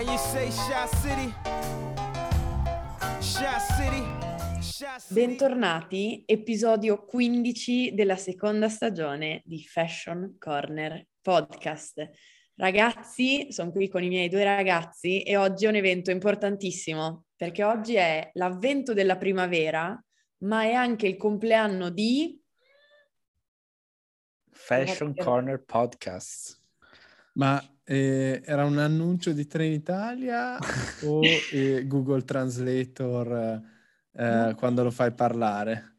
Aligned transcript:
And 0.00 0.08
you 0.08 0.16
say 0.16 0.50
Shot 0.50 0.88
City? 1.02 1.34
Shot 3.20 3.60
City? 3.76 4.02
Bentornati, 5.10 6.22
episodio 6.24 7.04
15 7.04 7.92
della 7.92 8.16
seconda 8.16 8.70
stagione 8.70 9.42
di 9.44 9.62
Fashion 9.62 10.36
Corner 10.38 11.06
Podcast. 11.20 12.08
Ragazzi, 12.54 13.52
sono 13.52 13.72
qui 13.72 13.90
con 13.90 14.02
i 14.02 14.08
miei 14.08 14.30
due 14.30 14.42
ragazzi 14.42 15.20
e 15.20 15.36
oggi 15.36 15.66
è 15.66 15.68
un 15.68 15.74
evento 15.74 16.10
importantissimo 16.10 17.26
perché 17.36 17.62
oggi 17.62 17.96
è 17.96 18.30
l'avvento 18.32 18.94
della 18.94 19.18
primavera, 19.18 20.02
ma 20.44 20.62
è 20.62 20.72
anche 20.72 21.08
il 21.08 21.18
compleanno 21.18 21.90
di 21.90 22.40
Fashion 24.50 25.14
Corner 25.14 25.62
Podcast. 25.62 26.58
Ma 27.34 27.62
eh, 27.90 28.40
era 28.44 28.64
un 28.64 28.78
annuncio 28.78 29.32
di 29.32 29.48
Trenitalia 29.48 30.56
o 31.02 31.22
eh, 31.24 31.84
Google 31.88 32.22
Translator 32.22 33.60
eh, 34.12 34.54
quando 34.56 34.84
lo 34.84 34.92
fai 34.92 35.12
parlare? 35.12 35.96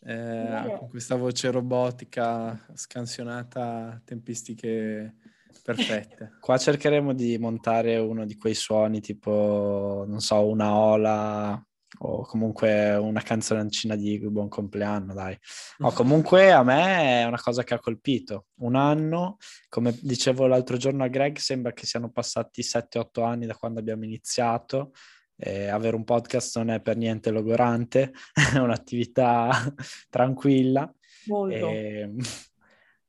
Eh, 0.00 0.74
con 0.78 0.88
questa 0.88 1.16
voce 1.16 1.50
robotica 1.50 2.58
scansionata 2.72 3.92
a 3.92 4.00
tempistiche 4.02 5.16
perfette. 5.62 6.36
Qua 6.40 6.56
cercheremo 6.56 7.12
di 7.12 7.36
montare 7.36 7.98
uno 7.98 8.24
di 8.24 8.36
quei 8.38 8.54
suoni 8.54 9.00
tipo, 9.00 10.06
non 10.08 10.20
so, 10.20 10.46
una 10.46 10.74
ola 10.74 11.66
o 11.98 12.22
comunque 12.22 12.96
una 12.96 13.22
canzoncina 13.22 13.96
di 13.96 14.18
buon 14.18 14.48
compleanno, 14.48 15.14
dai. 15.14 15.36
No, 15.78 15.90
comunque 15.92 16.52
a 16.52 16.62
me 16.62 17.22
è 17.22 17.24
una 17.24 17.40
cosa 17.40 17.62
che 17.62 17.74
ha 17.74 17.78
colpito. 17.78 18.46
Un 18.60 18.74
anno, 18.74 19.36
come 19.68 19.96
dicevo 20.02 20.46
l'altro 20.46 20.76
giorno 20.76 21.04
a 21.04 21.08
Greg, 21.08 21.36
sembra 21.38 21.72
che 21.72 21.86
siano 21.86 22.10
passati 22.10 22.62
7-8 22.62 23.24
anni 23.24 23.46
da 23.46 23.54
quando 23.54 23.80
abbiamo 23.80 24.04
iniziato. 24.04 24.92
Eh, 25.36 25.66
avere 25.66 25.96
un 25.96 26.04
podcast 26.04 26.58
non 26.58 26.70
è 26.70 26.80
per 26.80 26.96
niente 26.96 27.30
logorante, 27.30 28.12
è 28.54 28.58
un'attività 28.58 29.50
tranquilla. 30.08 30.92
Molto. 31.26 31.68
E... 31.68 32.10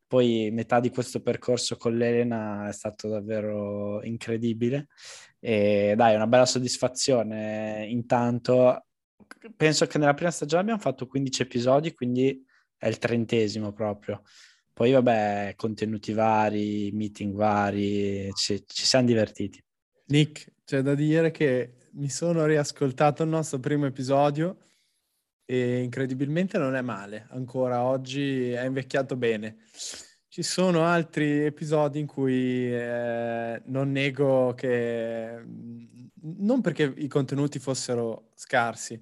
Poi 0.07 0.49
metà 0.51 0.79
di 0.79 0.91
questo 0.91 1.19
percorso 1.21 1.77
con 1.77 1.97
l'Elena 1.97 2.69
è 2.69 2.73
stato 2.73 3.09
davvero 3.09 4.03
incredibile 4.03 4.87
e 5.47 5.93
dai, 5.95 6.15
una 6.15 6.25
bella 6.25 6.47
soddisfazione. 6.47 7.85
Intanto 7.87 8.87
penso 9.55 9.85
che 9.85 9.99
nella 9.99 10.15
prima 10.15 10.31
stagione 10.31 10.63
abbiamo 10.63 10.79
fatto 10.81 11.05
15 11.05 11.43
episodi, 11.43 11.93
quindi 11.93 12.43
è 12.75 12.87
il 12.87 12.97
trentesimo 12.97 13.71
proprio. 13.71 14.23
Poi 14.73 14.91
vabbè, 14.91 15.53
contenuti 15.55 16.13
vari, 16.13 16.89
meeting 16.93 17.35
vari, 17.35 18.31
ci, 18.33 18.63
ci 18.65 18.85
siamo 18.85 19.05
divertiti. 19.05 19.63
Nick, 20.07 20.51
c'è 20.65 20.81
da 20.81 20.95
dire 20.95 21.29
che 21.29 21.89
mi 21.91 22.09
sono 22.09 22.45
riascoltato 22.45 23.21
il 23.21 23.29
nostro 23.29 23.59
primo 23.59 23.85
episodio 23.85 24.57
e 25.45 25.83
incredibilmente 25.83 26.57
non 26.57 26.75
è 26.75 26.81
male, 26.81 27.27
ancora 27.29 27.83
oggi 27.83 28.49
è 28.49 28.65
invecchiato 28.65 29.15
bene. 29.15 29.57
Ci 30.35 30.43
sono 30.43 30.83
altri 30.83 31.45
episodi 31.45 31.97
in 31.97 32.07
cui 32.07 32.69
eh, 32.69 33.61
non 33.67 33.89
nego 33.93 34.53
che, 34.53 35.41
non 36.19 36.59
perché 36.59 36.93
i 36.97 37.07
contenuti 37.07 37.57
fossero 37.57 38.31
scarsi, 38.35 39.01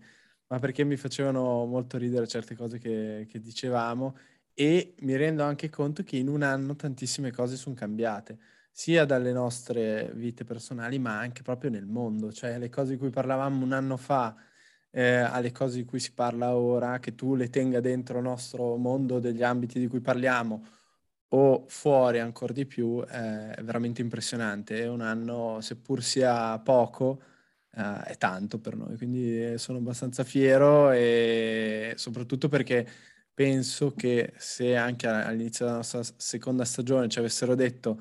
ma 0.49 0.59
perché 0.59 0.83
mi 0.83 0.95
facevano 0.95 1.65
molto 1.65 1.97
ridere 1.97 2.27
certe 2.27 2.55
cose 2.55 2.77
che, 2.77 3.25
che 3.27 3.39
dicevamo 3.39 4.15
e 4.53 4.93
mi 4.99 5.15
rendo 5.15 5.41
anche 5.41 5.69
conto 5.71 6.03
che 6.03 6.17
in 6.17 6.27
un 6.27 6.43
anno 6.43 6.75
tantissime 6.75 7.31
cose 7.31 7.55
sono 7.55 7.73
cambiate, 7.73 8.37
sia 8.69 9.03
dalle 9.03 9.31
nostre 9.31 10.11
vite 10.13 10.43
personali, 10.43 10.99
ma 10.99 11.17
anche 11.17 11.41
proprio 11.41 11.71
nel 11.71 11.87
mondo, 11.87 12.31
cioè 12.31 12.59
le 12.59 12.69
cose 12.69 12.91
di 12.91 12.99
cui 12.99 13.09
parlavamo 13.09 13.65
un 13.65 13.71
anno 13.71 13.97
fa 13.97 14.35
eh, 14.91 15.15
alle 15.15 15.51
cose 15.51 15.77
di 15.77 15.85
cui 15.85 15.99
si 15.99 16.13
parla 16.13 16.55
ora, 16.55 16.99
che 16.99 17.15
tu 17.15 17.33
le 17.33 17.49
tenga 17.49 17.79
dentro 17.79 18.19
il 18.19 18.23
nostro 18.23 18.75
mondo 18.77 19.17
degli 19.17 19.41
ambiti 19.41 19.79
di 19.79 19.87
cui 19.87 19.99
parliamo 19.99 20.81
o 21.35 21.65
fuori 21.67 22.19
ancora 22.19 22.53
di 22.53 22.65
più, 22.65 23.01
eh, 23.01 23.51
è 23.51 23.63
veramente 23.63 24.01
impressionante. 24.01 24.85
Un 24.85 25.01
anno, 25.01 25.61
seppur 25.61 26.03
sia 26.03 26.59
poco, 26.59 27.21
eh, 27.75 28.03
è 28.03 28.17
tanto 28.17 28.59
per 28.59 28.75
noi, 28.75 28.97
quindi 28.97 29.57
sono 29.57 29.79
abbastanza 29.79 30.23
fiero 30.23 30.91
e 30.91 31.93
soprattutto 31.97 32.49
perché 32.49 32.87
penso 33.33 33.93
che 33.93 34.33
se 34.37 34.75
anche 34.75 35.07
all'inizio 35.07 35.65
della 35.65 35.77
nostra 35.77 36.03
seconda 36.17 36.65
stagione 36.65 37.09
ci 37.09 37.19
avessero 37.19 37.55
detto 37.55 37.99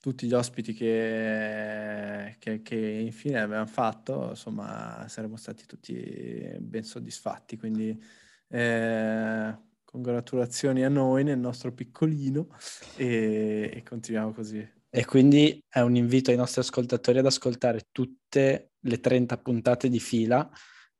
tutti 0.00 0.26
gli 0.26 0.32
ospiti 0.32 0.72
che, 0.72 2.36
che, 2.38 2.62
che, 2.62 2.76
infine 2.76 3.40
abbiamo 3.40 3.66
fatto, 3.66 4.28
insomma, 4.30 5.04
saremmo 5.08 5.36
stati 5.36 5.66
tutti 5.66 6.56
ben 6.60 6.84
soddisfatti. 6.84 7.56
Quindi 7.56 8.00
eh, 8.48 9.56
congratulazioni 9.90 10.84
a 10.84 10.90
noi 10.90 11.24
nel 11.24 11.38
nostro 11.38 11.72
piccolino 11.72 12.48
e, 12.96 13.70
e 13.72 13.82
continuiamo 13.82 14.32
così. 14.32 14.76
E 14.90 15.04
quindi 15.06 15.62
è 15.66 15.80
un 15.80 15.96
invito 15.96 16.30
ai 16.30 16.36
nostri 16.36 16.60
ascoltatori 16.60 17.18
ad 17.18 17.26
ascoltare 17.26 17.88
tutte 17.90 18.72
le 18.80 19.00
30 19.00 19.38
puntate 19.38 19.88
di 19.88 19.98
fila 19.98 20.48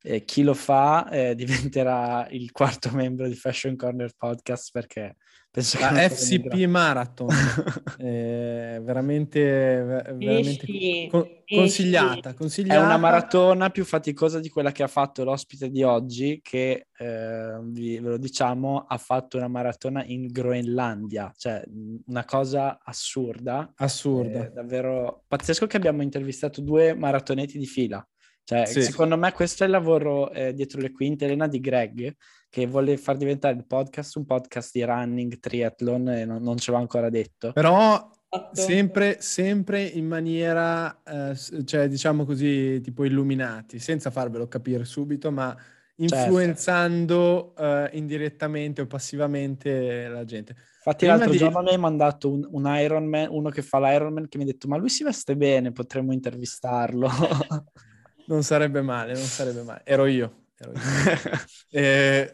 e 0.03 0.25
chi 0.25 0.43
lo 0.43 0.55
fa 0.55 1.09
eh, 1.11 1.35
diventerà 1.37 2.29
il 2.31 2.51
quarto 2.53 2.91
membro 2.93 3.27
di 3.27 3.35
Fashion 3.35 3.77
Corner 3.77 4.13
Podcast 4.17 4.71
perché 4.73 5.17
penso 5.51 5.79
la 5.81 5.89
che 5.89 6.11
FCP 6.11 6.55
Marathon 6.67 7.29
è 7.97 8.79
veramente, 8.83 9.83
veramente 9.83 10.67
esci, 10.67 11.09
con, 11.11 11.27
consigliata, 11.47 12.35
consigliata, 12.35 12.81
È 12.81 12.85
una 12.85 12.97
maratona 12.97 13.71
più 13.71 13.85
faticosa 13.85 14.41
di 14.41 14.49
quella 14.49 14.73
che 14.73 14.83
ha 14.83 14.89
fatto 14.89 15.25
l'ospite 15.25 15.71
di 15.71 15.83
oggi 15.83 16.41
che, 16.43 16.89
eh, 16.97 17.59
vi, 17.63 17.99
ve 17.99 18.11
lo 18.11 18.19
diciamo, 18.19 18.85
ha 18.87 18.99
fatto 18.99 19.37
una 19.37 19.49
maratona 19.49 20.05
in 20.05 20.27
Groenlandia, 20.27 21.33
cioè 21.37 21.63
una 22.07 22.25
cosa 22.25 22.79
assurda. 22.83 23.73
Assurda. 23.77 24.51
Davvero 24.51 25.25
pazzesco 25.27 25.67
che 25.67 25.77
abbiamo 25.77 26.03
intervistato 26.03 26.61
due 26.61 26.95
maratoneti 26.95 27.59
di 27.59 27.67
fila. 27.67 28.07
Cioè, 28.49 28.65
sì. 28.65 28.81
secondo 28.81 29.19
me 29.19 29.31
questo 29.33 29.65
è 29.65 29.67
il 29.67 29.73
lavoro 29.73 30.31
eh, 30.31 30.55
dietro 30.55 30.81
le 30.81 30.91
quinte, 30.91 31.27
Elena, 31.27 31.47
di 31.47 31.61
Greg, 31.61 32.17
che 32.49 32.67
vuole 32.67 32.97
far 32.97 33.19
diventare 33.19 33.55
il 33.55 33.67
podcast 33.67 34.17
un 34.17 34.25
podcast 34.25 34.71
di 34.73 34.83
running, 34.85 35.39
triathlon, 35.39 36.09
e 36.09 36.25
non, 36.25 36.41
non 36.43 36.57
ce 36.57 36.71
l'ho 36.71 36.79
ancora 36.79 37.11
detto. 37.11 37.53
Però 37.53 38.11
sempre, 38.53 39.19
sempre 39.21 39.83
in 39.83 40.07
maniera, 40.07 41.03
eh, 41.03 41.37
cioè 41.67 41.89
diciamo 41.89 42.25
così, 42.25 42.81
tipo 42.81 43.05
illuminati, 43.05 43.79
senza 43.79 44.11
farvelo 44.11 44.49
capire 44.49 44.87
subito, 44.87 45.31
ma 45.31 45.55
certo. 45.55 46.15
influenzando 46.15 47.53
certo. 47.55 47.93
uh, 47.93 47.99
indirettamente 47.99 48.81
o 48.81 48.87
passivamente 48.87 50.09
la 50.09 50.25
gente. 50.25 50.55
Infatti 50.77 51.05
Prima 51.05 51.17
l'altro 51.17 51.33
di... 51.33 51.37
giorno 51.37 51.61
mi 51.61 51.69
hai 51.69 51.79
mandato 51.79 52.33
un, 52.33 52.49
un 52.51 52.65
Ironman, 52.65 53.29
uno 53.31 53.51
che 53.51 53.61
fa 53.61 53.79
l'Ironman, 53.79 54.27
che 54.27 54.39
mi 54.39 54.45
ha 54.45 54.47
detto 54.47 54.69
ma 54.69 54.79
lui 54.79 54.89
si 54.89 55.05
veste 55.05 55.37
bene, 55.37 55.71
potremmo 55.71 56.15
intervistarlo. 56.15 57.11
Non 58.29 58.43
sarebbe 58.43 58.83
male, 58.83 59.15
non 59.15 59.23
sarebbe 59.23 59.63
male. 59.63 59.81
Ero 59.85 60.05
io. 60.05 60.49
Ero 60.59 60.73
io. 60.73 60.81
eh, 61.71 62.33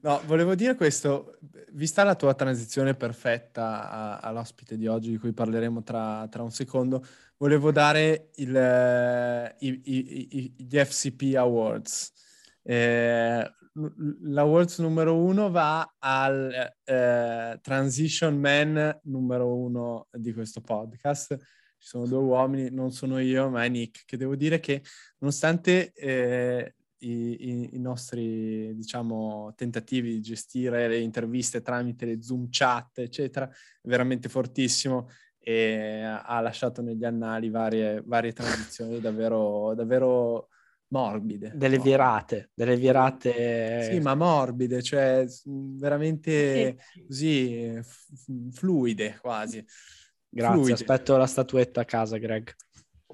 no, 0.00 0.22
volevo 0.24 0.54
dire 0.54 0.74
questo, 0.76 1.38
vista 1.72 2.04
la 2.04 2.14
tua 2.14 2.32
transizione 2.32 2.94
perfetta 2.94 3.90
a, 3.90 4.16
all'ospite 4.18 4.78
di 4.78 4.86
oggi, 4.86 5.10
di 5.10 5.18
cui 5.18 5.32
parleremo 5.32 5.82
tra, 5.82 6.26
tra 6.30 6.42
un 6.42 6.50
secondo, 6.50 7.04
volevo 7.36 7.70
dare 7.70 8.30
il, 8.36 8.56
eh, 8.56 9.54
i, 9.58 9.80
i, 9.84 10.38
i, 10.38 10.54
gli 10.56 10.78
FCP 10.78 11.34
Awards. 11.36 12.12
Eh, 12.62 13.52
L'Awards 14.22 14.78
numero 14.78 15.16
uno 15.16 15.50
va 15.50 15.96
al 15.98 16.76
eh, 16.84 17.58
Transition 17.60 18.38
Man 18.38 19.00
numero 19.02 19.52
uno 19.52 20.06
di 20.12 20.32
questo 20.32 20.60
podcast 20.60 21.36
ci 21.84 21.90
sono 21.90 22.06
due 22.06 22.16
uomini, 22.16 22.70
non 22.70 22.92
sono 22.92 23.18
io, 23.18 23.50
ma 23.50 23.62
è 23.62 23.68
Nick, 23.68 24.06
che 24.06 24.16
devo 24.16 24.36
dire 24.36 24.58
che 24.58 24.82
nonostante 25.18 25.92
eh, 25.92 26.76
i, 27.00 27.68
i, 27.74 27.78
nostri, 27.78 28.74
diciamo, 28.74 29.52
tentativi 29.54 30.14
di 30.14 30.22
gestire 30.22 30.88
le 30.88 30.98
interviste 31.00 31.60
tramite 31.60 32.06
le 32.06 32.22
Zoom 32.22 32.46
chat, 32.48 33.00
eccetera, 33.00 33.46
è 33.46 33.86
veramente 33.86 34.30
fortissimo 34.30 35.10
e 35.38 36.00
ha 36.00 36.40
lasciato 36.40 36.80
negli 36.80 37.04
annali 37.04 37.50
varie, 37.50 38.02
varie 38.02 38.32
transizioni 38.32 38.98
davvero, 39.02 39.74
davvero 39.74 40.48
morbide. 40.88 41.52
Delle 41.54 41.78
virate, 41.78 42.48
delle 42.54 42.76
virate... 42.76 43.90
Sì, 43.90 44.00
ma 44.00 44.14
morbide, 44.14 44.80
cioè 44.80 45.26
veramente 45.44 46.78
così 47.06 47.78
fluide 48.52 49.18
quasi. 49.20 49.62
Grazie, 50.34 50.56
Fluide. 50.56 50.72
aspetto 50.72 51.16
la 51.16 51.26
statuetta 51.26 51.82
a 51.82 51.84
casa, 51.84 52.16
Greg. 52.18 52.52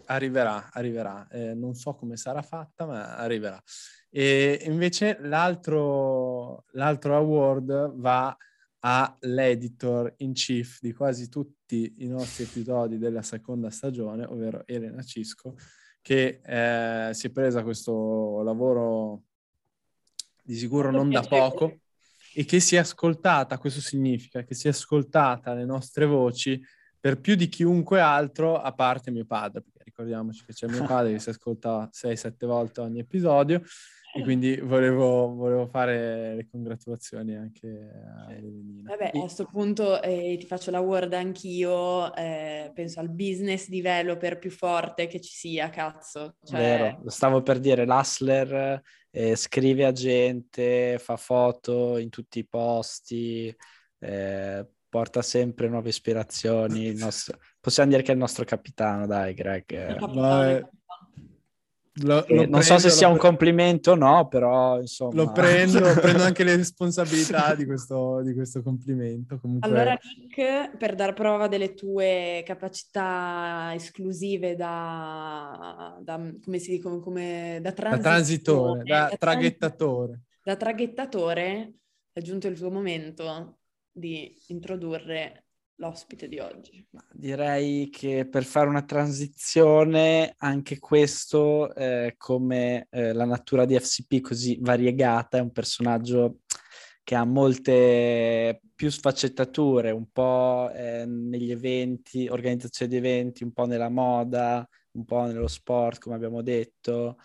Arriverà, 0.07 0.71
arriverà. 0.73 1.29
Eh, 1.29 1.55
non 1.55 1.75
so 1.75 1.95
come 1.95 2.17
sarà 2.17 2.41
fatta, 2.41 2.87
ma 2.87 3.17
arriverà. 3.17 3.63
E 4.09 4.63
invece 4.65 5.19
l'altro, 5.21 6.65
l'altro 6.73 7.17
award 7.17 7.95
va 7.97 8.35
all'editor 8.81 10.15
in 10.19 10.33
chief 10.33 10.79
di 10.81 10.95
quasi 10.95 11.29
tutti 11.29 11.97
i 11.99 12.07
nostri 12.07 12.45
episodi 12.45 12.97
della 12.97 13.23
seconda 13.23 13.71
stagione, 13.71 14.25
ovvero 14.25 14.63
Elena 14.67 15.03
Cisco, 15.03 15.57
che 16.01 16.41
eh, 16.43 17.13
si 17.13 17.27
è 17.27 17.31
presa 17.31 17.63
questo 17.63 18.41
lavoro 18.43 19.25
di 20.43 20.55
sicuro 20.57 20.91
non 20.91 21.11
da 21.11 21.21
poco 21.21 21.81
e 22.33 22.47
che 22.47 22.61
si 22.61 22.77
è 22.77 22.79
ascoltata, 22.79 23.59
questo 23.59 23.83
significa 23.83 24.43
che 24.43 24.55
si 24.55 24.67
è 24.67 24.71
ascoltata 24.71 25.53
le 25.53 25.67
nostre 25.67 26.07
voci 26.07 26.61
per 27.01 27.21
più 27.21 27.35
di 27.35 27.49
chiunque 27.49 28.01
altro 28.01 28.61
a 28.61 28.73
parte 28.73 29.11
mio 29.11 29.25
padre, 29.25 29.63
perché 29.63 29.83
ricordiamoci 29.85 30.45
che 30.45 30.53
c'è 30.53 30.67
mio 30.69 30.85
padre 30.85 31.13
che 31.13 31.19
si 31.19 31.31
ascolta 31.31 31.89
6-7 31.93 32.47
volte 32.47 32.81
ogni 32.81 33.01
episodio 33.01 33.63
e 34.13 34.23
quindi 34.23 34.57
volevo, 34.57 35.33
volevo, 35.35 35.67
fare 35.67 36.35
le 36.35 36.49
congratulazioni 36.51 37.37
anche 37.37 37.69
a 38.27 38.33
Elenina. 38.33 38.91
Vabbè, 38.91 39.11
a 39.15 39.21
questo 39.21 39.45
punto 39.45 40.03
eh, 40.03 40.37
ti 40.39 40.47
faccio 40.47 40.73
la 40.73 40.81
word 40.81 41.13
anch'io, 41.13 42.13
eh, 42.17 42.73
penso 42.75 42.99
al 42.99 43.09
business 43.09 43.69
developer 43.69 44.39
più 44.39 44.51
forte 44.51 45.07
che 45.07 45.21
ci 45.21 45.33
sia, 45.33 45.71
cazzo. 45.71 46.35
Cioè... 46.43 46.59
Vero, 46.59 47.03
stavo 47.07 47.43
per 47.43 47.61
dire, 47.61 47.87
l'Hustler 47.87 48.83
eh, 49.11 49.37
scrive 49.37 49.85
a 49.85 49.93
gente, 49.93 50.99
fa 50.99 51.17
foto 51.17 51.97
in 51.97 52.09
tutti 52.09 52.41
i 52.41 52.47
posti, 52.47 53.55
eh, 54.01 54.67
porta 54.91 55.23
sempre 55.23 55.69
nuove 55.69 55.89
ispirazioni. 55.89 56.95
Nostro... 56.95 57.39
Possiamo 57.59 57.91
dire 57.91 58.03
che 58.03 58.11
è 58.11 58.15
il 58.15 58.21
nostro 58.21 58.45
capitano, 58.45 59.07
dai 59.07 59.33
Greg. 59.33 59.97
Capitano, 59.97 60.71
lo, 61.95 62.15
lo 62.15 62.15
non 62.15 62.25
prendo, 62.25 62.61
so 62.63 62.79
se 62.79 62.91
sia 62.91 63.09
un 63.09 63.17
complimento 63.17 63.93
o 63.93 63.95
no, 63.95 64.29
però 64.29 64.81
insomma... 64.81 65.15
Lo 65.15 65.33
prendo, 65.33 65.81
prendo 66.01 66.23
anche 66.23 66.45
le 66.45 66.57
responsabilità 66.57 67.55
di 67.55 67.67
questo, 67.67 68.23
di 68.23 68.33
questo 68.35 68.63
complimento. 68.63 69.39
Comunque... 69.39 69.69
Allora 69.69 69.99
Nick, 70.19 70.77
per 70.77 70.95
dar 70.95 71.15
prova 71.15 71.49
delle 71.49 71.75
tue 71.75 72.43
capacità 72.45 73.73
esclusive 73.75 74.55
da, 74.55 75.99
da 76.01 76.17
come 76.43 76.59
si 76.59 76.71
dice, 76.71 76.83
come, 76.83 77.59
da, 77.61 77.71
da 77.71 77.99
transitore, 77.99 78.83
da, 78.85 79.09
da 79.11 79.17
traghettatore. 79.17 80.21
Da 80.43 80.57
traghettatore 80.57 81.75
è 82.13 82.21
giunto 82.21 82.47
il 82.47 82.59
tuo 82.59 82.71
momento 82.71 83.60
di 83.93 84.37
introdurre 84.49 85.45
l'ospite 85.81 86.29
di 86.29 86.39
oggi? 86.39 86.87
Direi 87.13 87.89
che 87.91 88.29
per 88.29 88.45
fare 88.45 88.69
una 88.69 88.85
transizione, 88.85 90.35
anche 90.39 90.79
questo, 90.79 91.75
eh, 91.75 92.15
come 92.17 92.87
eh, 92.91 93.13
la 93.13 93.25
natura 93.25 93.65
di 93.65 93.79
FCP 93.79 94.21
così 94.21 94.59
variegata, 94.61 95.39
è 95.39 95.41
un 95.41 95.51
personaggio 95.51 96.41
che 97.03 97.15
ha 97.15 97.25
molte 97.25 98.61
più 98.75 98.91
sfaccettature, 98.91 99.91
un 99.91 100.11
po' 100.13 100.71
eh, 100.73 101.05
negli 101.07 101.51
eventi, 101.51 102.29
organizzazione 102.29 102.93
di 102.93 102.99
eventi, 102.99 103.43
un 103.43 103.53
po' 103.53 103.67
nella 103.67 103.89
moda, 103.89 104.67
un 104.93 105.05
po' 105.05 105.25
nello 105.25 105.49
sport, 105.49 105.99
come 105.99 106.15
abbiamo 106.15 106.43
detto. 106.43 107.19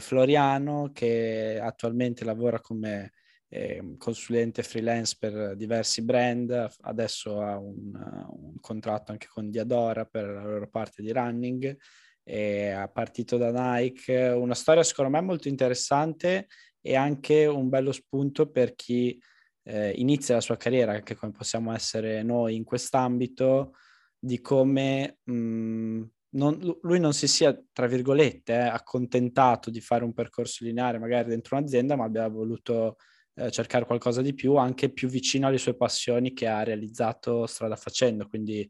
Floriano, 0.00 0.90
che 0.92 1.60
attualmente 1.62 2.24
lavora 2.24 2.60
come 2.60 3.12
eh, 3.48 3.94
consulente 3.96 4.62
freelance 4.62 5.16
per 5.18 5.56
diversi 5.56 6.02
brand, 6.02 6.68
adesso 6.82 7.40
ha 7.40 7.56
un, 7.58 7.92
un, 7.94 8.54
contratto 8.60 9.12
anche 9.12 9.26
con 9.28 9.50
Diadora 9.50 10.04
per 10.04 10.26
la 10.26 10.42
loro 10.42 10.68
parte 10.68 11.02
di 11.02 11.12
running, 11.12 11.76
è 12.22 12.90
partito 12.92 13.38
da 13.38 13.50
Nike, 13.50 14.28
una 14.28 14.54
storia 14.54 14.82
secondo 14.82 15.10
me 15.10 15.22
molto 15.22 15.48
interessante 15.48 16.48
e 16.80 16.94
anche 16.94 17.46
un 17.46 17.70
bello 17.70 17.92
spunto 17.92 18.50
per 18.50 18.74
chi 18.74 19.18
eh, 19.62 19.92
inizia 19.92 20.34
la 20.34 20.42
sua 20.42 20.58
carriera, 20.58 20.92
anche 20.92 21.14
come 21.14 21.32
possiamo 21.32 21.72
essere 21.72 22.22
noi 22.22 22.54
in 22.54 22.64
quest'ambito, 22.64 23.74
di 24.18 24.40
come 24.40 25.18
mh, 25.24 26.02
non, 26.30 26.78
lui 26.82 27.00
non 27.00 27.14
si 27.14 27.26
sia, 27.26 27.58
tra 27.72 27.86
virgolette, 27.86 28.52
eh, 28.52 28.58
accontentato 28.58 29.70
di 29.70 29.80
fare 29.80 30.04
un 30.04 30.12
percorso 30.12 30.64
lineare 30.64 30.98
magari 30.98 31.28
dentro 31.30 31.56
un'azienda, 31.56 31.96
ma 31.96 32.04
abbia 32.04 32.28
voluto 32.28 32.96
eh, 33.38 33.50
cercare 33.52 33.86
qualcosa 33.86 34.20
di 34.20 34.34
più, 34.34 34.56
anche 34.56 34.90
più 34.90 35.08
vicino 35.08 35.46
alle 35.46 35.58
sue 35.58 35.76
passioni 35.76 36.32
che 36.32 36.48
ha 36.48 36.64
realizzato 36.64 37.46
strada 37.46 37.76
facendo. 37.76 38.26
Quindi 38.26 38.68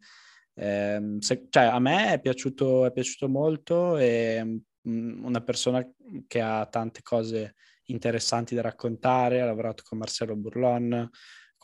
ehm, 0.55 1.19
se, 1.19 1.47
cioè, 1.49 1.65
a 1.65 1.79
me 1.79 2.13
è 2.13 2.21
piaciuto, 2.21 2.85
è 2.85 2.93
piaciuto 2.93 3.29
molto, 3.29 3.97
è 3.97 4.43
mh, 4.45 4.61
mm, 4.89 5.25
una 5.25 5.41
persona 5.41 5.87
che 6.27 6.41
ha 6.41 6.67
tante 6.67 7.01
cose 7.03 7.55
interessanti 7.85 8.55
da 8.55 8.61
raccontare, 8.61 9.41
ha 9.41 9.47
lavorato 9.47 9.83
con 9.87 9.99
Marcello 9.99 10.37
Burlon, 10.37 10.89
come 10.89 11.11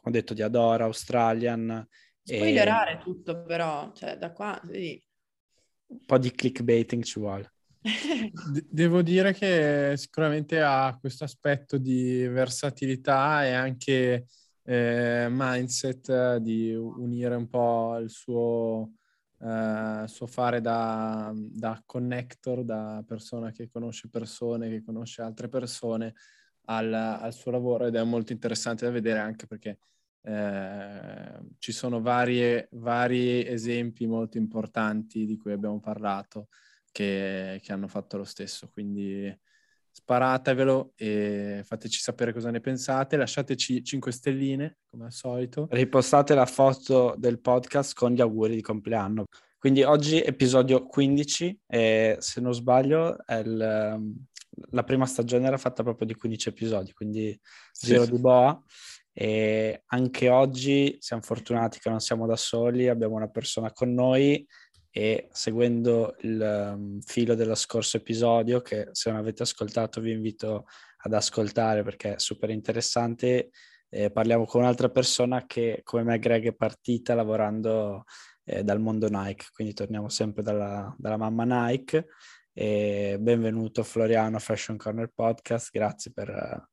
ho 0.03 0.11
detto 0.11 0.33
di 0.33 0.43
Adora, 0.43 0.85
Australian. 0.85 1.87
Spoilerare 2.23 2.95
e... 2.95 2.99
tutto 2.99 3.43
però, 3.43 3.93
cioè 3.93 4.17
da 4.17 4.33
qua... 4.33 4.61
Sì. 4.71 5.03
Un 5.87 6.05
po' 6.07 6.19
di 6.19 6.31
clickbaiting 6.33 7.03
ci 7.03 7.21
vuole. 7.21 7.54
Devo 8.71 9.03
dire 9.03 9.35
che 9.35 9.93
sicuramente 9.97 10.63
ha 10.63 10.97
questo 10.99 11.25
aspetto 11.25 11.77
di 11.77 12.27
versatilità 12.27 13.45
e 13.45 13.53
anche 13.53 14.27
eh, 14.63 15.27
mindset 15.31 16.37
di 16.37 16.75
unire 16.75 17.35
un 17.35 17.47
po' 17.47 17.99
il 17.99 18.09
suo, 18.09 18.93
eh, 19.39 20.05
suo 20.07 20.27
fare 20.27 20.63
da, 20.63 21.31
da, 21.35 21.83
connector, 21.85 22.65
da 22.65 23.05
persona 23.07 23.51
che 23.51 23.69
conosce 23.69 24.09
persone, 24.09 24.71
che 24.71 24.83
conosce 24.83 25.21
altre 25.21 25.49
persone 25.49 26.15
al, 26.67 26.91
al 26.91 27.33
suo 27.35 27.51
lavoro 27.51 27.85
ed 27.85 27.97
è 27.97 28.03
molto 28.03 28.33
interessante 28.33 28.87
da 28.87 28.91
vedere 28.91 29.19
anche 29.19 29.47
perché 29.47 29.79
eh, 30.23 31.39
ci 31.59 31.73
sono 31.73 32.01
varie, 32.01 32.69
vari 32.73 33.47
esempi 33.47 34.07
molto 34.07 34.39
importanti 34.39 35.27
di 35.27 35.37
cui 35.37 35.53
abbiamo 35.53 35.81
parlato 35.81 36.49
che, 36.95 37.61
che 37.61 37.73
hanno 37.73 37.89
fatto 37.89 38.17
lo 38.17 38.25
stesso. 38.25 38.71
Quindi 38.73 39.37
sparatevelo 39.91 40.93
e 40.95 41.63
fateci 41.65 41.99
sapere 41.99 42.33
cosa 42.33 42.51
ne 42.53 42.61
pensate. 42.61 43.17
Lasciateci 43.17 43.83
5 43.83 44.13
stelline, 44.13 44.79
come 44.89 45.07
al 45.07 45.13
solito. 45.13 45.67
Ripostate 45.71 46.35
la 46.35 46.47
foto 46.47 47.15
del 47.19 47.41
podcast 47.41 47.95
con 47.95 48.13
gli 48.13 48.21
auguri 48.21 48.55
di 48.55 48.63
compleanno. 48.63 49.25
Quindi 49.59 49.83
oggi 49.83 50.23
episodio 50.23 50.87
15 50.87 51.63
e 51.67 52.17
se 52.21 52.41
non 52.41 52.55
sbaglio 52.55 53.17
il, 53.29 54.15
la 54.71 54.85
prima 54.85 55.07
stagione 55.07 55.47
era 55.47 55.57
fatta 55.57 55.83
proprio 55.83 56.07
di 56.07 56.15
15 56.15 56.49
episodi, 56.51 56.93
quindi 56.93 57.37
sì, 57.73 57.87
giro 57.87 58.05
sì. 58.05 58.11
di 58.13 58.19
boa. 58.19 58.63
E 59.17 59.83
anche 59.87 60.29
oggi 60.29 60.97
siamo 61.01 61.23
fortunati 61.23 61.79
che 61.79 61.89
non 61.89 62.01
siamo 62.01 62.27
da 62.27 62.37
soli, 62.37 62.89
abbiamo 62.89 63.15
una 63.17 63.31
persona 63.31 63.73
con 63.73 63.93
noi 63.95 64.47
e 64.97 65.27
seguendo 65.33 66.15
il 66.21 66.41
um, 66.41 67.01
filo 67.01 67.35
dello 67.35 67.57
scorso 67.57 67.97
episodio, 67.97 68.61
che 68.61 68.91
se 68.93 69.11
non 69.11 69.19
avete 69.19 69.43
ascoltato 69.43 70.01
vi 70.01 70.13
invito 70.13 70.67
ad 70.99 71.13
ascoltare 71.13 71.83
perché 71.83 72.15
è 72.15 72.19
super 72.21 72.51
interessante, 72.51 73.51
eh, 73.89 74.13
parliamo 74.13 74.45
con 74.45 74.61
un'altra 74.61 74.91
persona 74.91 75.47
che 75.47 75.81
come 75.83 76.05
me 76.05 76.21
Greg 76.21 76.47
è 76.47 76.55
partita 76.55 77.17
lavorando 77.17 78.05
eh, 78.45 78.63
dal 78.63 78.79
mondo 78.79 79.09
Nike, 79.09 79.47
quindi 79.53 79.75
torniamo 79.75 80.09
sempre 80.09 80.45
dalla, 80.45 80.95
dalla 80.97 81.17
mamma 81.17 81.43
Nike. 81.45 82.07
E 82.53 83.17
benvenuto 83.19 83.83
Floriano 83.83 84.39
Fashion 84.39 84.77
Corner 84.77 85.11
Podcast, 85.13 85.71
grazie 85.73 86.13
per... 86.13 86.29
Uh, 86.29 86.73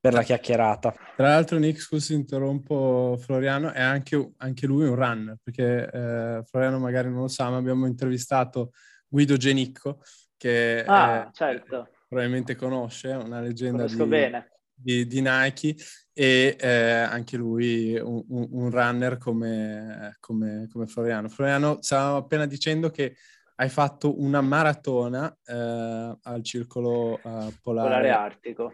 per 0.00 0.12
la 0.12 0.22
chiacchierata. 0.22 0.94
Tra 1.16 1.28
l'altro, 1.28 1.58
Nick, 1.58 1.80
scusi, 1.80 2.14
interrompo 2.14 3.18
Floriano, 3.20 3.72
è 3.72 3.80
anche, 3.80 4.32
anche 4.38 4.66
lui 4.66 4.86
un 4.86 4.94
runner, 4.94 5.36
perché 5.42 5.90
eh, 5.90 6.42
Floriano 6.44 6.78
magari 6.78 7.08
non 7.08 7.22
lo 7.22 7.28
sa, 7.28 7.50
ma 7.50 7.56
abbiamo 7.56 7.86
intervistato 7.86 8.72
Guido 9.08 9.36
Genicco, 9.36 10.00
che 10.36 10.84
ah, 10.86 11.28
certo. 11.32 11.90
probabilmente 12.06 12.54
conosce, 12.54 13.08
una 13.08 13.40
leggenda 13.40 13.86
di, 13.86 14.30
di, 14.72 15.06
di, 15.06 15.20
Nike, 15.20 15.74
e 16.12 16.56
eh, 16.58 16.70
anche 16.70 17.36
lui 17.36 17.98
un, 17.98 18.24
un 18.28 18.70
runner 18.70 19.18
come, 19.18 20.16
come, 20.20 20.68
come, 20.70 20.86
Floriano. 20.86 21.28
Floriano, 21.28 21.78
stavamo 21.80 22.18
appena 22.18 22.46
dicendo 22.46 22.90
che 22.90 23.16
hai 23.56 23.68
fatto 23.68 24.22
una 24.22 24.40
maratona 24.40 25.36
eh, 25.44 26.16
al 26.22 26.42
circolo 26.44 27.14
uh, 27.14 27.20
polare. 27.20 27.52
polare 27.60 28.10
artico 28.10 28.72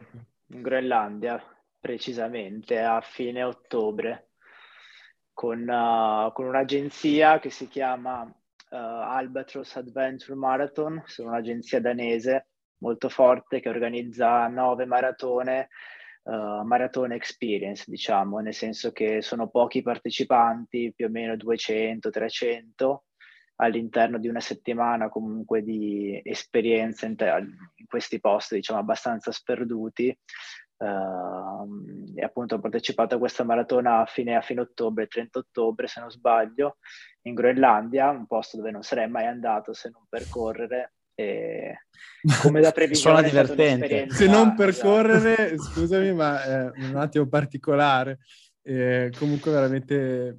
in 0.54 0.62
Groenlandia, 0.62 1.42
precisamente 1.80 2.80
a 2.80 3.00
fine 3.00 3.42
ottobre, 3.42 4.30
con, 5.32 5.68
uh, 5.68 6.32
con 6.32 6.46
un'agenzia 6.46 7.40
che 7.40 7.50
si 7.50 7.66
chiama 7.68 8.23
uh, 8.23 8.30
Albatross 8.70 9.76
Adventure 9.76 10.34
Marathon, 10.37 11.02
sono 11.06 11.30
un'agenzia 11.30 11.80
danese 11.80 12.49
molto 12.78 13.08
forte 13.08 13.61
che 13.61 13.68
organizza 13.68 14.46
nove 14.46 14.87
maratone, 14.87 15.68
uh, 16.23 16.62
maratone 16.62 17.16
experience, 17.16 17.84
diciamo, 17.88 18.38
nel 18.38 18.54
senso 18.54 18.92
che 18.92 19.23
sono 19.23 19.49
pochi 19.49 19.82
partecipanti, 19.82 20.92
più 20.94 21.06
o 21.06 21.11
meno 21.11 21.34
200-300, 21.34 22.99
all'interno 23.56 24.18
di 24.18 24.28
una 24.28 24.40
settimana 24.40 25.08
comunque 25.08 25.62
di 25.62 26.20
esperienza 26.25 27.06
in, 27.06 27.16
te- 27.16 27.32
in 27.76 27.87
questi 27.87 28.20
posti, 28.20 28.56
diciamo, 28.56 28.80
abbastanza 28.80 29.30
sperduti, 29.30 30.16
uh, 30.78 32.14
e 32.14 32.25
appunto 32.25 32.56
ho 32.56 32.61
partecipato 32.61 33.14
a 33.14 33.18
questa 33.18 33.44
maratona 33.44 34.00
a 34.00 34.06
fine, 34.06 34.34
a 34.37 34.40
fine 34.40 34.61
ottobre, 34.61 35.06
30 35.06 35.38
ottobre 35.38 35.87
se 35.87 36.00
non 36.00 36.11
sbaglio, 36.11 36.78
in 37.23 37.34
Groenlandia, 37.34 38.11
un 38.11 38.26
posto 38.26 38.56
dove 38.56 38.70
non 38.70 38.82
sarei 38.82 39.08
mai 39.08 39.26
andato 39.26 39.73
se 39.73 39.90
non 39.90 40.04
per 40.08 40.28
correre. 40.28 40.94
E 41.14 41.84
come 42.42 42.61
da 42.61 42.73
previsione 42.73 43.28
Suona 43.28 43.28
divertente. 43.28 44.11
Se 44.11 44.26
non 44.26 44.56
per 44.56 44.76
correre, 44.76 45.56
scusami, 45.58 46.12
ma 46.12 46.42
è 46.42 46.73
un 46.75 46.96
attimo 46.96 47.28
particolare. 47.28 48.18
Eh, 48.66 49.12
comunque 49.18 49.50
veramente 49.50 50.38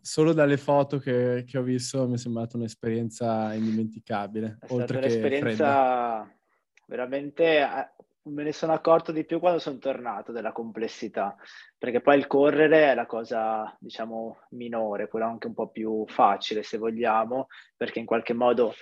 solo 0.00 0.32
dalle 0.32 0.56
foto 0.56 0.98
che, 0.98 1.42
che, 1.44 1.58
ho 1.58 1.62
visto 1.62 2.06
mi 2.06 2.14
è 2.14 2.18
sembrata 2.18 2.56
un'esperienza 2.56 3.52
indimenticabile. 3.54 4.58
È 4.60 4.66
oltre 4.70 4.86
stata 4.86 4.98
un'esperienza 4.98 6.30
veramente 6.86 7.94
me 8.26 8.42
ne 8.42 8.52
sono 8.52 8.72
accorto 8.72 9.12
di 9.12 9.24
più 9.24 9.38
quando 9.38 9.58
sono 9.58 9.78
tornato 9.78 10.32
della 10.32 10.52
complessità, 10.52 11.36
perché 11.78 12.00
poi 12.00 12.18
il 12.18 12.26
correre 12.26 12.90
è 12.90 12.94
la 12.94 13.06
cosa, 13.06 13.76
diciamo, 13.78 14.38
minore, 14.50 15.08
quella 15.08 15.26
anche 15.26 15.46
un 15.46 15.54
po' 15.54 15.68
più 15.68 16.04
facile, 16.06 16.62
se 16.62 16.78
vogliamo, 16.78 17.46
perché 17.76 17.98
in 17.98 18.06
qualche 18.06 18.32
modo 18.32 18.74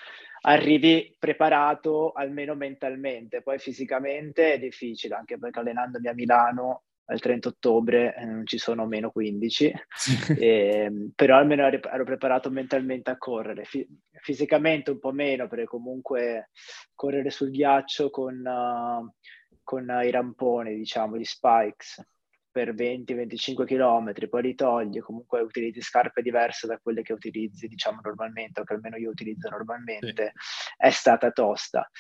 arrivi 0.43 1.14
preparato 1.19 2.12
almeno 2.12 2.55
mentalmente, 2.55 3.43
poi 3.43 3.59
fisicamente 3.59 4.55
è 4.55 4.59
difficile, 4.59 5.14
anche 5.14 5.38
perché 5.38 5.59
allenandomi 5.59 6.09
a 6.09 6.14
Milano 6.14 6.83
al 7.06 7.20
30 7.20 7.49
ottobre 7.49 8.14
eh, 8.16 8.25
non 8.25 8.46
ci 8.46 8.58
sono 8.58 8.87
meno 8.87 9.11
15, 9.11 9.64
e, 9.66 9.76
ehm, 10.38 11.12
però 11.14 11.37
almeno 11.37 11.66
ero, 11.66 11.80
ero, 11.82 12.04
preparato 12.04 12.50
mentalmente 12.50 13.11
a 13.11 13.18
correre, 13.18 13.64
F- 13.64 13.87
fisicamente 14.20 14.90
un 14.90 14.99
po' 14.99 15.12
meno 15.12 15.49
perché 15.49 15.66
comunque 15.66 16.50
correre 16.94 17.30
sul 17.30 17.50
ghiaccio 17.50 18.11
con, 18.11 18.42
uh, 18.44 19.12
con 19.62 20.00
i 20.02 20.11
ramponi, 20.11 20.75
diciamo, 20.75 21.16
gli 21.16 21.25
spikes 21.25 22.02
per 22.54 22.73
20-25 22.73 23.64
km, 23.64 24.28
poi 24.28 24.42
li 24.42 24.54
togli, 24.54 25.00
comunque 25.00 25.40
utilizzi 25.40 25.80
scarpe 25.80 26.23
diverse 26.23 26.68
da 26.68 26.78
quelle 26.78 27.02
che 27.02 27.12
utilizzi, 27.12 27.66
diciamo, 27.66 27.99
normalmente, 28.00 28.61
o 28.61 28.64
che 28.64 28.75
almeno 28.75 28.96
io 28.96 29.11
utilizzo 29.11 29.49
normalmente, 29.49 30.32
sì. 30.37 30.76
è 30.76 30.90
stata 30.90 31.32
tosta 31.32 31.90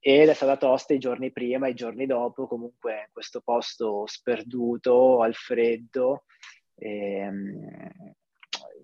ed 0.00 0.28
è 0.28 0.34
stata 0.34 0.56
tosta 0.56 0.94
i 0.94 0.98
giorni 0.98 1.30
prima 1.30 1.66
e 1.66 1.70
i 1.70 1.74
giorni 1.74 2.06
dopo, 2.06 2.46
comunque 2.46 2.92
in 2.92 3.12
questo 3.12 3.42
posto 3.42 4.04
sperduto, 4.06 5.20
al 5.20 5.34
freddo. 5.34 6.24
Ehm, 6.76 7.68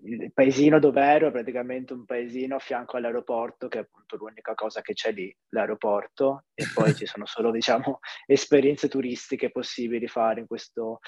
il 0.03 0.31
paesino 0.31 0.79
dove 0.79 1.01
ero 1.01 1.27
è 1.27 1.31
praticamente 1.31 1.93
un 1.93 2.05
paesino 2.05 2.55
a 2.55 2.59
fianco 2.59 2.97
all'aeroporto, 2.97 3.67
che 3.67 3.79
è 3.79 3.81
appunto 3.81 4.15
l'unica 4.15 4.53
cosa 4.53 4.81
che 4.81 4.93
c'è 4.93 5.11
lì, 5.11 5.35
l'aeroporto, 5.49 6.45
e 6.53 6.65
poi 6.73 6.93
ci 6.95 7.07
sono 7.07 7.25
solo, 7.25 7.51
diciamo, 7.51 7.99
esperienze 8.27 8.87
turistiche 8.87 9.51
possibili 9.51 10.07
fare 10.07 10.41
in, 10.41 10.47
questo, 10.47 10.99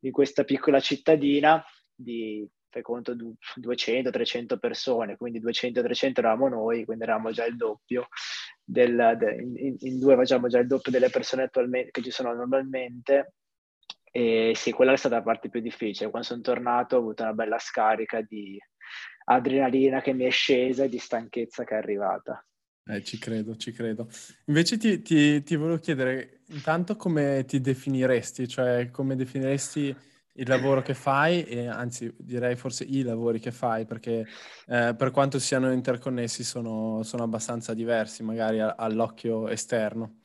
in 0.00 0.12
questa 0.12 0.44
piccola 0.44 0.80
cittadina 0.80 1.62
di 1.94 2.48
fai 2.78 2.82
conto 2.82 3.14
200-300 3.14 4.58
persone, 4.58 5.16
quindi 5.16 5.40
200-300 5.40 6.18
eravamo 6.18 6.48
noi, 6.48 6.84
quindi 6.84 7.04
eravamo 7.04 7.30
già 7.30 7.44
il 7.44 7.56
doppio, 7.56 8.08
del, 8.64 9.16
de, 9.18 9.34
in, 9.34 9.76
in, 9.78 9.98
due 9.98 10.16
facciamo 10.16 10.48
già 10.48 10.58
il 10.58 10.66
doppio 10.66 10.92
delle 10.92 11.10
persone 11.10 11.44
attualmente 11.44 11.90
che 11.90 12.02
ci 12.02 12.10
sono 12.10 12.32
normalmente. 12.34 13.34
E 14.10 14.52
sì, 14.54 14.72
quella 14.72 14.92
è 14.92 14.96
stata 14.96 15.16
la 15.16 15.22
parte 15.22 15.50
più 15.50 15.60
difficile. 15.60 16.10
Quando 16.10 16.28
sono 16.28 16.40
tornato 16.40 16.96
ho 16.96 17.00
avuto 17.00 17.22
una 17.22 17.34
bella 17.34 17.58
scarica 17.58 18.22
di 18.22 18.58
adrenalina 19.24 20.00
che 20.00 20.14
mi 20.14 20.24
è 20.24 20.30
scesa 20.30 20.84
e 20.84 20.88
di 20.88 20.98
stanchezza 20.98 21.64
che 21.64 21.74
è 21.74 21.78
arrivata. 21.78 22.42
Eh, 22.86 23.02
ci 23.04 23.18
credo, 23.18 23.54
ci 23.56 23.72
credo. 23.72 24.08
Invece 24.46 24.78
ti, 24.78 25.02
ti, 25.02 25.42
ti 25.42 25.56
volevo 25.56 25.78
chiedere 25.78 26.40
intanto 26.48 26.96
come 26.96 27.44
ti 27.46 27.60
definiresti, 27.60 28.48
cioè 28.48 28.90
come 28.90 29.14
definiresti 29.14 29.94
il 30.38 30.48
lavoro 30.48 30.82
che 30.82 30.94
fai 30.94 31.42
e 31.44 31.66
anzi 31.66 32.12
direi 32.16 32.56
forse 32.56 32.84
i 32.84 33.02
lavori 33.02 33.40
che 33.40 33.50
fai 33.50 33.84
perché 33.84 34.26
eh, 34.66 34.94
per 34.96 35.10
quanto 35.10 35.38
siano 35.38 35.72
interconnessi 35.72 36.44
sono, 36.44 37.02
sono 37.02 37.24
abbastanza 37.24 37.74
diversi 37.74 38.22
magari 38.22 38.60
all'occhio 38.60 39.48
esterno. 39.48 40.22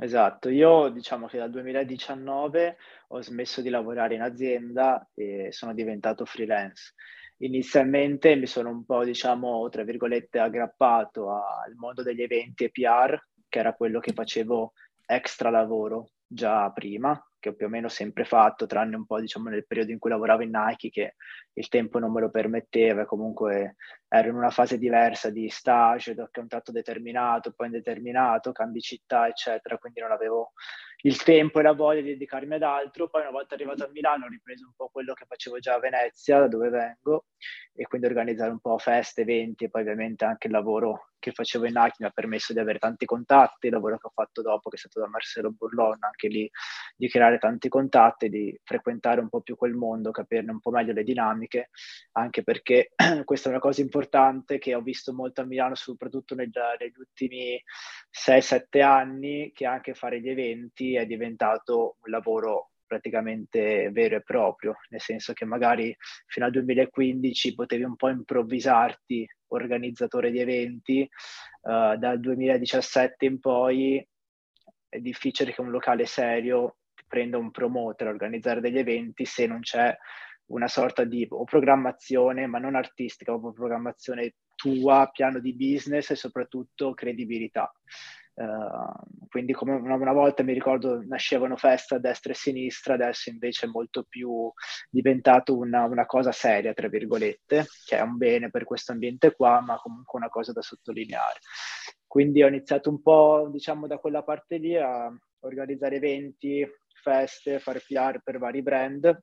Esatto, 0.00 0.48
io 0.48 0.90
diciamo 0.90 1.26
che 1.26 1.38
dal 1.38 1.50
2019 1.50 2.76
ho 3.08 3.20
smesso 3.20 3.60
di 3.60 3.68
lavorare 3.68 4.14
in 4.14 4.22
azienda 4.22 5.08
e 5.14 5.48
sono 5.50 5.74
diventato 5.74 6.24
freelance. 6.24 6.94
Inizialmente 7.38 8.34
mi 8.36 8.46
sono 8.46 8.70
un 8.70 8.84
po', 8.84 9.04
diciamo, 9.04 9.68
tra 9.68 9.84
virgolette, 9.84 10.38
aggrappato 10.38 11.30
al 11.30 11.74
mondo 11.76 12.02
degli 12.02 12.22
eventi 12.22 12.64
e 12.64 12.70
PR, 12.70 13.16
che 13.48 13.58
era 13.58 13.74
quello 13.74 14.00
che 14.00 14.12
facevo 14.12 14.72
extra 15.06 15.50
lavoro 15.50 16.10
già 16.26 16.70
prima, 16.70 17.20
che 17.38 17.50
ho 17.50 17.54
più 17.54 17.66
o 17.66 17.68
meno 17.68 17.88
sempre 17.88 18.24
fatto, 18.24 18.66
tranne 18.66 18.96
un 18.96 19.06
po' 19.06 19.20
diciamo 19.20 19.48
nel 19.48 19.66
periodo 19.66 19.92
in 19.92 19.98
cui 19.98 20.10
lavoravo 20.10 20.42
in 20.42 20.50
Nike 20.52 20.90
che 20.90 21.14
il 21.52 21.68
tempo 21.68 21.98
non 21.98 22.12
me 22.12 22.20
lo 22.20 22.30
permetteva, 22.30 23.04
comunque 23.04 23.76
ero 24.08 24.28
in 24.28 24.34
una 24.34 24.50
fase 24.50 24.78
diversa 24.78 25.30
di 25.30 25.48
stage, 25.48 26.14
da 26.14 26.28
contratto 26.32 26.72
determinato, 26.72 27.52
poi 27.52 27.66
indeterminato, 27.66 28.52
cambi 28.52 28.80
città, 28.80 29.28
eccetera, 29.28 29.78
quindi 29.78 30.00
non 30.00 30.12
avevo 30.12 30.52
il 31.02 31.22
tempo 31.22 31.60
e 31.60 31.62
la 31.62 31.72
voglia 31.72 32.00
di 32.00 32.08
dedicarmi 32.08 32.54
ad 32.54 32.62
altro. 32.62 33.08
Poi 33.08 33.22
una 33.22 33.30
volta 33.30 33.54
arrivato 33.54 33.84
a 33.84 33.90
Milano 33.92 34.26
ho 34.26 34.28
ripreso 34.28 34.66
un 34.66 34.72
po' 34.74 34.88
quello 34.88 35.12
che 35.14 35.26
facevo 35.26 35.58
già 35.58 35.74
a 35.74 35.78
Venezia, 35.78 36.38
da 36.40 36.48
dove 36.48 36.68
vengo, 36.70 37.26
e 37.72 37.84
quindi 37.86 38.06
organizzare 38.06 38.50
un 38.50 38.60
po' 38.60 38.78
feste, 38.78 39.22
eventi 39.22 39.64
e 39.64 39.70
poi 39.70 39.82
ovviamente 39.82 40.24
anche 40.24 40.48
il 40.48 40.52
lavoro 40.52 41.10
che 41.18 41.32
facevo 41.32 41.66
in 41.66 41.74
Nike 41.74 41.96
mi 41.98 42.06
ha 42.06 42.10
permesso 42.10 42.52
di 42.52 42.60
avere 42.60 42.78
tanti 42.78 43.04
contatti, 43.04 43.66
il 43.66 43.72
lavoro 43.72 43.98
che 43.98 44.06
ho 44.06 44.12
fatto 44.14 44.42
dopo, 44.42 44.68
che 44.68 44.76
è 44.76 44.78
stato 44.78 45.00
da 45.00 45.08
Marcelo 45.08 45.50
Burlon, 45.50 45.98
anche 46.00 46.28
lì 46.28 46.48
di 46.96 47.08
creare 47.08 47.38
tanti 47.38 47.68
contatti, 47.68 48.28
di 48.28 48.56
frequentare 48.62 49.20
un 49.20 49.28
po' 49.28 49.40
più 49.40 49.56
quel 49.56 49.74
mondo, 49.74 50.10
capirne 50.10 50.52
un 50.52 50.60
po' 50.60 50.70
meglio 50.70 50.92
le 50.92 51.02
dinamiche, 51.02 51.70
anche 52.12 52.42
perché 52.42 52.92
questa 53.24 53.48
è 53.48 53.52
una 53.52 53.60
cosa 53.60 53.80
importante 53.80 54.58
che 54.58 54.74
ho 54.74 54.80
visto 54.80 55.12
molto 55.12 55.40
a 55.40 55.44
Milano, 55.44 55.74
soprattutto 55.74 56.34
nel, 56.34 56.50
negli 56.78 56.98
ultimi 56.98 57.60
6-7 58.10 58.82
anni, 58.82 59.50
che 59.52 59.66
anche 59.66 59.94
fare 59.94 60.20
gli 60.20 60.28
eventi 60.28 60.87
è 60.94 61.06
diventato 61.06 61.96
un 62.02 62.10
lavoro 62.10 62.70
praticamente 62.86 63.90
vero 63.92 64.16
e 64.16 64.22
proprio, 64.22 64.76
nel 64.88 65.00
senso 65.00 65.34
che 65.34 65.44
magari 65.44 65.94
fino 66.26 66.46
al 66.46 66.52
2015 66.52 67.54
potevi 67.54 67.84
un 67.84 67.96
po' 67.96 68.08
improvvisarti 68.08 69.28
organizzatore 69.48 70.30
di 70.30 70.40
eventi, 70.40 71.08
uh, 71.62 71.96
dal 71.96 72.18
2017 72.18 73.24
in 73.26 73.38
poi 73.38 74.04
è 74.88 74.98
difficile 74.98 75.52
che 75.52 75.60
un 75.60 75.70
locale 75.70 76.06
serio 76.06 76.78
prenda 77.06 77.38
un 77.38 77.50
promoter 77.50 78.06
a 78.06 78.10
organizzare 78.10 78.60
degli 78.60 78.78
eventi 78.78 79.24
se 79.24 79.46
non 79.46 79.60
c'è 79.60 79.94
una 80.46 80.68
sorta 80.68 81.04
di 81.04 81.26
o 81.30 81.44
programmazione, 81.44 82.46
ma 82.46 82.58
non 82.58 82.74
artistica, 82.74 83.32
o 83.32 83.52
programmazione 83.52 84.36
tua, 84.54 85.08
piano 85.12 85.40
di 85.40 85.54
business 85.54 86.10
e 86.10 86.16
soprattutto 86.16 86.94
credibilità. 86.94 87.72
Uh, 88.38 89.26
quindi 89.28 89.52
come 89.52 89.72
una, 89.72 89.96
una, 89.96 90.12
volta 90.12 90.44
mi 90.44 90.52
ricordo 90.52 91.02
nascevano 91.04 91.56
feste 91.56 91.96
a 91.96 91.98
destra 91.98 92.30
e 92.30 92.36
a 92.36 92.38
sinistra, 92.38 92.94
adesso 92.94 93.30
invece 93.30 93.66
è 93.66 93.68
molto 93.68 94.04
più 94.08 94.48
diventato 94.88 95.56
una, 95.56 95.82
una, 95.86 96.06
cosa 96.06 96.30
seria, 96.30 96.72
tra 96.72 96.86
virgolette, 96.86 97.66
che 97.84 97.96
è 97.96 98.00
un 98.00 98.16
bene 98.16 98.48
per 98.48 98.62
questo 98.62 98.92
ambiente 98.92 99.34
qua, 99.34 99.60
ma 99.60 99.76
comunque 99.78 100.20
una 100.20 100.28
cosa 100.28 100.52
da 100.52 100.62
sottolineare. 100.62 101.40
Quindi 102.06 102.44
ho 102.44 102.46
iniziato 102.46 102.90
un 102.90 103.02
po', 103.02 103.48
diciamo, 103.50 103.88
da 103.88 103.98
quella 103.98 104.22
parte 104.22 104.58
lì 104.58 104.76
a 104.76 105.12
organizzare 105.40 105.96
eventi, 105.96 106.64
feste, 107.02 107.58
fare 107.58 107.82
PR 107.84 108.20
per 108.22 108.38
vari 108.38 108.62
brand 108.62 109.20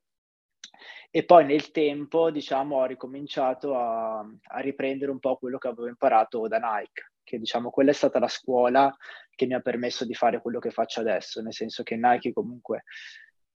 e 1.10 1.24
poi 1.24 1.46
nel 1.46 1.72
tempo, 1.72 2.32
diciamo, 2.32 2.76
ho 2.76 2.86
ricominciato 2.86 3.78
a, 3.78 4.20
a 4.20 4.60
riprendere 4.60 5.10
un 5.10 5.20
po' 5.20 5.38
quello 5.38 5.58
che 5.58 5.70
avevo 5.70 5.88
imparato 5.88 6.48
da 6.50 6.58
Nike 6.58 7.14
che 7.26 7.38
diciamo 7.38 7.70
quella 7.70 7.92
è 7.92 7.94
stata 7.94 8.20
la 8.20 8.30
scuola 8.30 8.96
che 9.36 9.46
mi 9.46 9.54
ha 9.54 9.60
permesso 9.60 10.06
di 10.06 10.14
fare 10.14 10.40
quello 10.40 10.60
che 10.60 10.70
faccio 10.70 11.02
adesso, 11.02 11.42
nel 11.42 11.54
senso 11.54 11.84
che 11.84 11.98
Nike 11.98 12.32
comunque 12.32 12.84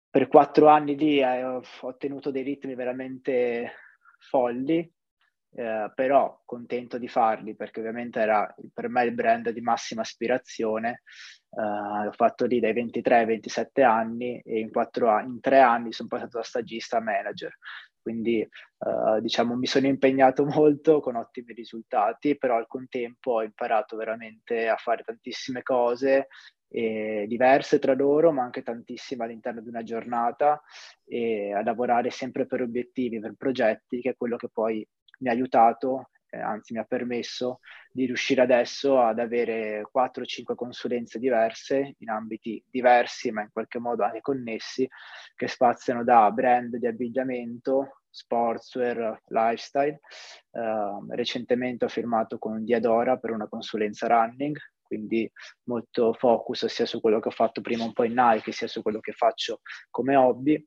per 0.10 0.28
quattro 0.28 0.68
anni 0.68 0.98
lì 0.98 1.20
eh, 1.20 1.44
ho 1.44 1.62
ottenuto 1.82 2.32
dei 2.32 2.42
ritmi 2.42 2.74
veramente 2.74 3.74
folli, 4.18 4.92
eh, 5.54 5.92
però 5.94 6.42
contento 6.44 6.98
di 6.98 7.08
farli 7.08 7.56
perché 7.56 7.80
ovviamente 7.82 8.20
era 8.20 8.52
per 8.74 8.90
me 8.90 9.04
il 9.04 9.14
brand 9.14 9.50
di 9.50 9.62
massima 9.62 10.02
aspirazione. 10.02 11.04
Uh, 11.50 12.04
l'ho 12.04 12.12
fatto 12.12 12.46
lì 12.46 12.60
dai 12.60 12.74
23 12.74 13.18
ai 13.20 13.26
27 13.26 13.82
anni 13.82 14.40
e 14.42 14.60
in, 14.60 14.70
quattro, 14.70 15.18
in 15.20 15.40
tre 15.40 15.60
anni 15.60 15.92
sono 15.92 16.10
passato 16.10 16.38
da 16.38 16.44
stagista 16.44 16.98
a 16.98 17.02
manager. 17.02 17.56
Quindi 18.08 18.48
uh, 18.78 19.20
diciamo 19.20 19.58
mi 19.58 19.66
sono 19.66 19.88
impegnato 19.88 20.46
molto 20.48 21.02
con 21.02 21.18
ottimi 21.18 21.54
risultati, 21.54 22.38
però 22.38 22.56
al 22.56 22.68
contempo 22.68 23.34
ho 23.34 23.44
imparato 23.44 23.98
veramente 23.98 24.70
a 24.70 24.78
fare 24.78 25.04
tantissime 25.04 25.62
cose 25.62 26.28
eh, 26.70 27.26
diverse 27.28 27.80
tra 27.80 27.94
loro, 27.94 28.32
ma 28.32 28.44
anche 28.44 28.64
tantissime 28.64 29.26
all'interno 29.26 29.60
di 29.60 29.68
una 29.68 29.84
giornata 29.84 30.62
e 31.04 31.52
a 31.52 31.62
lavorare 31.64 32.10
sempre 32.10 32.46
per 32.46 32.62
obiettivi, 32.62 33.20
per 33.20 33.34
progetti, 33.38 34.00
che 34.00 34.12
è 34.12 34.16
quello 34.16 34.38
che 34.38 34.48
poi 34.52 34.88
mi 35.20 35.28
ha 35.28 35.34
aiutato 35.34 36.00
eh, 36.00 36.04
eh, 36.04 36.17
anzi 36.40 36.74
mi 36.74 36.80
ha 36.80 36.84
permesso 36.84 37.60
di 37.92 38.06
riuscire 38.06 38.42
adesso 38.42 39.00
ad 39.00 39.20
avere 39.20 39.88
4-5 39.94 40.56
consulenze 40.56 41.20
diverse 41.20 41.96
in 41.98 42.10
ambiti 42.10 42.64
diversi 42.70 43.32
ma 43.32 43.42
in 43.42 43.50
qualche 43.52 43.80
modo 43.80 44.04
anche 44.04 44.22
connessi 44.22 44.88
che 45.36 45.48
spaziano 45.48 46.04
da 46.04 46.30
brand 46.32 46.76
di 46.76 46.88
abbigliamento, 46.88 48.02
sportswear, 48.10 49.22
lifestyle. 49.28 50.00
Uh, 50.52 51.06
recentemente 51.10 51.86
ho 51.86 51.90
firmato 51.90 52.38
con 52.38 52.64
Diadora 52.64 53.18
per 53.18 53.32
una 53.32 53.48
consulenza 53.48 54.08
running, 54.08 54.58
quindi 54.82 55.30
molto 55.64 56.14
focus 56.14 56.66
sia 56.66 56.86
su 56.86 57.00
quello 57.00 57.20
che 57.20 57.28
ho 57.28 57.32
fatto 57.32 57.62
prima 57.62 57.84
un 57.84 57.94
po' 57.94 58.04
in 58.04 58.14
Nike 58.16 58.52
sia 58.52 58.68
su 58.68 58.82
quello 58.82 59.00
che 59.00 59.12
faccio 59.12 59.62
come 59.90 60.16
hobby 60.16 60.66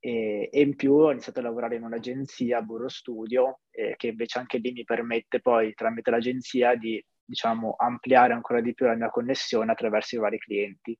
e, 0.00 0.48
e 0.52 0.60
in 0.60 0.76
più 0.76 0.92
ho 0.94 1.10
iniziato 1.10 1.40
a 1.40 1.42
lavorare 1.42 1.76
in 1.76 1.84
un'agenzia, 1.84 2.62
Burro 2.62 2.88
Studio, 2.88 3.60
eh, 3.70 3.94
che 3.96 4.08
invece 4.08 4.38
anche 4.38 4.58
lì 4.58 4.72
mi 4.72 4.84
permette 4.84 5.40
poi 5.40 5.74
tramite 5.74 6.10
l'agenzia 6.10 6.74
di 6.74 7.02
diciamo, 7.24 7.74
ampliare 7.76 8.32
ancora 8.32 8.60
di 8.60 8.72
più 8.72 8.86
la 8.86 8.94
mia 8.94 9.10
connessione 9.10 9.70
attraverso 9.70 10.16
i 10.16 10.18
vari 10.18 10.38
clienti 10.38 10.96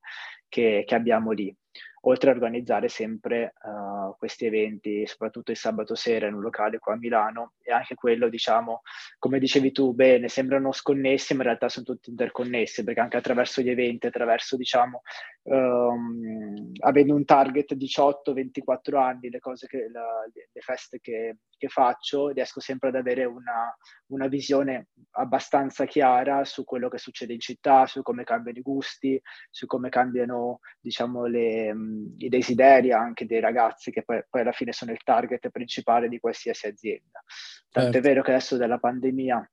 che, 0.47 0.83
che 0.85 0.95
abbiamo 0.95 1.31
lì 1.31 1.55
oltre 2.01 2.29
a 2.29 2.33
organizzare 2.33 2.87
sempre 2.87 3.53
uh, 3.63 4.15
questi 4.17 4.45
eventi, 4.45 5.05
soprattutto 5.05 5.51
il 5.51 5.57
sabato 5.57 5.95
sera 5.95 6.27
in 6.27 6.33
un 6.33 6.41
locale 6.41 6.79
qua 6.79 6.93
a 6.93 6.97
Milano, 6.97 7.53
e 7.61 7.71
anche 7.71 7.95
quello, 7.95 8.29
diciamo, 8.29 8.81
come 9.17 9.39
dicevi 9.39 9.71
tu, 9.71 9.93
bene, 9.93 10.27
sembrano 10.27 10.71
sconnessi, 10.71 11.33
ma 11.33 11.41
in 11.41 11.47
realtà 11.47 11.69
sono 11.69 11.85
tutti 11.85 12.09
interconnessi, 12.09 12.83
perché 12.83 12.99
anche 12.99 13.17
attraverso 13.17 13.61
gli 13.61 13.69
eventi, 13.69 14.07
attraverso, 14.07 14.55
diciamo, 14.55 15.01
um, 15.43 16.71
avendo 16.79 17.15
un 17.15 17.25
target 17.25 17.75
18-24 17.75 18.95
anni, 18.95 19.29
le 19.29 19.39
cose 19.39 19.67
che, 19.67 19.89
la, 19.91 20.25
le 20.33 20.61
feste 20.61 20.99
che, 20.99 21.37
che, 21.57 21.67
faccio, 21.67 22.29
riesco 22.29 22.59
sempre 22.59 22.89
ad 22.89 22.95
avere 22.95 23.25
una, 23.25 23.75
una 24.07 24.27
visione 24.27 24.87
abbastanza 25.11 25.85
chiara 25.85 26.45
su 26.45 26.63
quello 26.63 26.89
che 26.89 26.97
succede 26.97 27.33
in 27.33 27.39
città, 27.39 27.85
su 27.85 28.01
come 28.01 28.23
cambiano 28.23 28.59
i 28.59 28.61
gusti, 28.61 29.21
su 29.49 29.65
come 29.65 29.89
cambiano, 29.89 30.59
diciamo, 30.79 31.25
le 31.25 31.73
i 32.17 32.29
desideri 32.29 32.91
anche 32.91 33.25
dei 33.25 33.39
ragazzi 33.39 33.91
che 33.91 34.03
poi, 34.03 34.21
poi, 34.29 34.41
alla 34.41 34.51
fine 34.51 34.71
sono 34.71 34.91
il 34.91 35.03
target 35.03 35.49
principale 35.49 36.07
di 36.07 36.19
qualsiasi 36.19 36.67
azienda. 36.67 37.21
Tanto 37.69 37.91
certo. 37.91 38.07
vero 38.07 38.21
che 38.21 38.31
adesso 38.31 38.57
della 38.57 38.77
pandemia 38.77 39.51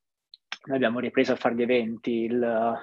noi 0.66 0.76
abbiamo 0.76 0.98
ripreso 0.98 1.32
a 1.32 1.36
fare 1.36 1.54
gli 1.54 1.62
eventi 1.62 2.10
il 2.24 2.74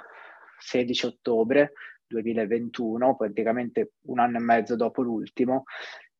16 0.60 1.06
ottobre 1.06 1.74
2021, 2.08 3.16
praticamente 3.16 3.94
un 4.04 4.20
anno 4.20 4.38
e 4.38 4.42
mezzo 4.42 4.76
dopo 4.76 5.02
l'ultimo, 5.02 5.64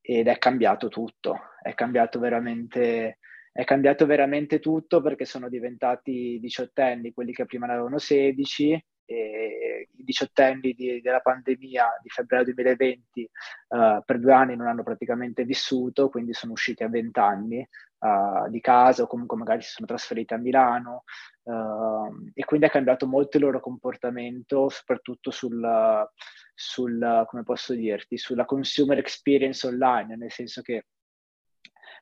ed 0.02 0.28
è 0.28 0.38
cambiato 0.38 0.90
tutto, 0.90 1.38
è 1.62 1.74
cambiato 1.74 2.20
veramente, 2.20 3.20
è 3.52 3.64
cambiato 3.64 4.06
veramente 4.06 4.60
tutto 4.60 5.02
perché 5.02 5.24
sono 5.24 5.48
diventati 5.48 6.40
diciottenni 6.42 7.14
quelli 7.14 7.32
che 7.32 7.46
prima 7.46 7.68
ne 7.68 7.74
avevano 7.74 7.98
16 7.98 8.86
i 9.06 10.04
diciottenni 10.04 10.74
di, 10.74 11.02
della 11.02 11.20
pandemia 11.20 12.00
di 12.02 12.10
febbraio 12.10 12.46
2020 12.46 13.30
uh, 13.68 13.76
eh, 13.76 14.02
per 14.06 14.20
due 14.20 14.34
anni 14.34 14.56
non 14.56 14.68
hanno 14.68 14.84
praticamente 14.84 15.44
vissuto, 15.44 16.10
quindi 16.10 16.34
sono 16.34 16.54
usciti 16.54 16.84
a 16.84 16.90
vent'anni 16.90 17.68
uh, 18.00 18.50
di 18.50 18.62
casa 18.62 19.04
o 19.04 19.08
comunque 19.08 19.38
magari 19.38 19.62
si 19.62 19.72
sono 19.72 19.88
trasferiti 19.88 20.34
a 20.34 20.38
Milano 20.38 21.04
uh, 21.44 22.32
e 22.34 22.46
quindi 22.46 22.66
ha 22.66 22.70
cambiato 22.70 23.08
molto 23.08 23.38
il 23.38 23.44
loro 23.44 23.60
comportamento, 23.60 24.70
soprattutto 24.70 25.32
sul, 25.32 26.08
sul, 26.54 27.26
come 27.28 27.44
posso 27.44 27.74
dirti, 27.74 28.18
sulla 28.18 28.46
consumer 28.46 28.98
experience 28.98 29.68
online, 29.68 30.16
nel 30.16 30.32
senso 30.32 30.62
che 30.62 30.86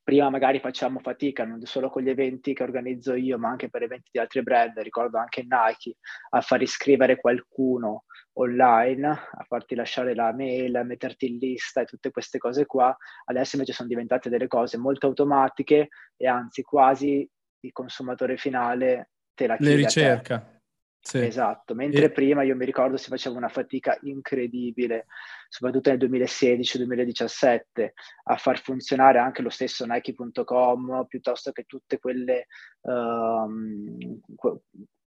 prima 0.04 0.30
magari 0.30 0.60
facciamo 0.60 1.00
fatica 1.00 1.46
non 1.46 1.62
solo 1.62 1.90
con 1.90 2.02
gli 2.02 2.10
eventi 2.10 2.54
che 2.54 2.64
organizzo 2.64 3.14
io, 3.14 3.38
ma 3.38 3.50
anche 3.50 3.70
per 3.70 3.84
eventi 3.84 4.10
di 4.12 4.20
altri 4.20 4.42
brand, 4.42 4.78
ricordo 4.80 5.18
anche 5.18 5.42
Nike, 5.42 5.98
a 6.30 6.42
far 6.42 6.62
iscrivere 6.62 7.18
qualcuno 7.18 8.06
online, 8.34 9.08
a 9.08 9.44
farti 9.48 9.76
lasciare 9.76 10.16
la 10.16 10.34
mail, 10.34 10.76
a 10.76 10.84
metterti 10.84 11.28
in 11.28 11.38
lista 11.38 11.82
e 11.82 11.86
tutte 11.86 12.12
queste 12.12 12.38
cose 12.38 12.66
qua, 12.66 12.96
adesso 13.26 13.56
invece 13.56 13.74
sono 13.74 13.90
diventate 13.90 14.30
delle 14.30 14.48
cose 14.48 14.78
molto 14.78 15.08
automatiche 15.08 15.90
e 16.16 16.28
anzi 16.28 16.62
quasi 16.62 17.28
il 17.64 17.72
consumatore 17.72 18.38
finale 18.38 19.12
te 19.34 19.48
la 19.48 19.58
chiede. 19.58 19.76
Le 19.76 19.82
ricerca. 19.82 20.61
Sì. 21.04 21.18
Esatto, 21.18 21.74
mentre 21.74 22.06
e... 22.06 22.12
prima 22.12 22.44
io 22.44 22.56
mi 22.56 22.64
ricordo 22.64 22.96
si 22.96 23.10
faceva 23.10 23.36
una 23.36 23.50
fatica 23.50 23.98
incredibile, 24.04 25.08
soprattutto 25.50 25.90
nel 25.90 25.98
2016-2017, 25.98 27.90
a 28.26 28.38
far 28.38 28.62
funzionare 28.62 29.18
anche 29.18 29.42
lo 29.42 29.50
stesso 29.50 29.84
Nike.com 29.86 31.06
piuttosto 31.08 31.52
che 31.52 31.64
tutte 31.64 31.98
quelle 31.98 32.46
um, 32.82 33.98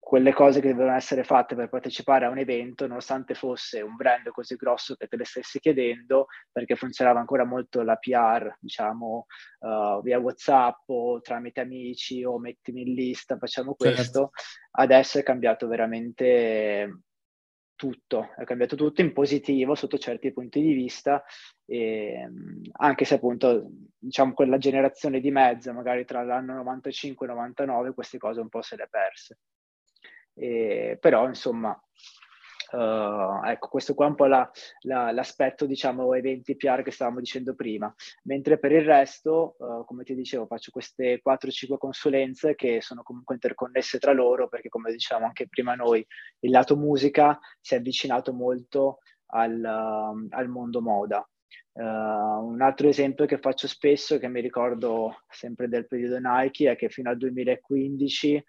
quelle 0.04 0.34
cose 0.34 0.60
che 0.60 0.72
dovevano 0.72 0.98
essere 0.98 1.24
fatte 1.24 1.56
per 1.56 1.70
partecipare 1.70 2.26
a 2.26 2.30
un 2.30 2.38
evento, 2.38 2.86
nonostante 2.86 3.34
fosse 3.34 3.82
un 3.82 3.96
brand 3.96 4.30
così 4.30 4.56
grosso 4.56 4.96
che 4.96 5.08
te 5.08 5.16
le 5.16 5.24
stessi 5.24 5.60
chiedendo, 5.60 6.28
perché 6.52 6.76
funzionava 6.76 7.20
ancora 7.20 7.46
molto 7.46 7.82
la 7.82 7.96
PR, 7.96 8.54
diciamo, 8.60 9.26
uh, 9.60 10.02
via 10.02 10.20
WhatsApp 10.20 10.82
o 10.88 11.22
tramite 11.22 11.62
amici 11.62 12.24
o 12.24 12.38
mettimi 12.38 12.82
in 12.82 12.94
lista, 12.94 13.38
facciamo 13.38 13.76
certo. 13.78 13.96
questo. 13.96 14.20
Certo. 14.20 14.32
Adesso 14.72 15.20
è 15.20 15.24
cambiato 15.24 15.68
veramente 15.68 17.04
tutto, 17.76 18.34
è 18.38 18.44
cambiato 18.44 18.76
tutto 18.76 19.02
in 19.02 19.14
positivo 19.14 19.74
sotto 19.74 19.98
certi 19.98 20.34
punti 20.34 20.62
di 20.62 20.74
vista, 20.74 21.24
e, 21.66 22.30
anche 22.74 23.06
se 23.06 23.16
appunto 23.16 23.70
diciamo 23.98 24.34
quella 24.34 24.58
generazione 24.58 25.22
di 25.22 25.32
mezzo, 25.32 25.72
magari 25.74 26.04
tra 26.06 26.24
l'anno 26.24 26.56
95 26.56 27.26
e 27.26 27.30
99, 27.30 27.94
queste 27.94 28.18
cose 28.18 28.42
un 28.42 28.50
po' 28.50 28.62
se 28.62 28.76
le 28.76 28.88
perse. 28.90 29.38
E, 30.34 30.98
però 31.00 31.28
insomma 31.28 31.78
Uh, 32.74 33.46
ecco, 33.46 33.68
questo 33.68 33.94
qua 33.94 34.08
è 34.08 34.10
un 34.10 34.16
po' 34.16 34.26
la, 34.26 34.50
la, 34.82 35.12
l'aspetto, 35.12 35.68
diciamo, 35.68 36.16
eventi 36.16 36.56
PR 36.56 36.82
che 36.82 36.90
stavamo 36.90 37.20
dicendo 37.20 37.54
prima. 37.54 37.94
Mentre 38.24 38.58
per 38.58 38.72
il 38.72 38.84
resto, 38.84 39.56
uh, 39.60 39.86
come 39.86 40.04
ti 40.04 40.16
dicevo, 40.16 40.48
faccio 40.48 40.72
queste 40.72 41.22
4-5 41.24 41.78
consulenze 41.78 42.56
che 42.56 42.82
sono 42.82 43.04
comunque 43.04 43.36
interconnesse 43.36 44.00
tra 44.00 44.12
loro, 44.12 44.48
perché 44.48 44.70
come 44.70 44.92
dicevamo 44.92 45.28
anche 45.28 45.48
prima 45.48 45.76
noi, 45.76 46.04
il 46.40 46.50
lato 46.50 46.76
musica 46.76 47.40
si 47.62 47.76
è 47.76 47.78
avvicinato 47.78 48.34
molto 48.34 49.00
al, 49.28 49.54
uh, 49.54 50.28
al 50.32 50.48
mondo 50.48 50.82
moda. 50.82 51.28
Uh, 51.74 51.82
un 51.84 52.62
altro 52.62 52.88
esempio 52.88 53.28
che 53.28 53.38
faccio 53.38 53.68
spesso, 53.68 54.18
che 54.18 54.28
mi 54.28 54.42
ricordo 54.42 55.24
sempre 55.30 55.68
del 55.68 55.86
periodo 55.86 56.18
Nike, 56.20 56.72
è 56.72 56.76
che 56.76 56.90
fino 56.90 57.12
al 57.12 57.18
2015 57.18 58.44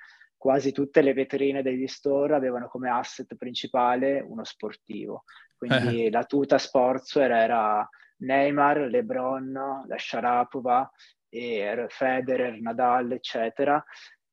quasi 0.45 0.73
tutte 0.73 1.01
le 1.01 1.15
vetrine 1.15 1.63
degli 1.63 1.87
store 1.87 2.35
avevano 2.35 2.69
come 2.69 2.91
asset 2.91 3.35
principale 3.35 4.21
uno 4.21 4.45
sportivo. 4.45 5.25
Quindi 5.57 6.05
eh. 6.05 6.11
la 6.11 6.25
tuta 6.25 6.59
sportswear 6.59 7.31
era 7.31 7.89
Neymar, 8.19 8.81
LeBron, 8.81 9.85
la 9.87 9.97
Sharapova, 9.97 10.93
e 11.31 11.87
Federer, 11.89 12.61
Nadal, 12.61 13.13
eccetera. 13.13 13.83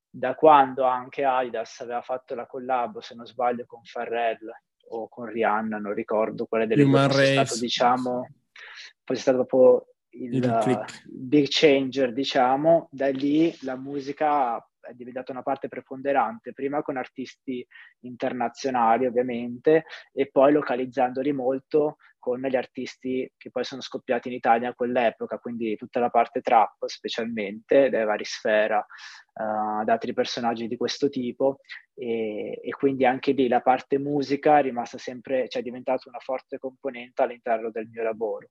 Da 0.10 0.36
quando 0.36 0.84
anche 0.84 1.24
Adidas 1.24 1.80
aveva 1.80 2.02
fatto 2.02 2.36
la 2.36 2.46
collab, 2.46 3.00
se 3.00 3.16
non 3.16 3.26
sbaglio, 3.26 3.64
con 3.66 3.86
Farrell 3.86 4.52
o 4.90 5.08
con 5.08 5.28
Rihanna, 5.28 5.78
non 5.78 5.94
ricordo 5.94 6.46
quale 6.46 6.68
delle 6.68 6.84
due 6.84 7.08
fosse 7.08 7.26
stato, 7.32 7.58
diciamo, 7.58 8.28
fosse 9.06 9.22
stato 9.22 9.46
proprio 9.46 9.86
il, 10.10 10.34
il 10.34 10.86
big 11.06 11.48
changer, 11.50 12.12
diciamo. 12.12 12.90
Da 12.92 13.08
lì 13.08 13.58
la 13.62 13.78
musica 13.78 14.62
è 14.82 14.94
diventata 14.94 15.32
una 15.32 15.44
parte 15.44 15.68
preponderante, 15.68 16.54
prima 16.54 16.82
con 16.82 16.98
artisti 16.98 17.66
internazionali 18.02 19.06
ovviamente 19.06 19.86
e 20.12 20.30
poi 20.30 20.52
localizzandoli 20.52 21.32
molto 21.32 21.98
con 22.22 22.40
gli 22.40 22.56
artisti 22.56 23.30
che 23.36 23.50
poi 23.50 23.64
sono 23.64 23.82
scoppiati 23.82 24.28
in 24.28 24.36
Italia 24.36 24.70
a 24.70 24.74
quell'epoca, 24.76 25.40
quindi 25.40 25.76
tutta 25.76 26.00
la 26.00 26.12
parte 26.12 26.42
trap 26.42 26.86
specialmente, 26.86 27.90
dai 27.90 28.06
vari 28.06 28.24
Sfera, 28.24 28.78
uh, 28.78 29.80
ad 29.80 29.90
altri 29.90 30.14
personaggi 30.14 30.68
di 30.68 30.78
questo 30.78 31.10
tipo 31.10 31.62
e, 31.96 32.60
e, 32.64 32.70
quindi 32.78 33.06
anche 33.06 33.32
lì 33.32 33.48
la 33.48 33.62
parte 33.62 33.98
musica 33.98 34.60
è 34.60 34.62
rimasta 34.62 35.00
sempre, 35.00 35.50
cioè 35.50 35.62
è 35.62 35.66
diventata 35.66 36.08
una 36.10 36.20
forte 36.20 36.60
componente 36.60 37.24
all'interno 37.24 37.72
del 37.72 37.88
mio 37.92 38.04
lavoro. 38.04 38.50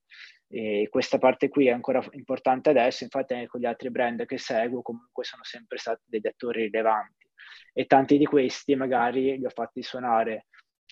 E 0.48 0.88
questa 0.90 1.18
parte 1.18 1.48
qui 1.48 1.68
è 1.68 1.70
ancora 1.70 2.04
importante 2.10 2.70
adesso, 2.70 3.04
infatti 3.04 3.34
anche 3.34 3.46
con 3.46 3.60
gli 3.60 3.66
altri 3.66 3.90
brand 3.90 4.26
che 4.26 4.38
seguo 4.38 4.82
comunque 4.82 5.22
sono 5.22 5.44
sempre 5.44 5.78
stati 5.78 6.02
degli 6.06 6.26
attori 6.26 6.62
rilevanti 6.62 7.28
e 7.72 7.86
tanti 7.86 8.18
di 8.18 8.24
questi 8.24 8.74
magari 8.74 9.38
li 9.38 9.46
ho 9.46 9.50
fatti 9.50 9.80
suonare 9.80 10.46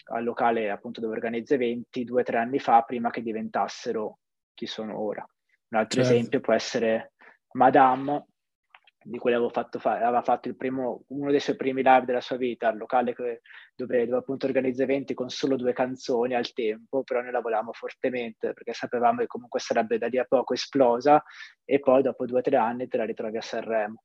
al 0.06 0.24
locale 0.24 0.70
appunto 0.70 1.00
dove 1.00 1.14
organizzo 1.14 1.54
eventi 1.54 2.04
due 2.04 2.22
o 2.22 2.24
tre 2.24 2.38
anni 2.38 2.58
fa 2.58 2.82
prima 2.82 3.10
che 3.10 3.22
diventassero 3.22 4.18
chi 4.54 4.66
sono 4.66 5.00
ora. 5.00 5.26
Un 5.70 5.78
altro 5.78 6.02
certo. 6.02 6.16
esempio 6.16 6.40
può 6.40 6.52
essere 6.54 7.12
Madame, 7.52 8.26
di 9.02 9.18
cui 9.18 9.32
avevo 9.32 9.48
fatto 9.48 9.78
fa- 9.78 9.94
aveva 9.94 10.22
fatto 10.22 10.52
primo, 10.54 11.04
uno 11.08 11.30
dei 11.30 11.40
suoi 11.40 11.56
primi 11.56 11.82
live 11.82 12.04
della 12.04 12.20
sua 12.20 12.36
vita 12.36 12.68
al 12.68 12.76
locale 12.76 13.14
che, 13.14 13.40
dove, 13.74 14.04
dove, 14.04 14.18
appunto 14.18 14.46
organizza 14.46 14.82
eventi 14.82 15.14
con 15.14 15.30
solo 15.30 15.56
due 15.56 15.72
canzoni 15.72 16.34
al 16.34 16.52
tempo, 16.52 17.02
però 17.04 17.22
noi 17.22 17.30
la 17.30 17.40
volevamo 17.40 17.72
fortemente 17.72 18.52
perché 18.52 18.72
sapevamo 18.72 19.20
che 19.20 19.26
comunque 19.26 19.60
sarebbe 19.60 19.98
da 19.98 20.08
lì 20.08 20.18
a 20.18 20.24
poco 20.24 20.52
esplosa 20.52 21.22
e 21.64 21.78
poi 21.80 22.02
dopo 22.02 22.26
due 22.26 22.40
o 22.40 22.42
tre 22.42 22.56
anni 22.56 22.88
te 22.88 22.96
la 22.96 23.04
ritrovi 23.04 23.36
a 23.36 23.42
Sanremo. 23.42 24.02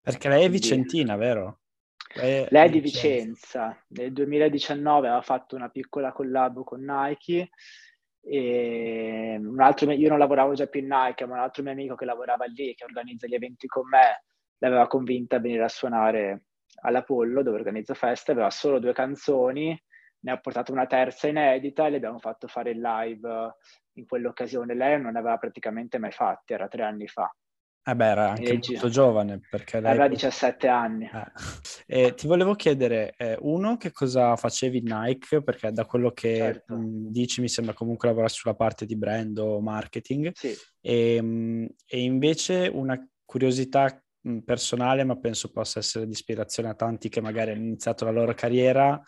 Perché 0.00 0.28
lei 0.28 0.44
è 0.44 0.50
vicentina, 0.50 1.16
vero? 1.16 1.60
Lei, 2.14 2.46
lei 2.48 2.66
è 2.66 2.70
di 2.70 2.80
Vicenza. 2.80 3.76
Nel 3.88 4.12
2019 4.12 5.08
aveva 5.08 5.22
fatto 5.22 5.56
una 5.56 5.68
piccola 5.68 6.12
collab 6.12 6.62
con 6.64 6.80
Nike 6.84 7.50
e 8.20 9.36
un 9.38 9.60
altro, 9.60 9.90
io 9.90 10.08
non 10.08 10.18
lavoravo 10.18 10.54
già 10.54 10.66
più 10.66 10.80
in 10.80 10.88
Nike, 10.88 11.26
ma 11.26 11.34
un 11.34 11.40
altro 11.40 11.62
mio 11.62 11.72
amico 11.72 11.94
che 11.94 12.04
lavorava 12.04 12.44
lì, 12.46 12.74
che 12.74 12.84
organizza 12.84 13.26
gli 13.26 13.34
eventi 13.34 13.66
con 13.66 13.88
me, 13.88 14.24
l'aveva 14.58 14.86
convinta 14.86 15.36
a 15.36 15.40
venire 15.40 15.64
a 15.64 15.68
suonare 15.68 16.44
all'Apollo 16.82 17.42
dove 17.42 17.58
organizza 17.58 17.94
feste, 17.94 18.32
aveva 18.32 18.50
solo 18.50 18.78
due 18.78 18.92
canzoni, 18.92 19.78
ne 20.20 20.32
ha 20.32 20.38
portato 20.38 20.72
una 20.72 20.86
terza 20.86 21.28
inedita 21.28 21.86
e 21.86 21.90
le 21.90 21.96
abbiamo 21.96 22.18
fatto 22.18 22.46
fare 22.46 22.70
il 22.70 22.80
live 22.80 23.56
in 23.94 24.06
quell'occasione. 24.06 24.74
Lei 24.74 25.00
non 25.00 25.12
ne 25.12 25.18
aveva 25.18 25.36
praticamente 25.36 25.98
mai 25.98 26.12
fatti, 26.12 26.54
era 26.54 26.68
tre 26.68 26.82
anni 26.82 27.06
fa. 27.06 27.30
Eh 27.86 27.94
beh, 27.94 28.06
era 28.06 28.30
anche 28.30 28.52
Leggi. 28.52 28.72
molto 28.72 28.88
giovane 28.88 29.40
perché 29.50 29.78
lei... 29.78 29.90
Aveva 29.90 30.08
17 30.08 30.68
anni. 30.68 31.04
Eh. 31.04 32.06
E 32.06 32.14
ti 32.14 32.26
volevo 32.26 32.54
chiedere, 32.54 33.14
eh, 33.18 33.36
uno, 33.40 33.76
che 33.76 33.92
cosa 33.92 34.36
facevi 34.36 34.78
in 34.78 34.84
Nike? 34.86 35.42
Perché 35.42 35.70
da 35.70 35.84
quello 35.84 36.10
che 36.12 36.36
certo. 36.36 36.76
mh, 36.76 37.10
dici 37.10 37.42
mi 37.42 37.48
sembra 37.48 37.74
comunque 37.74 38.08
lavorare 38.08 38.32
sulla 38.32 38.54
parte 38.54 38.86
di 38.86 38.96
brand 38.96 39.36
o 39.36 39.60
marketing. 39.60 40.30
Sì. 40.32 40.56
E, 40.80 41.20
mh, 41.20 41.66
e 41.86 42.00
invece 42.00 42.70
una 42.72 42.98
curiosità 43.22 44.02
personale, 44.42 45.04
ma 45.04 45.16
penso 45.18 45.50
possa 45.50 45.80
essere 45.80 46.06
di 46.06 46.12
ispirazione 46.12 46.70
a 46.70 46.74
tanti 46.74 47.10
che 47.10 47.20
magari 47.20 47.50
hanno 47.50 47.64
iniziato 47.64 48.06
la 48.06 48.12
loro 48.12 48.32
carriera. 48.32 48.98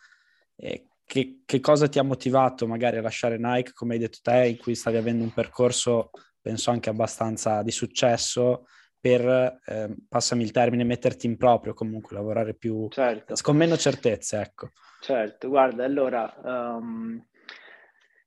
Eh, 0.54 0.88
che, 1.06 1.42
che, 1.46 1.60
cosa 1.60 1.88
ti 1.88 1.98
ha 1.98 2.02
motivato 2.02 2.66
magari 2.66 2.98
a 2.98 3.02
lasciare 3.02 3.38
Nike, 3.38 3.72
come 3.72 3.94
hai 3.94 4.00
detto 4.00 4.18
te, 4.22 4.48
in 4.48 4.58
cui 4.58 4.74
stavi 4.74 4.96
avendo 4.96 5.22
un 5.22 5.32
percorso, 5.32 6.10
penso 6.46 6.70
anche 6.70 6.90
abbastanza 6.90 7.64
di 7.64 7.72
successo, 7.72 8.68
per, 9.00 9.60
eh, 9.64 9.96
passami 10.08 10.44
il 10.44 10.52
termine, 10.52 10.84
metterti 10.84 11.26
in 11.26 11.36
proprio, 11.36 11.74
comunque 11.74 12.14
lavorare 12.14 12.54
più, 12.54 12.86
certo. 12.88 13.34
con 13.42 13.56
meno 13.56 13.76
certezze, 13.76 14.40
ecco. 14.40 14.70
Certo, 15.00 15.48
guarda, 15.48 15.84
allora, 15.84 16.32
um, 16.44 17.20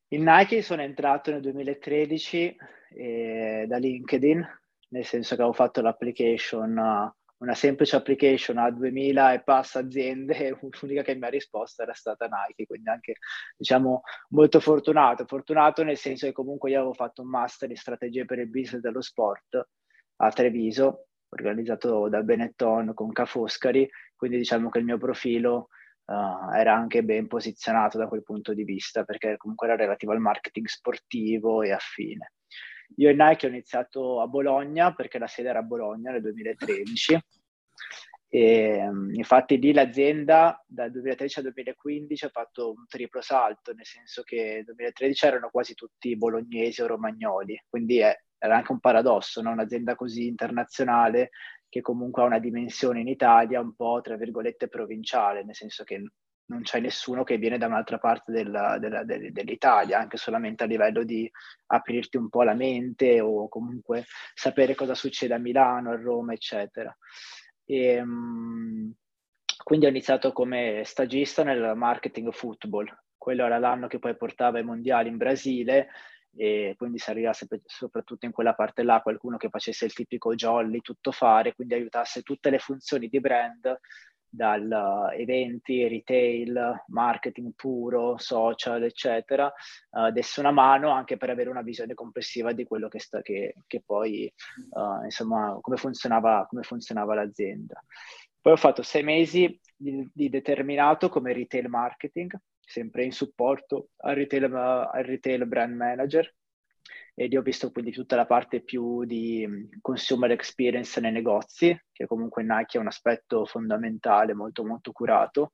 in 0.09 0.23
Nike 0.23 0.61
sono 0.61 0.81
entrato 0.81 1.31
nel 1.31 1.39
2013 1.39 2.57
eh, 2.89 3.63
da 3.65 3.77
LinkedIn, 3.77 4.45
nel 4.89 5.05
senso 5.05 5.35
che 5.35 5.41
avevo 5.41 5.55
fatto 5.55 5.79
l'application, 5.79 7.13
una 7.39 7.53
semplice 7.53 7.95
application 7.95 8.57
a 8.57 8.69
2000 8.71 9.33
e 9.33 9.43
passa 9.43 9.79
aziende 9.79 10.57
l'unica 10.81 11.03
che 11.03 11.15
mi 11.15 11.25
ha 11.25 11.29
risposto 11.29 11.81
era 11.83 11.93
stata 11.93 12.27
Nike, 12.27 12.65
quindi 12.65 12.89
anche 12.89 13.15
diciamo 13.57 14.01
molto 14.29 14.59
fortunato, 14.59 15.25
fortunato 15.25 15.83
nel 15.83 15.97
senso 15.97 16.25
che 16.25 16.33
comunque 16.33 16.71
io 16.71 16.77
avevo 16.77 16.93
fatto 16.93 17.21
un 17.21 17.29
master 17.29 17.69
in 17.69 17.77
strategie 17.77 18.25
per 18.25 18.39
il 18.39 18.49
business 18.49 18.81
dello 18.81 19.01
sport 19.01 19.67
a 20.17 20.31
Treviso, 20.31 21.07
organizzato 21.29 22.09
da 22.09 22.21
Benetton 22.21 22.93
con 22.93 23.11
Ca' 23.11 23.25
Foscari, 23.25 23.89
quindi 24.15 24.37
diciamo 24.37 24.69
che 24.69 24.79
il 24.79 24.85
mio 24.85 24.97
profilo 24.97 25.69
uh, 26.05 26.51
era 26.53 26.75
anche 26.75 27.03
ben 27.03 27.27
posizionato 27.27 27.97
da 27.97 28.07
quel 28.07 28.23
punto 28.23 28.53
di 28.53 28.63
vista, 28.63 29.05
perché 29.05 29.37
comunque 29.37 29.67
era 29.67 29.77
relativo 29.77 30.11
al 30.11 30.19
marketing 30.19 30.67
sportivo 30.67 31.61
e 31.61 31.71
affine. 31.71 32.33
Io 32.97 33.09
e 33.09 33.13
Nike 33.13 33.45
ho 33.45 33.49
iniziato 33.49 34.21
a 34.21 34.27
Bologna 34.27 34.93
perché 34.93 35.17
la 35.19 35.27
sede 35.27 35.49
era 35.49 35.59
a 35.59 35.63
Bologna 35.63 36.11
nel 36.11 36.21
2013 36.21 37.19
e 38.31 38.87
infatti 39.13 39.57
lì 39.57 39.73
l'azienda 39.73 40.63
dal 40.67 40.91
2013 40.91 41.39
al 41.39 41.45
2015 41.45 42.25
ha 42.25 42.29
fatto 42.29 42.69
un 42.69 42.85
triplo 42.87 43.21
salto, 43.21 43.73
nel 43.73 43.85
senso 43.85 44.21
che 44.21 44.53
nel 44.57 44.65
2013 44.65 45.25
erano 45.25 45.49
quasi 45.49 45.73
tutti 45.73 46.15
bolognesi 46.15 46.81
o 46.83 46.87
romagnoli, 46.87 47.59
quindi 47.67 47.97
è, 47.97 48.15
era 48.37 48.57
anche 48.57 48.71
un 48.71 48.79
paradosso, 48.79 49.41
no? 49.41 49.49
un'azienda 49.49 49.95
così 49.95 50.27
internazionale 50.27 51.31
che 51.67 51.81
comunque 51.81 52.21
ha 52.21 52.25
una 52.25 52.39
dimensione 52.39 52.99
in 52.99 53.07
Italia 53.07 53.59
un 53.61 53.73
po' 53.73 53.99
tra 54.01 54.15
virgolette 54.15 54.67
provinciale, 54.67 55.43
nel 55.43 55.55
senso 55.55 55.83
che 55.83 55.99
non 56.49 56.61
c'è 56.63 56.79
nessuno 56.79 57.23
che 57.23 57.37
viene 57.37 57.57
da 57.57 57.67
un'altra 57.67 57.97
parte 57.97 58.31
della, 58.31 58.77
della, 58.77 59.03
dell'Italia, 59.03 59.99
anche 59.99 60.17
solamente 60.17 60.63
a 60.63 60.67
livello 60.67 61.03
di 61.03 61.29
aprirti 61.67 62.17
un 62.17 62.29
po' 62.29 62.43
la 62.43 62.53
mente 62.53 63.21
o 63.21 63.47
comunque 63.47 64.05
sapere 64.33 64.75
cosa 64.75 64.95
succede 64.95 65.33
a 65.33 65.39
Milano, 65.39 65.91
a 65.91 65.95
Roma, 65.95 66.33
eccetera. 66.33 66.95
E, 67.65 68.01
um, 68.01 68.91
quindi 69.63 69.85
ho 69.85 69.89
iniziato 69.89 70.31
come 70.31 70.81
stagista 70.85 71.43
nel 71.43 71.73
marketing 71.75 72.31
football. 72.31 72.87
Quello 73.15 73.45
era 73.45 73.59
l'anno 73.59 73.87
che 73.87 73.99
poi 73.99 74.15
portava 74.15 74.57
ai 74.57 74.63
mondiali 74.63 75.09
in 75.09 75.17
Brasile 75.17 75.89
e 76.35 76.73
quindi 76.77 76.97
serviva 76.97 77.31
soprattutto 77.65 78.25
in 78.25 78.31
quella 78.31 78.53
parte 78.53 78.83
là 78.83 79.01
qualcuno 79.01 79.37
che 79.37 79.49
facesse 79.49 79.85
il 79.85 79.93
tipico 79.93 80.33
jolly, 80.33 80.81
tutto 80.81 81.11
fare, 81.11 81.53
quindi 81.53 81.75
aiutasse 81.75 82.21
tutte 82.21 82.49
le 82.49 82.59
funzioni 82.59 83.07
di 83.07 83.19
brand 83.19 83.79
dal 84.29 85.11
eventi, 85.17 85.87
retail, 85.87 86.83
marketing 86.87 87.53
puro, 87.55 88.17
social, 88.17 88.83
eccetera, 88.83 89.51
uh, 89.91 90.11
desse 90.11 90.39
una 90.39 90.51
mano 90.51 90.91
anche 90.91 91.17
per 91.17 91.29
avere 91.29 91.49
una 91.49 91.61
visione 91.61 91.93
complessiva 91.93 92.53
di 92.53 92.63
quello 92.65 92.87
che, 92.87 92.99
sta, 92.99 93.21
che, 93.21 93.55
che 93.67 93.81
poi, 93.85 94.31
uh, 94.71 95.03
insomma, 95.03 95.57
come 95.61 95.77
funzionava, 95.77 96.45
come 96.47 96.63
funzionava 96.63 97.15
l'azienda. 97.15 97.83
Poi 98.41 98.53
ho 98.53 98.57
fatto 98.57 98.83
sei 98.83 99.03
mesi 99.03 99.59
di, 99.75 100.09
di, 100.13 100.29
determinato 100.29 101.09
come 101.09 101.33
retail 101.33 101.67
marketing, 101.67 102.31
sempre 102.59 103.03
in 103.03 103.11
supporto 103.11 103.89
al 103.97 104.15
retail, 104.15 104.53
al 104.53 105.03
retail 105.03 105.45
brand 105.45 105.75
manager, 105.75 106.33
e 107.19 107.27
lì 107.27 107.35
ho 107.35 107.41
visto 107.41 107.69
quindi 107.69 107.91
tutta 107.91 108.15
la 108.15 108.25
parte 108.25 108.61
più 108.61 109.03
di 109.03 109.45
consumer 109.81 110.31
experience 110.31 111.01
nei 111.01 111.11
negozi, 111.11 111.77
che 111.91 112.07
comunque 112.07 112.43
Nike 112.43 112.77
è 112.77 112.81
un 112.81 112.87
aspetto 112.87 113.43
fondamentale, 113.43 114.33
molto 114.33 114.63
molto 114.63 114.93
curato, 114.93 115.51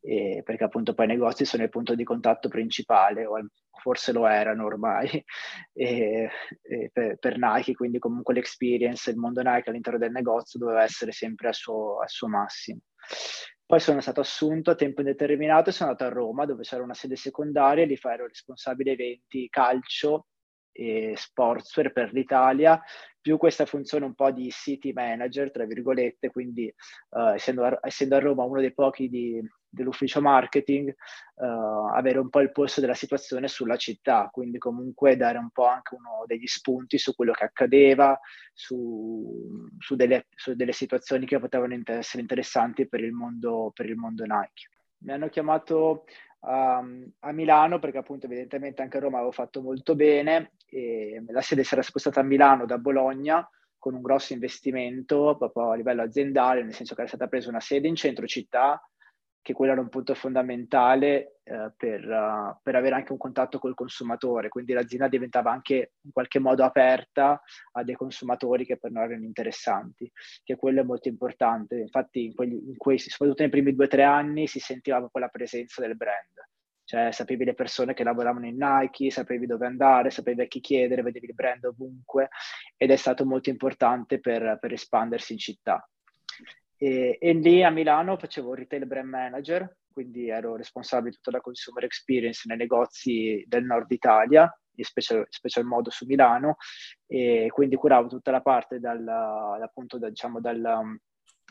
perché 0.00 0.64
appunto 0.64 0.94
poi 0.94 1.04
i 1.04 1.10
negozi 1.10 1.44
sono 1.44 1.62
il 1.62 1.68
punto 1.68 1.94
di 1.94 2.02
contatto 2.02 2.48
principale, 2.48 3.26
o 3.26 3.38
forse 3.80 4.10
lo 4.10 4.26
erano 4.26 4.64
ormai, 4.64 5.08
e, 5.72 6.28
e 6.62 6.90
per, 6.92 7.16
per, 7.18 7.38
Nike, 7.38 7.74
quindi 7.74 8.00
comunque 8.00 8.34
l'experience, 8.34 9.08
il 9.08 9.18
mondo 9.18 9.40
Nike 9.40 9.70
all'interno 9.70 10.00
del 10.00 10.10
negozio 10.10 10.58
doveva 10.58 10.82
essere 10.82 11.12
sempre 11.12 11.46
al 11.46 11.54
suo, 11.54 12.00
al 12.00 12.08
suo 12.08 12.26
massimo. 12.26 12.80
Poi 13.64 13.78
sono 13.78 14.00
stato 14.00 14.18
assunto 14.18 14.72
a 14.72 14.74
tempo 14.74 15.02
indeterminato 15.02 15.70
e 15.70 15.72
sono 15.72 15.90
andato 15.90 16.10
a 16.10 16.12
Roma, 16.12 16.44
dove 16.44 16.64
c'era 16.64 16.82
una 16.82 16.94
sede 16.94 17.14
secondaria, 17.14 17.86
lì 17.86 17.96
ero 18.02 18.26
responsabile 18.26 18.92
eventi 18.92 19.48
calcio 19.48 20.26
e 20.78 21.14
sportswear 21.16 21.92
per 21.92 22.12
l'Italia, 22.12 22.80
più 23.20 23.36
questa 23.36 23.66
funzione 23.66 24.04
un 24.04 24.14
po' 24.14 24.30
di 24.30 24.48
city 24.50 24.92
manager, 24.92 25.50
tra 25.50 25.64
virgolette, 25.66 26.30
quindi 26.30 26.72
uh, 27.10 27.34
essendo, 27.34 27.64
a, 27.64 27.78
essendo, 27.82 28.14
a, 28.14 28.20
Roma 28.20 28.44
uno 28.44 28.60
dei 28.60 28.72
pochi 28.72 29.08
di, 29.08 29.42
dell'ufficio 29.68 30.20
marketing, 30.20 30.94
uh, 31.34 31.88
avere 31.92 32.20
un 32.20 32.28
po' 32.30 32.38
il 32.40 32.52
polso 32.52 32.80
della 32.80 32.94
situazione 32.94 33.48
sulla 33.48 33.74
città, 33.74 34.28
quindi 34.32 34.58
comunque 34.58 35.16
dare 35.16 35.38
un 35.38 35.50
po' 35.50 35.66
anche 35.66 35.96
uno 35.96 36.22
degli 36.26 36.46
spunti 36.46 36.96
su 36.96 37.12
quello 37.16 37.32
che 37.32 37.44
accadeva, 37.44 38.16
su, 38.52 39.66
su, 39.78 39.96
delle, 39.96 40.26
su 40.36 40.54
delle, 40.54 40.72
situazioni 40.72 41.26
che 41.26 41.40
potevano 41.40 41.76
essere 41.86 42.22
interessanti 42.22 42.86
per 42.86 43.00
il 43.00 43.12
mondo, 43.12 43.72
per 43.74 43.86
il 43.86 43.96
mondo 43.96 44.22
Nike. 44.22 44.68
Mi 45.00 45.12
hanno 45.12 45.28
chiamato 45.28 46.04
a, 46.40 46.82
a, 47.20 47.32
Milano 47.32 47.78
perché 47.78 47.98
appunto 47.98 48.26
evidentemente 48.26 48.82
anche 48.82 48.96
a 48.96 49.00
Roma 49.00 49.16
avevo 49.16 49.32
fatto 49.32 49.60
molto 49.60 49.94
bene 49.94 50.52
e 50.66 51.22
la 51.28 51.40
sede 51.40 51.64
si 51.64 51.74
era 51.74 51.82
spostata 51.82 52.20
a 52.20 52.24
Milano 52.24 52.66
da 52.66 52.78
Bologna 52.78 53.48
con 53.78 53.94
un 53.94 54.02
grosso 54.02 54.32
investimento 54.32 55.36
proprio 55.38 55.70
a 55.70 55.76
livello 55.76 56.02
aziendale, 56.02 56.62
nel 56.62 56.74
senso 56.74 56.94
che 56.94 57.00
era 57.00 57.08
stata 57.08 57.28
presa 57.28 57.48
una 57.48 57.60
sede 57.60 57.88
in 57.88 57.94
centro 57.94 58.26
città 58.26 58.80
che 59.48 59.54
quello 59.54 59.72
era 59.72 59.80
un 59.80 59.88
punto 59.88 60.12
fondamentale 60.12 61.38
eh, 61.42 61.72
per, 61.74 62.06
uh, 62.06 62.54
per, 62.62 62.74
avere 62.74 62.96
anche 62.96 63.12
un 63.12 63.18
contatto 63.18 63.58
col 63.58 63.72
consumatore, 63.72 64.50
quindi 64.50 64.74
l'azienda 64.74 65.08
diventava 65.08 65.50
anche 65.50 65.92
in 66.02 66.12
qualche 66.12 66.38
modo 66.38 66.64
aperta 66.64 67.40
a 67.72 67.82
dei 67.82 67.94
consumatori 67.94 68.66
che 68.66 68.76
per 68.76 68.90
noi 68.90 69.04
erano 69.04 69.24
interessanti, 69.24 70.12
che 70.44 70.56
quello 70.56 70.82
è 70.82 70.84
molto 70.84 71.08
importante. 71.08 71.76
Infatti 71.76 72.26
in, 72.26 72.34
quegli, 72.34 72.52
in 72.52 72.76
quei, 72.76 72.98
soprattutto 72.98 73.40
nei 73.40 73.50
primi 73.50 73.74
due 73.74 73.86
o 73.86 73.88
tre 73.88 74.02
anni 74.02 74.46
si 74.46 74.58
sentiva 74.58 74.98
proprio 74.98 75.22
la 75.22 75.30
presenza 75.30 75.80
del 75.80 75.96
brand, 75.96 76.28
cioè 76.84 77.10
sapevi 77.10 77.46
le 77.46 77.54
persone 77.54 77.94
che 77.94 78.04
lavoravano 78.04 78.44
in 78.44 78.56
Nike, 78.58 79.10
sapevi 79.10 79.46
dove 79.46 79.64
andare, 79.64 80.10
sapevi 80.10 80.42
a 80.42 80.46
chi 80.46 80.60
chiedere, 80.60 81.00
vedevi 81.00 81.28
il 81.28 81.34
brand 81.34 81.64
ovunque 81.64 82.28
ed 82.76 82.90
è 82.90 82.96
stato 82.96 83.24
molto 83.24 83.48
importante 83.48 84.20
per, 84.20 84.58
per 84.60 84.74
espandersi 84.74 85.32
in 85.32 85.38
città. 85.38 85.88
E, 86.80 87.18
e, 87.20 87.32
lì 87.32 87.64
a 87.64 87.70
Milano 87.70 88.16
facevo 88.16 88.54
retail 88.54 88.86
brand 88.86 89.08
manager, 89.08 89.78
quindi 89.92 90.28
ero 90.28 90.54
responsabile 90.54 91.10
di 91.10 91.16
tutta 91.16 91.32
la 91.32 91.42
consumer 91.42 91.82
experience 91.82 92.42
nei 92.46 92.56
negozi 92.56 93.44
del 93.48 93.64
nord 93.64 93.90
Italia, 93.90 94.48
in 94.76 94.84
special, 94.84 95.26
special 95.28 95.64
modo 95.64 95.90
su 95.90 96.06
Milano, 96.06 96.56
e 97.06 97.48
quindi 97.50 97.74
curavo 97.74 98.06
tutta 98.06 98.30
la 98.30 98.40
parte 98.40 98.78
dal, 98.78 99.06
appunto, 99.06 99.98
da, 99.98 100.08
diciamo, 100.08 100.40
dal, 100.40 100.96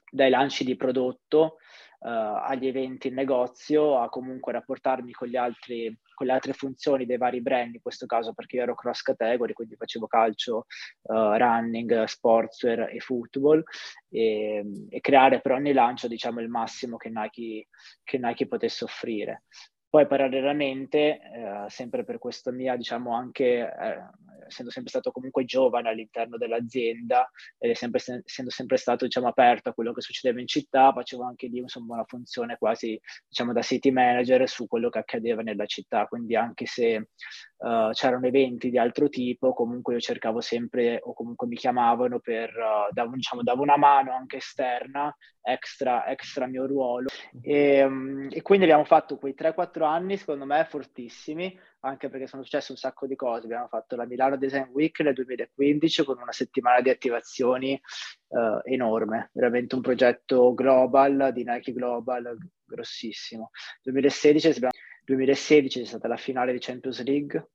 dai 0.10 0.30
lanci 0.30 0.64
di 0.64 0.78
prodotto 0.78 1.58
uh, 2.00 2.08
agli 2.08 2.68
eventi 2.68 3.10
in 3.10 3.16
negozio, 3.16 4.00
a 4.00 4.08
comunque 4.08 4.54
rapportarmi 4.54 5.12
con 5.12 5.28
gli 5.28 5.36
altri 5.36 5.94
con 6.18 6.26
le 6.26 6.34
altre 6.34 6.54
funzioni 6.54 7.06
dei 7.06 7.18
vari 7.18 7.44
brand, 7.44 7.76
in 7.76 7.82
questo 7.82 8.08
caso 8.08 8.34
perché 8.34 8.56
io 8.56 8.64
ero 8.64 8.74
cross 8.74 9.04
category, 9.04 9.54
quindi 9.54 9.76
facevo 9.76 10.08
calcio, 10.08 10.66
uh, 11.04 11.38
running, 11.38 12.06
sportswear 12.06 12.90
e 12.92 13.00
football, 13.00 13.62
e, 14.10 14.66
e, 14.90 15.00
creare 15.00 15.42
per 15.42 15.52
ogni 15.52 15.74
lancio 15.74 16.08
diciamo 16.08 16.40
il 16.40 16.50
massimo 16.50 16.98
che 16.98 17.10
Nike, 17.10 17.68
che 18.04 18.18
Nike 18.18 18.48
potesse 18.48 18.84
offrire. 18.84 19.44
Poi 19.90 20.06
parallelamente, 20.06 21.20
eh, 21.22 21.66
sempre 21.70 22.04
per 22.04 22.18
questa 22.18 22.52
mia, 22.52 22.76
diciamo 22.76 23.16
anche, 23.16 23.60
eh, 23.62 24.04
essendo 24.48 24.70
sempre 24.70 24.90
stato 24.90 25.12
comunque 25.12 25.46
giovane 25.46 25.90
all'interno 25.90 26.38
dell'azienda 26.38 27.30
ed 27.58 27.74
sempre, 27.76 28.02
essendo 28.26 28.50
sempre 28.50 28.78
stato, 28.78 29.06
diciamo, 29.06 29.28
aperto 29.28 29.70
a 29.70 29.74
quello 29.74 29.94
che 29.94 30.02
succedeva 30.02 30.42
in 30.42 30.48
città, 30.48 30.92
facevo 30.92 31.24
anche 31.24 31.48
lì, 31.48 31.60
insomma, 31.60 31.96
una 31.96 32.04
funzione 32.06 32.58
quasi, 32.58 33.00
diciamo, 33.28 33.54
da 33.54 33.62
city 33.62 33.92
manager 33.92 34.48
su 34.50 34.68
quello 34.68 34.90
che 34.90 35.00
accadeva 35.00 35.42
nella 35.42 35.66
città. 35.66 36.06
Quindi 36.06 36.36
anche 36.36 36.66
se 36.66 37.10
uh, 37.58 37.90
c'erano 37.92 38.28
eventi 38.28 38.70
di 38.70 38.78
altro 38.78 39.08
tipo, 39.10 39.54
comunque 39.54 39.94
io 39.94 40.00
cercavo 40.00 40.42
sempre, 40.42 41.00
o 41.02 41.14
comunque 41.14 41.48
mi 41.48 41.56
chiamavano 41.56 42.20
per, 42.20 42.50
uh, 42.50 42.94
davo, 42.94 43.16
diciamo, 43.16 43.42
davo 43.42 43.62
una 43.64 43.78
mano 43.78 44.12
anche 44.12 44.38
esterna, 44.38 45.14
extra, 45.48 46.06
extra 46.08 46.46
mio 46.46 46.66
ruolo. 46.66 47.08
E, 47.42 47.84
um, 47.84 48.28
e 48.30 48.42
quindi 48.42 48.66
abbiamo 48.66 48.84
fatto 48.84 49.18
quei 49.18 49.34
3-4 49.38 49.84
anni, 49.84 50.18
secondo 50.18 50.46
me, 50.46 50.66
fortissimi, 50.66 51.58
anche 51.82 52.10
perché 52.10 52.28
sono 52.28 52.44
successe 52.44 52.72
un 52.72 52.78
sacco 52.78 53.08
di 53.08 53.16
cose. 53.16 53.46
Abbiamo 53.46 53.68
fatto 53.68 53.96
la 53.96 54.06
Milano 54.06 54.38
Design 54.38 54.70
Week 54.72 55.00
nel 55.00 55.14
2015 55.14 56.04
con 56.04 56.20
una 56.20 56.32
settimana 56.32 56.82
di 56.82 56.90
attivazioni 56.90 57.80
uh, 58.28 58.60
enorme, 58.64 59.30
veramente 59.34 59.76
un 59.76 59.82
progetto 59.82 60.54
global, 60.54 61.32
di 61.34 61.44
Nike 61.46 61.72
Global, 61.72 62.38
grossissimo. 62.66 63.52
2016 63.84 64.60
2016 65.08 65.80
c'è 65.80 65.86
stata 65.86 66.10
la 66.10 66.18
finale 66.18 66.52
di 66.52 66.60
Champions 66.60 67.02
League, 67.04 67.52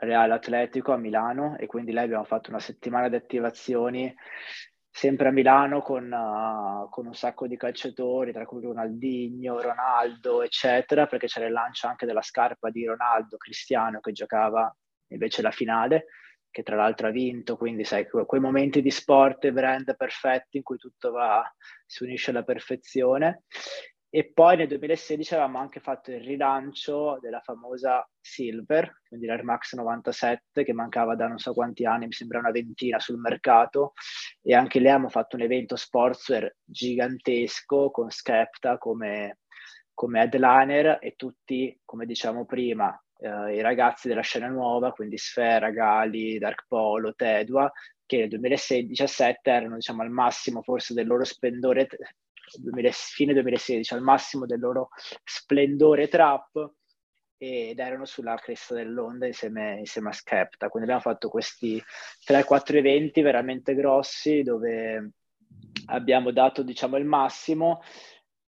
Real 0.00 0.32
Atletico 0.32 0.92
a 0.92 0.96
Milano 0.96 1.56
e 1.58 1.66
quindi 1.66 1.92
lei 1.92 2.04
abbiamo 2.04 2.24
fatto 2.24 2.50
una 2.50 2.58
settimana 2.58 3.08
di 3.08 3.14
attivazioni 3.14 4.12
sempre 4.90 5.28
a 5.28 5.30
Milano 5.30 5.82
con, 5.82 6.10
uh, 6.10 6.88
con, 6.90 7.06
un 7.06 7.14
sacco 7.14 7.46
di 7.46 7.56
calciatori, 7.56 8.32
tra 8.32 8.44
cui 8.44 8.62
Ronaldinho, 8.62 9.60
Ronaldo, 9.60 10.42
eccetera, 10.42 11.06
perché 11.06 11.26
c'era 11.26 11.46
il 11.46 11.52
lancio 11.52 11.86
anche 11.86 12.06
della 12.06 12.22
scarpa 12.22 12.70
di 12.70 12.84
Ronaldo 12.84 13.36
Cristiano 13.36 14.00
che 14.00 14.12
giocava 14.12 14.74
invece 15.08 15.42
la 15.42 15.50
finale, 15.50 16.06
che 16.50 16.62
tra 16.62 16.76
l'altro 16.76 17.06
ha 17.06 17.10
vinto, 17.10 17.56
quindi 17.56 17.84
sai, 17.84 18.08
quei 18.08 18.40
momenti 18.40 18.82
di 18.82 18.90
sport 18.90 19.44
e 19.44 19.52
brand 19.52 19.96
perfetti 19.96 20.56
in 20.56 20.62
cui 20.64 20.76
tutto 20.76 21.12
va, 21.12 21.42
si 21.86 22.02
unisce 22.02 22.30
alla 22.30 22.42
perfezione. 22.42 23.44
E 24.12 24.32
poi 24.32 24.56
nel 24.56 24.66
2016 24.66 25.34
avevamo 25.34 25.58
anche 25.58 25.78
fatto 25.78 26.10
il 26.10 26.20
rilancio 26.20 27.18
della 27.20 27.38
famosa 27.38 28.04
Silver, 28.20 29.02
quindi 29.06 29.26
l'Air 29.26 29.44
Max 29.44 29.74
97 29.74 30.64
che 30.64 30.72
mancava 30.72 31.14
da 31.14 31.28
non 31.28 31.38
so 31.38 31.52
quanti 31.52 31.84
anni, 31.86 32.06
mi 32.06 32.12
sembra 32.12 32.40
una 32.40 32.50
ventina 32.50 32.98
sul 32.98 33.20
mercato. 33.20 33.92
E 34.42 34.52
anche 34.52 34.80
lì 34.80 34.88
abbiamo 34.88 35.10
fatto 35.10 35.36
un 35.36 35.42
evento 35.42 35.76
sportswear 35.76 36.56
gigantesco 36.64 37.92
con 37.92 38.10
Skepta 38.10 38.78
come, 38.78 39.38
come 39.94 40.22
headliner 40.22 40.98
e 41.00 41.14
tutti, 41.14 41.78
come 41.84 42.04
diciamo 42.04 42.44
prima, 42.46 42.92
eh, 43.16 43.54
i 43.54 43.60
ragazzi 43.60 44.08
della 44.08 44.22
scena 44.22 44.48
nuova, 44.48 44.90
quindi 44.90 45.18
Sfera, 45.18 45.70
Gali, 45.70 46.36
Dark 46.38 46.64
Polo, 46.66 47.14
Tedua, 47.14 47.70
che 48.06 48.16
nel 48.18 48.28
2017 48.30 49.50
erano 49.50 49.76
diciamo 49.76 50.02
al 50.02 50.10
massimo 50.10 50.62
forse 50.62 50.94
del 50.94 51.06
loro 51.06 51.22
splendore 51.22 51.86
2000, 52.58 52.90
fine 52.92 53.32
2016 53.32 53.94
al 53.94 54.02
massimo 54.02 54.46
del 54.46 54.60
loro 54.60 54.88
splendore 55.24 56.08
trap 56.08 56.72
ed 57.42 57.78
erano 57.78 58.04
sulla 58.04 58.36
cresta 58.36 58.74
dell'onda 58.74 59.26
insieme, 59.26 59.78
insieme 59.78 60.10
a 60.10 60.12
Skepta. 60.12 60.68
Quindi 60.68 60.90
abbiamo 60.90 61.10
fatto 61.10 61.30
questi 61.30 61.82
3-4 62.26 62.76
eventi 62.76 63.22
veramente 63.22 63.74
grossi 63.74 64.42
dove 64.42 65.12
abbiamo 65.86 66.32
dato 66.32 66.62
diciamo 66.62 66.98
il 66.98 67.06
massimo. 67.06 67.80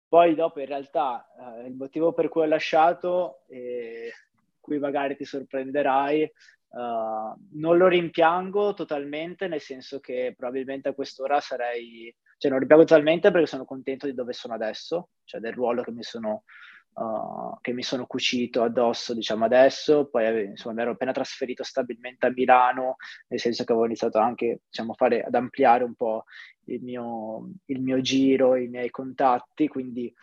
Poi 0.07 0.35
dopo 0.35 0.59
in 0.59 0.65
realtà 0.65 1.25
eh, 1.39 1.67
il 1.67 1.75
motivo 1.75 2.13
per 2.13 2.27
cui 2.27 2.41
ho 2.41 2.45
lasciato, 2.45 3.43
e 3.47 4.11
qui 4.59 4.77
magari 4.79 5.15
ti 5.15 5.25
sorprenderai, 5.25 6.23
uh, 6.23 7.59
non 7.59 7.77
lo 7.77 7.87
rimpiango 7.87 8.73
totalmente, 8.73 9.47
nel 9.47 9.61
senso 9.61 9.99
che 9.99 10.33
probabilmente 10.37 10.89
a 10.89 10.93
quest'ora 10.93 11.39
sarei 11.39 12.13
cioè 12.43 12.51
non 12.51 12.59
rimpiango 12.59 12.85
totalmente 12.85 13.31
perché 13.31 13.47
sono 13.47 13.63
contento 13.63 14.05
di 14.05 14.13
dove 14.13 14.33
sono 14.33 14.53
adesso, 14.53 15.11
cioè 15.23 15.39
del 15.39 15.53
ruolo 15.53 15.81
che 15.81 15.91
mi 15.91 16.03
sono, 16.03 16.43
uh, 16.95 17.57
che 17.61 17.71
mi 17.71 17.83
sono 17.83 18.05
cucito 18.05 18.63
addosso, 18.63 19.13
diciamo 19.13 19.45
adesso, 19.45 20.09
poi 20.09 20.47
insomma 20.47 20.75
mi 20.75 20.81
ero 20.81 20.91
appena 20.91 21.13
trasferito 21.13 21.63
stabilmente 21.63 22.25
a 22.25 22.33
Milano, 22.35 22.97
nel 23.29 23.39
senso 23.39 23.63
che 23.63 23.71
avevo 23.71 23.85
iniziato 23.85 24.17
anche 24.17 24.59
diciamo, 24.67 24.93
fare, 24.93 25.23
ad 25.23 25.33
ampliare 25.35 25.85
un 25.85 25.95
po' 25.95 26.25
il 26.65 26.83
mio, 26.83 27.49
il 27.67 27.81
mio 27.81 28.01
giro, 28.01 28.57
i 28.57 28.67
miei 28.67 28.89
contatti, 28.89 29.69
quindi 29.69 30.13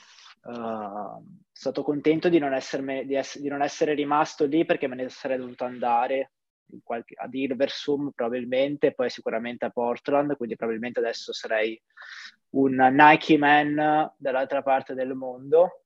uh, 0.42 1.24
stato 1.50 1.82
contento 1.82 2.28
di 2.28 2.38
non, 2.38 2.52
essermi, 2.52 3.06
di, 3.06 3.14
ess- 3.14 3.38
di 3.38 3.48
non 3.48 3.62
essere 3.62 3.94
rimasto 3.94 4.44
lì 4.44 4.66
perché 4.66 4.88
me 4.88 4.96
ne 4.96 5.08
sarei 5.08 5.38
dovuto 5.38 5.64
andare 5.64 6.32
qualche, 6.82 7.14
ad 7.16 7.34
Ilversum 7.34 8.10
probabilmente, 8.14 8.92
poi 8.92 9.10
sicuramente 9.10 9.64
a 9.64 9.70
Portland, 9.70 10.36
quindi 10.36 10.56
probabilmente 10.56 11.00
adesso 11.00 11.32
sarei 11.32 11.80
un 12.50 12.74
Nike 12.92 13.38
man 13.38 14.12
dall'altra 14.16 14.62
parte 14.62 14.94
del 14.94 15.14
mondo. 15.14 15.84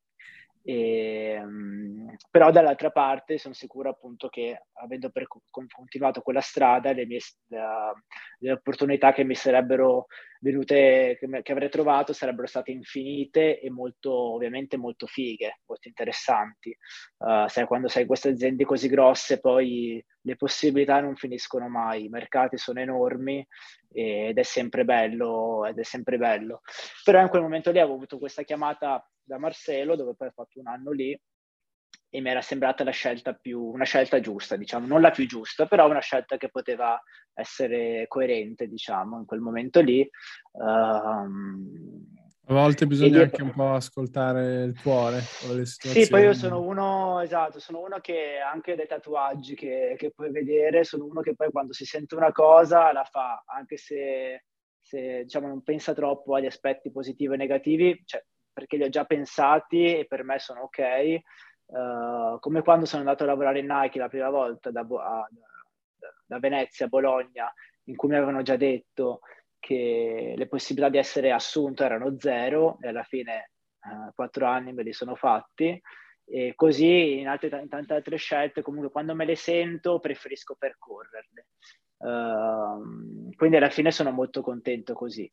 E, 0.66 1.38
um, 1.42 2.16
però 2.31 2.50
dall'altra 2.50 2.90
parte 2.90 3.37
sono 3.37 3.53
sicuro 3.53 3.90
appunto 3.90 4.29
che 4.29 4.68
avendo 4.83 5.11
per, 5.11 5.27
con, 5.27 5.66
continuato 5.68 6.22
quella 6.22 6.40
strada 6.40 6.92
le, 6.92 7.05
mie, 7.05 7.20
la, 7.48 7.92
le 8.38 8.53
opportunità 8.53 9.12
che 9.12 9.24
mi 9.24 9.35
sarebbero 9.35 10.07
venute 10.40 11.18
che, 11.20 11.42
che, 11.42 11.53
avrei 11.53 11.68
trovato 11.68 12.14
sarebbero 12.14 12.46
state 12.46 12.70
infinite 12.70 13.61
e 13.61 13.70
molto 13.70 14.11
ovviamente 14.35 14.79
molto 14.79 15.07
fighe 15.07 15.61
molto 15.66 15.88
interessanti 15.88 16.74
uh, 17.18 17.46
sai 17.46 17.66
quando 17.66 17.88
sei 17.88 18.03
in 18.03 18.09
queste 18.09 18.31
aziende 18.31 18.64
così 18.64 18.88
grosse 18.88 19.40
poi 19.40 20.03
le 20.27 20.37
possibilità 20.37 21.00
non 21.00 21.16
finiscono 21.16 21.68
mai, 21.68 22.05
i 22.05 22.09
mercati 22.09 22.57
sono 22.57 22.81
enormi 22.81 23.46
ed 23.92 24.37
è 24.37 24.42
sempre 24.42 24.85
bello, 24.85 25.66
ed 25.66 25.79
è 25.79 25.85
sempre 25.85 26.16
bello. 26.16 26.62
Però 27.05 27.20
in 27.20 27.29
quel 27.29 27.42
momento 27.42 27.70
lì 27.70 27.79
avevo 27.79 27.94
avuto 27.94 28.18
questa 28.18 28.42
chiamata 28.42 29.07
da 29.24 29.38
Marcelo, 29.38 29.96
dove 29.96 30.14
poi 30.14 30.28
ho 30.28 30.32
fatto 30.32 30.60
un 30.60 30.68
anno 30.68 30.90
lì, 30.90 31.18
e 32.08 32.20
mi 32.20 32.30
era 32.30 32.42
sembrata 32.42 32.84
la 32.84 32.92
scelta 32.92 33.34
più, 33.34 33.60
una 33.60 33.84
scelta 33.84 34.20
giusta, 34.20 34.56
diciamo, 34.56 34.87
non 34.87 35.00
la 35.00 35.10
più 35.10 35.26
giusta, 35.26 35.66
però 35.66 35.88
una 35.88 36.00
scelta 36.00 36.37
che 36.37 36.48
poteva 36.48 37.00
essere 37.32 38.06
coerente, 38.06 38.68
diciamo, 38.68 39.18
in 39.18 39.24
quel 39.26 39.40
momento 39.40 39.80
lì. 39.80 40.08
Um, 40.52 42.06
a 42.46 42.52
volte 42.52 42.87
bisogna 42.87 43.22
anche 43.22 43.42
un 43.42 43.52
po' 43.52 43.72
ascoltare 43.72 44.64
il 44.64 44.80
cuore. 44.80 45.20
Sì, 45.64 46.06
poi 46.08 46.22
io 46.22 46.34
sono 46.34 46.60
uno, 46.60 47.20
esatto, 47.20 47.58
sono 47.58 47.80
uno 47.80 47.98
che 48.00 48.38
anche 48.38 48.76
dei 48.76 48.87
tatuaggi 48.87 49.54
che, 49.54 49.94
che 49.96 50.12
puoi 50.12 50.30
vedere, 50.30 50.84
sono 50.84 51.06
uno 51.06 51.20
che 51.20 51.34
poi 51.34 51.50
quando 51.50 51.72
si 51.72 51.84
sente 51.84 52.14
una 52.14 52.32
cosa 52.32 52.92
la 52.92 53.04
fa, 53.04 53.42
anche 53.46 53.76
se, 53.76 54.44
se 54.78 55.22
diciamo, 55.22 55.48
non 55.48 55.62
pensa 55.62 55.94
troppo 55.94 56.34
agli 56.34 56.46
aspetti 56.46 56.92
positivi 56.92 57.32
e 57.32 57.38
negativi, 57.38 58.02
cioè, 58.04 58.22
perché 58.54 58.76
li 58.76 58.84
ho 58.84 58.88
già 58.88 59.04
pensati 59.04 59.98
e 59.98 60.06
per 60.06 60.24
me 60.24 60.38
sono 60.38 60.62
ok. 60.62 61.18
Uh, 61.66 62.38
come 62.40 62.62
quando 62.62 62.86
sono 62.86 63.02
andato 63.02 63.24
a 63.24 63.26
lavorare 63.26 63.58
in 63.58 63.66
Nike 63.66 63.98
la 63.98 64.08
prima 64.08 64.30
volta 64.30 64.70
da, 64.70 64.80
a, 64.80 65.28
da 66.24 66.38
Venezia 66.38 66.86
a 66.86 66.88
Bologna, 66.88 67.52
in 67.84 67.96
cui 67.96 68.08
mi 68.08 68.16
avevano 68.16 68.42
già 68.42 68.56
detto 68.56 69.20
che 69.58 70.34
le 70.36 70.46
possibilità 70.46 70.90
di 70.90 70.98
essere 70.98 71.32
assunto 71.32 71.84
erano 71.84 72.18
zero 72.18 72.78
e 72.80 72.88
alla 72.88 73.02
fine 73.02 73.50
eh, 73.80 74.12
quattro 74.14 74.46
anni 74.46 74.72
me 74.72 74.82
li 74.82 74.92
sono 74.92 75.14
fatti. 75.14 75.80
E 76.26 76.52
così 76.54 77.18
in, 77.18 77.28
altre, 77.28 77.60
in 77.60 77.68
tante 77.68 77.92
altre 77.92 78.16
scelte 78.16 78.62
comunque 78.62 78.90
quando 78.90 79.14
me 79.14 79.26
le 79.26 79.36
sento 79.36 79.98
preferisco 79.98 80.54
percorrerle. 80.58 81.46
Uh, 81.96 83.32
quindi 83.36 83.56
alla 83.56 83.70
fine 83.70 83.90
sono 83.90 84.10
molto 84.10 84.42
contento 84.42 84.92
così 84.92 85.30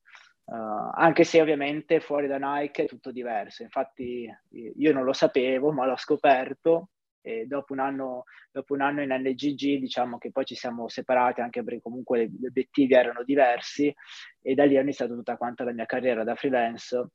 uh, 0.51 0.89
anche 0.93 1.23
se 1.23 1.41
ovviamente 1.41 1.99
fuori 1.99 2.27
da 2.27 2.37
Nike 2.37 2.83
è 2.83 2.87
tutto 2.87 3.11
diverso 3.11 3.63
infatti 3.63 4.29
io 4.49 4.93
non 4.93 5.03
lo 5.03 5.13
sapevo 5.13 5.71
ma 5.71 5.85
l'ho 5.85 5.97
scoperto 5.97 6.89
e 7.21 7.45
dopo 7.45 7.73
un, 7.73 7.79
anno, 7.79 8.23
dopo 8.51 8.73
un 8.73 8.81
anno 8.81 9.01
in 9.01 9.13
NGG 9.13 9.79
diciamo 9.79 10.17
che 10.17 10.31
poi 10.31 10.43
ci 10.43 10.55
siamo 10.55 10.89
separati 10.89 11.41
anche 11.41 11.63
perché 11.63 11.79
comunque 11.79 12.27
gli 12.27 12.45
obiettivi 12.45 12.93
erano 12.93 13.23
diversi 13.23 13.93
e 14.41 14.53
da 14.55 14.65
lì 14.65 14.77
ho 14.77 14.81
iniziato 14.81 15.13
tutta 15.13 15.37
quanta 15.37 15.63
la 15.63 15.71
mia 15.71 15.85
carriera 15.85 16.23
da 16.23 16.35
freelance 16.35 17.09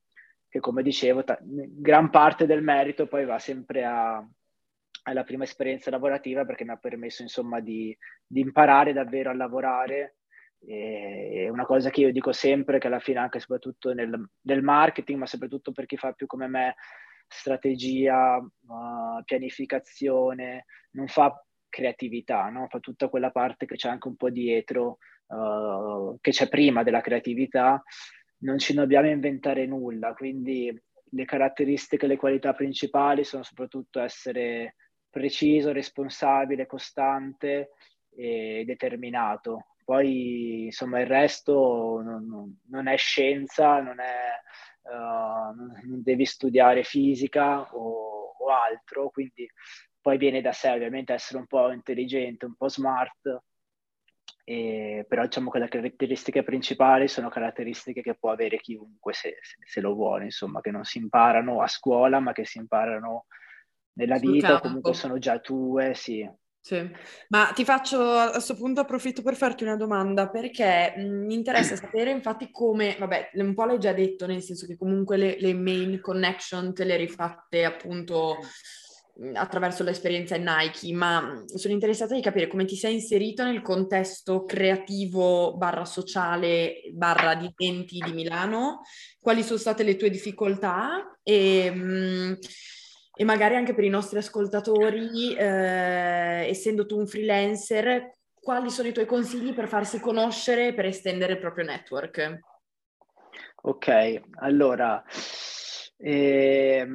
che 0.49 0.61
come 0.61 0.83
dicevo 0.83 1.25
ta- 1.25 1.38
gran 1.42 2.09
parte 2.11 2.46
del 2.46 2.62
merito 2.62 3.09
poi 3.09 3.25
va 3.25 3.38
sempre 3.40 3.85
a, 3.85 4.25
alla 5.03 5.25
prima 5.25 5.44
esperienza 5.44 5.90
lavorativa 5.90 6.44
perché 6.44 6.64
mi 6.64 6.70
ha 6.70 6.77
permesso 6.77 7.22
insomma 7.22 7.61
di, 7.61 7.96
di 8.25 8.40
imparare 8.40 8.92
davvero 8.92 9.31
a 9.31 9.35
lavorare 9.35 10.18
è 10.67 11.49
una 11.49 11.65
cosa 11.65 11.91
che 11.91 12.01
io 12.01 12.13
dico 12.13 12.33
sempre 12.33 12.79
che 12.79 12.89
alla 12.89 12.99
fine 12.99 13.21
anche 13.21 13.39
soprattutto 13.39 13.93
nel, 13.93 14.29
nel 14.43 14.63
marketing 14.63 15.21
ma 15.21 15.27
soprattutto 15.27 15.73
per 15.73 15.87
chi 15.87 15.97
fa 15.97 16.13
più 16.13 16.27
come 16.27 16.49
me 16.49 16.75
strategia, 17.29 18.37
uh, 18.37 19.23
pianificazione, 19.25 20.67
non 20.93 21.09
fa 21.09 21.45
creatività, 21.69 22.49
no? 22.49 22.67
fa 22.69 22.79
tutta 22.81 23.09
quella 23.09 23.31
parte 23.31 23.67
che 23.67 23.77
c'è 23.77 23.89
anche 23.89 24.09
un 24.09 24.17
po' 24.17 24.31
dietro, 24.31 24.99
uh, 25.27 26.17
che 26.21 26.31
c'è 26.31 26.49
prima 26.49 26.83
della 26.83 27.01
creatività, 27.01 27.83
non 28.39 28.59
ci 28.59 28.75
dobbiamo 28.75 29.09
inventare 29.09 29.67
nulla, 29.67 30.15
quindi 30.15 30.73
le 31.11 31.25
caratteristiche, 31.25 32.07
le 32.07 32.17
qualità 32.17 32.53
principali 32.53 33.25
sono 33.25 33.43
soprattutto 33.43 34.01
essere 34.01 34.77
preciso, 35.09 35.73
responsabile, 35.73 36.67
costante 36.67 37.71
e 38.15 38.65
determinato. 38.67 39.67
Poi 39.87 40.64
insomma 40.64 40.99
il 40.99 41.07
resto 41.07 42.03
non, 42.03 42.59
non 42.68 42.88
è 42.88 42.96
scienza, 42.96 43.81
non, 43.81 44.01
è, 44.01 44.33
uh, 44.83 45.55
non, 45.55 46.03
devi 46.03 46.25
studiare 46.27 46.83
fisica 46.83 47.61
o, 47.72 48.35
o 48.37 48.49
altro, 48.49 49.11
quindi 49.11 49.49
poi 50.01 50.18
viene 50.18 50.40
da 50.40 50.51
sé 50.51 50.70
ovviamente 50.70 51.12
essere 51.12 51.38
un 51.38 51.46
po' 51.46 51.70
intelligente, 51.70 52.46
un 52.46 52.57
po' 52.57 52.68
smart, 52.68 53.42
e, 54.42 55.05
però 55.09 55.22
diciamo 55.22 55.51
che 55.51 55.61
le 55.61 55.68
caratteristiche 55.68 56.42
principali 56.42 57.07
sono 57.07 57.29
caratteristiche 57.29 58.03
che 58.03 58.16
può 58.16 58.33
avere 58.33 58.59
chiunque 58.59 59.12
se, 59.12 59.38
se, 59.40 59.57
se, 59.64 59.81
lo 59.81 59.94
vuole, 59.94 60.25
insomma, 60.25 60.61
che 60.61 60.72
non 60.72 60.83
si 60.83 60.99
imparano 60.99 61.62
a 61.62 61.68
scuola, 61.68 62.18
ma 62.18 62.33
che 62.33 62.44
si 62.44 62.59
imparano 62.59 63.27
nella 63.92 64.18
Sul 64.18 64.33
vita, 64.33 64.46
campo. 64.49 64.62
comunque 64.62 64.94
sono 64.94 65.18
già 65.18 65.38
tue, 65.38 65.94
sì. 65.94 66.29
Sì, 66.67 66.85
ma 67.29 67.53
ti 67.55 67.65
faccio 67.65 68.03
a 68.03 68.31
questo 68.31 68.57
punto 68.57 68.81
approfitto 68.81 69.23
per 69.23 69.37
farti 69.37 69.63
una 69.63 69.77
domanda 69.77 70.29
perché 70.29 70.95
mi 70.97 71.33
interessa 71.33 71.77
sapere 71.79 72.11
infatti 72.11 72.51
come, 72.51 72.97
vabbè, 72.99 73.31
un 73.35 73.55
po' 73.55 73.67
l'hai 73.67 73.79
già 73.79 73.93
detto, 73.93 74.27
nel 74.27 74.43
senso 74.43 74.67
che 74.67 74.77
comunque 74.77 75.17
le, 75.17 75.37
le 75.39 75.55
main 75.55 76.01
connection 76.01 76.75
te 76.75 76.83
le 76.83 76.97
rifatte 76.97 77.65
appunto 77.65 78.39
attraverso 79.35 79.85
l'esperienza 79.85 80.35
in 80.35 80.43
Nike, 80.43 80.93
ma 80.93 81.45
sono 81.55 81.73
interessata 81.73 82.17
di 82.17 82.21
capire 82.21 82.49
come 82.49 82.65
ti 82.65 82.75
sei 82.75 82.95
inserito 82.95 83.45
nel 83.45 83.63
contesto 83.63 84.45
creativo 84.45 85.57
barra 85.57 85.85
sociale 85.85 86.81
barra 86.93 87.37
di 87.37 87.49
enti 87.59 88.01
di 88.05 88.13
Milano, 88.13 88.81
quali 89.21 89.45
sono 89.45 89.61
state 89.61 89.85
le 89.85 89.95
tue 89.95 90.11
difficoltà 90.11 91.17
e... 91.23 92.37
E 93.19 93.25
magari 93.25 93.57
anche 93.57 93.73
per 93.73 93.85
i 93.85 93.89
nostri 93.89 94.19
ascoltatori, 94.19 95.35
eh, 95.35 96.47
essendo 96.49 96.85
tu 96.85 96.99
un 96.99 97.07
freelancer, 97.07 98.11
quali 98.35 98.69
sono 98.69 98.89
i 98.89 98.93
tuoi 98.93 99.07
consigli 99.07 99.55
per 99.55 99.69
farsi 99.69 99.99
conoscere 100.01 100.69
e 100.69 100.75
per 100.75 100.85
estendere 100.85 101.33
il 101.33 101.39
proprio 101.39 101.65
network? 101.65 102.41
Ok, 103.63 104.21
allora, 104.41 105.03
eh, 105.97 106.87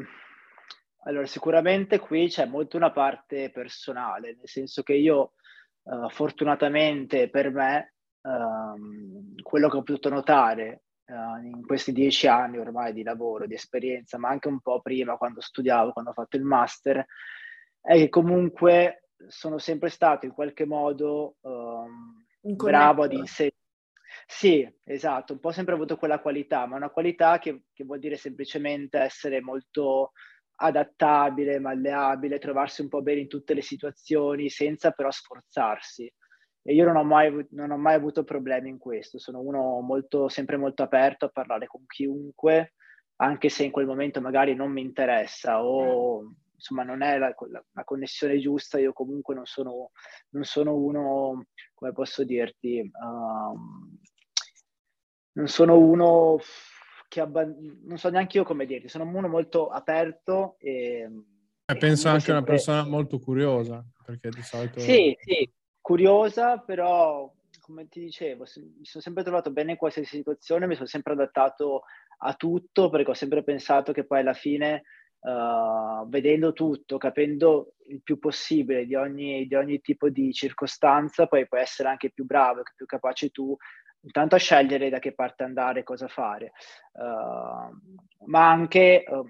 allora 1.05 1.25
sicuramente 1.25 1.97
qui 1.97 2.27
c'è 2.27 2.45
molto 2.45 2.77
una 2.77 2.91
parte 2.91 3.49
personale, 3.49 4.35
nel 4.35 4.47
senso 4.47 4.83
che 4.83 4.93
io 4.93 5.33
uh, 5.81 6.07
fortunatamente 6.09 7.31
per 7.31 7.49
me 7.51 7.95
um, 8.21 9.33
quello 9.41 9.69
che 9.69 9.77
ho 9.77 9.83
potuto 9.83 10.09
notare 10.09 10.83
uh, 11.11 11.43
in 11.43 11.65
questi 11.65 11.91
dieci 11.91 12.27
anni 12.27 12.57
ormai 12.57 12.93
di 12.93 13.03
lavoro, 13.03 13.45
di 13.45 13.53
esperienza, 13.53 14.17
ma 14.17 14.29
anche 14.29 14.47
un 14.47 14.59
po' 14.59 14.81
prima 14.81 15.17
quando 15.17 15.41
studiavo, 15.41 15.91
quando 15.91 16.11
ho 16.11 16.13
fatto 16.13 16.37
il 16.37 16.43
master, 16.43 17.05
è 17.81 17.95
che 17.95 18.09
comunque 18.09 19.09
sono 19.27 19.57
sempre 19.57 19.89
stato 19.89 20.25
in 20.25 20.31
qualche 20.31 20.65
modo 20.65 21.35
um, 21.41 22.23
bravo 22.41 23.03
ad 23.03 23.13
insegnare. 23.13 23.55
Sì, 24.25 24.67
esatto, 24.83 25.33
un 25.33 25.39
po' 25.39 25.51
sempre 25.51 25.73
avuto 25.73 25.97
quella 25.97 26.19
qualità, 26.19 26.65
ma 26.65 26.75
una 26.75 26.89
qualità 26.89 27.39
che, 27.39 27.63
che 27.73 27.83
vuol 27.83 27.99
dire 27.99 28.17
semplicemente 28.17 28.97
essere 28.99 29.41
molto 29.41 30.11
adattabile, 30.55 31.59
malleabile, 31.59 32.39
trovarsi 32.39 32.81
un 32.81 32.89
po' 32.89 33.01
bene 33.01 33.21
in 33.21 33.27
tutte 33.27 33.53
le 33.53 33.61
situazioni 33.61 34.49
senza 34.49 34.91
però 34.91 35.09
sforzarsi. 35.09 36.11
E 36.63 36.73
io 36.73 36.85
non 36.85 36.95
ho, 36.95 37.03
mai, 37.03 37.47
non 37.51 37.71
ho 37.71 37.77
mai 37.77 37.95
avuto 37.95 38.23
problemi 38.23 38.69
in 38.69 38.77
questo, 38.77 39.17
sono 39.17 39.39
uno 39.39 39.79
molto, 39.81 40.29
sempre 40.29 40.57
molto 40.57 40.83
aperto 40.83 41.25
a 41.25 41.29
parlare 41.29 41.65
con 41.65 41.85
chiunque, 41.87 42.73
anche 43.15 43.49
se 43.49 43.63
in 43.63 43.71
quel 43.71 43.87
momento 43.87 44.21
magari 44.21 44.53
non 44.53 44.71
mi 44.71 44.81
interessa 44.81 45.63
o 45.63 46.35
insomma 46.53 46.83
non 46.83 47.01
è 47.01 47.17
la, 47.17 47.33
la, 47.49 47.63
la 47.71 47.83
connessione 47.83 48.37
giusta, 48.39 48.79
io 48.79 48.93
comunque 48.93 49.33
non 49.33 49.45
sono, 49.45 49.89
non 50.29 50.43
sono 50.43 50.75
uno, 50.75 51.47
come 51.73 51.91
posso 51.91 52.23
dirti, 52.23 52.79
um, 52.79 53.97
non 55.33 55.47
sono 55.47 55.79
uno 55.79 56.37
che 57.07 57.19
abband- 57.21 57.83
non 57.85 57.97
so 57.97 58.09
neanche 58.09 58.37
io 58.37 58.43
come 58.43 58.67
dirti, 58.67 58.87
sono 58.87 59.05
uno 59.05 59.27
molto 59.27 59.69
aperto 59.69 60.55
e... 60.59 61.09
e 61.65 61.77
penso 61.77 62.07
anche 62.09 62.25
sempre... 62.25 62.33
una 62.33 62.43
persona 62.43 62.87
molto 62.87 63.17
curiosa, 63.17 63.83
perché 64.05 64.29
di 64.29 64.43
solito... 64.43 64.79
Sì, 64.79 65.17
sì, 65.19 65.51
curiosa, 65.81 66.57
però 66.57 67.31
come 67.59 67.87
ti 67.87 68.01
dicevo, 68.01 68.45
mi 68.77 68.85
sono 68.85 69.03
sempre 69.03 69.23
trovato 69.23 69.51
bene 69.51 69.71
in 69.71 69.77
qualsiasi 69.77 70.17
situazione, 70.17 70.67
mi 70.67 70.75
sono 70.75 70.87
sempre 70.87 71.13
adattato 71.13 71.83
a 72.23 72.33
tutto 72.33 72.89
perché 72.89 73.11
ho 73.11 73.15
sempre 73.15 73.43
pensato 73.43 73.93
che 73.93 74.05
poi 74.05 74.19
alla 74.19 74.33
fine, 74.33 74.83
uh, 75.19 76.07
vedendo 76.07 76.53
tutto, 76.53 76.97
capendo 76.97 77.75
il 77.87 78.01
più 78.01 78.19
possibile 78.19 78.85
di 78.85 78.95
ogni, 78.95 79.47
di 79.47 79.55
ogni, 79.55 79.79
tipo 79.81 80.09
di 80.09 80.33
circostanza, 80.33 81.27
poi 81.27 81.47
puoi 81.47 81.61
essere 81.61 81.89
anche 81.89 82.11
più 82.11 82.25
bravo, 82.25 82.61
più 82.75 82.85
capace 82.85 83.29
tu, 83.29 83.55
intanto 84.01 84.35
a 84.35 84.39
scegliere 84.39 84.89
da 84.89 84.99
che 84.99 85.13
parte 85.13 85.43
andare, 85.43 85.83
cosa 85.83 86.07
fare, 86.07 86.51
uh, 86.93 88.25
ma 88.25 88.49
anche 88.49 89.03
uh, 89.07 89.27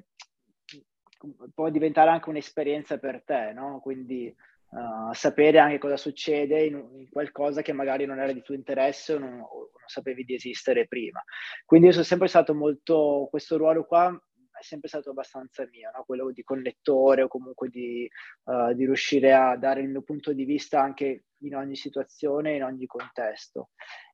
può 1.53 1.69
diventare 1.69 2.09
anche 2.09 2.29
un'esperienza 2.29 2.97
per 2.97 3.23
te, 3.23 3.51
no? 3.53 3.79
Quindi 3.81 4.33
uh, 4.71 5.13
sapere 5.13 5.59
anche 5.59 5.77
cosa 5.77 5.97
succede 5.97 6.65
in, 6.65 6.75
in, 6.93 7.09
qualcosa 7.09 7.61
che 7.61 7.73
magari 7.73 8.05
non 8.05 8.19
era 8.19 8.31
di 8.31 8.41
tuo 8.41 8.55
interesse 8.55 9.13
o 9.13 9.19
non, 9.19 9.39
o 9.39 9.69
non 9.71 9.87
sapevi 9.87 10.23
di 10.23 10.35
esistere 10.35 10.87
prima. 10.87 11.23
Quindi 11.65 11.87
io 11.87 11.93
sono 11.93 12.05
sempre 12.05 12.27
stato 12.27 12.53
molto, 12.53 13.27
questo 13.29 13.57
ruolo 13.57 13.85
qua 13.85 14.19
è 14.61 14.63
sempre 14.63 14.87
stato 14.87 15.09
abbastanza 15.09 15.67
mio, 15.71 15.91
no? 15.93 16.03
quello 16.05 16.31
di 16.31 16.43
connettore 16.43 17.23
o 17.23 17.27
comunque 17.27 17.69
di, 17.69 18.07
uh, 18.43 18.73
di, 18.73 18.85
riuscire 18.85 19.33
a 19.33 19.57
dare 19.57 19.81
il 19.81 19.89
mio 19.89 20.03
punto 20.03 20.33
di 20.33 20.45
vista 20.45 20.81
anche 20.81 21.25
in 21.39 21.55
ogni 21.55 21.75
situazione, 21.75 22.55
in 22.55 22.63
ogni 22.63 22.85
contesto. 22.85 23.69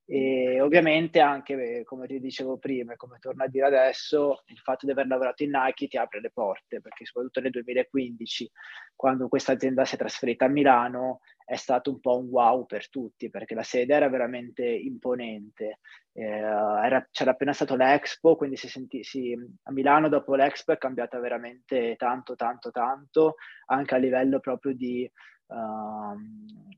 E 0.09 0.61
ovviamente 0.61 1.19
anche, 1.19 1.83
come 1.83 2.07
ti 2.07 2.21
dicevo 2.21 2.57
prima 2.57 2.93
e 2.93 2.95
come 2.95 3.17
torno 3.19 3.43
a 3.43 3.47
dire 3.49 3.65
adesso, 3.65 4.41
il 4.45 4.57
fatto 4.59 4.85
di 4.85 4.93
aver 4.93 5.05
lavorato 5.05 5.43
in 5.43 5.51
Nike 5.51 5.89
ti 5.89 5.97
apre 5.97 6.21
le 6.21 6.31
porte, 6.31 6.79
perché 6.79 7.03
soprattutto 7.03 7.41
nel 7.41 7.51
2015, 7.51 8.49
quando 8.95 9.27
questa 9.27 9.51
azienda 9.51 9.83
si 9.83 9.95
è 9.95 9.97
trasferita 9.97 10.45
a 10.45 10.47
Milano, 10.47 11.19
è 11.43 11.55
stato 11.55 11.91
un 11.91 11.99
po' 11.99 12.17
un 12.17 12.27
wow 12.27 12.65
per 12.65 12.89
tutti, 12.89 13.29
perché 13.29 13.53
la 13.53 13.63
sede 13.63 13.95
era 13.95 14.07
veramente 14.07 14.65
imponente. 14.65 15.79
Eh, 16.13 16.41
era, 16.87 17.07
c'era 17.11 17.31
appena 17.31 17.53
stato 17.53 17.75
l'Expo, 17.75 18.35
quindi 18.35 18.55
si 18.55 18.67
sentì, 18.67 19.03
si, 19.03 19.37
a 19.63 19.71
Milano 19.71 20.09
dopo 20.09 20.35
l'Expo 20.35 20.71
è 20.71 20.77
cambiata 20.77 21.19
veramente 21.19 21.95
tanto, 21.97 22.35
tanto, 22.35 22.71
tanto, 22.71 23.35
anche 23.67 23.95
a 23.95 23.97
livello 23.97 24.39
proprio 24.39 24.73
di... 24.73 25.09
Uh, 25.47 26.75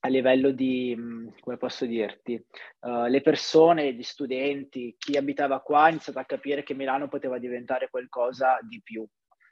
a 0.00 0.08
livello 0.08 0.52
di, 0.52 0.96
come 1.40 1.56
posso 1.56 1.84
dirti, 1.84 2.34
uh, 2.80 3.06
le 3.06 3.22
persone, 3.22 3.92
gli 3.92 4.04
studenti, 4.04 4.94
chi 4.96 5.16
abitava 5.16 5.60
qua 5.60 5.84
ha 5.84 5.88
iniziato 5.88 6.20
a 6.20 6.24
capire 6.24 6.62
che 6.62 6.74
Milano 6.74 7.08
poteva 7.08 7.38
diventare 7.38 7.88
qualcosa 7.90 8.56
di 8.62 8.80
più, 8.84 9.04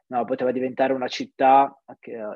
no, 0.09 0.25
poteva 0.25 0.53
diventare 0.53 0.93
una 0.93 1.09
città, 1.09 1.77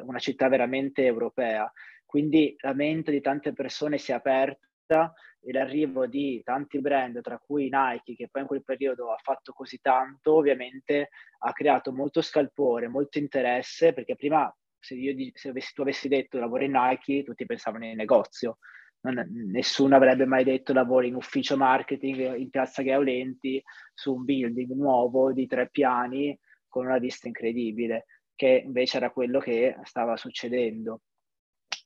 una 0.02 0.18
città 0.18 0.48
veramente 0.48 1.04
europea. 1.04 1.70
Quindi 2.04 2.56
la 2.60 2.72
mente 2.72 3.12
di 3.12 3.20
tante 3.20 3.52
persone 3.52 3.98
si 3.98 4.10
è 4.10 4.14
aperta 4.14 4.67
e 4.94 5.52
l'arrivo 5.52 6.06
di 6.06 6.40
tanti 6.44 6.80
brand, 6.80 7.20
tra 7.20 7.38
cui 7.38 7.68
Nike, 7.70 8.14
che 8.14 8.28
poi 8.30 8.42
in 8.42 8.48
quel 8.48 8.64
periodo 8.64 9.12
ha 9.12 9.18
fatto 9.22 9.52
così 9.52 9.78
tanto, 9.80 10.34
ovviamente 10.34 11.10
ha 11.38 11.52
creato 11.52 11.92
molto 11.92 12.20
scalpore, 12.20 12.88
molto 12.88 13.18
interesse, 13.18 13.92
perché 13.92 14.16
prima 14.16 14.52
se, 14.78 14.94
io, 14.94 15.14
se 15.34 15.48
avessi, 15.50 15.72
tu 15.74 15.82
avessi 15.82 16.08
detto 16.08 16.38
lavoro 16.38 16.64
in 16.64 16.72
Nike, 16.72 17.22
tutti 17.22 17.46
pensavano 17.46 17.84
in 17.86 17.96
negozio. 17.96 18.58
Non, 19.00 19.24
nessuno 19.50 19.94
avrebbe 19.94 20.26
mai 20.26 20.42
detto 20.42 20.72
lavoro 20.72 21.06
in 21.06 21.14
ufficio 21.14 21.56
marketing 21.56 22.36
in 22.36 22.50
piazza 22.50 22.82
Gaolenti 22.82 23.62
su 23.94 24.14
un 24.14 24.24
building 24.24 24.72
nuovo 24.72 25.32
di 25.32 25.46
tre 25.46 25.68
piani 25.70 26.36
con 26.66 26.86
una 26.86 26.98
vista 26.98 27.28
incredibile, 27.28 28.06
che 28.34 28.62
invece 28.64 28.96
era 28.96 29.10
quello 29.10 29.38
che 29.38 29.76
stava 29.84 30.16
succedendo. 30.16 31.02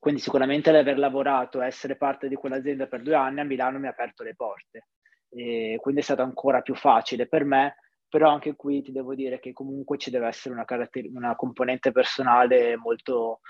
Quindi 0.02 0.20
sicuramente 0.20 0.72
l'aver 0.72 0.98
lavorato 0.98 1.60
essere 1.60 1.94
parte 1.94 2.26
di 2.26 2.34
quell'azienda 2.34 2.88
per 2.88 3.02
due 3.02 3.14
anni 3.14 3.38
a 3.38 3.44
Milano 3.44 3.78
mi 3.78 3.86
ha 3.86 3.90
aperto 3.90 4.24
le 4.24 4.34
porte. 4.34 4.88
E 5.28 5.78
quindi 5.80 6.00
è 6.00 6.04
stato 6.04 6.22
ancora 6.22 6.60
più 6.60 6.74
facile 6.74 7.28
per 7.28 7.44
me 7.44 7.76
però 8.08 8.28
anche 8.28 8.56
qui 8.56 8.82
ti 8.82 8.92
devo 8.92 9.14
dire 9.14 9.40
che 9.40 9.54
comunque 9.54 9.96
ci 9.96 10.10
deve 10.10 10.26
essere 10.26 10.52
una, 10.52 10.66
caratter- 10.66 11.08
una 11.14 11.34
componente 11.34 11.92
personale 11.92 12.76
molto, 12.76 13.40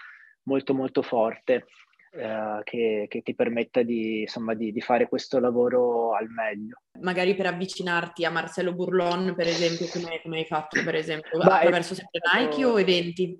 molto, 0.42 0.72
molto 0.72 1.03
forte. 1.03 1.66
eh, 2.12 2.61
che, 2.62 3.07
che, 3.09 3.22
ti 3.22 3.34
permetta 3.34 3.82
di, 3.82 4.20
insomma, 4.20 4.55
di, 4.55 4.70
di, 4.70 4.80
fare 4.80 5.09
questo 5.09 5.40
lavoro 5.40 6.14
al 6.14 6.28
meglio. 6.28 6.82
Magari 7.00 7.34
per 7.34 7.46
avvicinarti 7.46 8.24
a 8.24 8.30
Marcello 8.30 8.74
Burlon, 8.74 9.34
per 9.34 9.48
esempio, 9.48 9.88
come, 9.88 10.20
come 10.22 10.38
hai 10.38 10.44
fatto, 10.44 10.80
per 10.84 10.94
esempio, 10.94 11.38
Beh, 11.38 11.44
attraverso 11.44 11.94
sempre 11.94 12.20
Nike 12.32 12.64
o 12.64 12.78
eventi? 12.78 13.36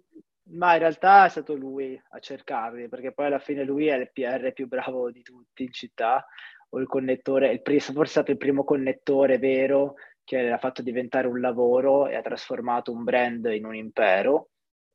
Ma 0.53 0.75
in 0.75 0.81
realtà 0.81 1.25
è 1.25 1.29
stato 1.29 1.55
lui 1.55 2.01
a 2.11 2.19
cercarli, 2.19 2.89
perché 2.89 3.13
poi 3.13 3.27
alla 3.27 3.39
fine 3.39 3.65
lui 3.65 3.87
è 3.87 3.97
il 3.97 4.11
PR 4.13 4.53
più 4.53 4.69
bravo 4.69 5.11
di 5.11 5.23
tutti 5.23 5.63
in 5.63 5.73
città, 5.73 6.27
o 6.71 6.79
il 6.79 6.87
connettore, 6.87 7.53
il, 7.53 7.63
forse 7.65 8.03
è 8.03 8.07
stato 8.07 8.31
il 8.31 8.37
primo 8.37 8.65
connettore 8.65 9.39
vero 9.39 9.95
che 10.25 10.43
l'ha 10.43 10.59
fatto 10.59 10.83
diventare 10.83 11.27
un 11.27 11.41
lavoro 11.41 12.07
e 12.07 12.15
ha 12.17 12.23
trasformato 12.23 12.93
un 12.93 13.05
brand 13.05 13.47
in 13.47 13.65
un 13.65 13.75
impero, 13.75 14.51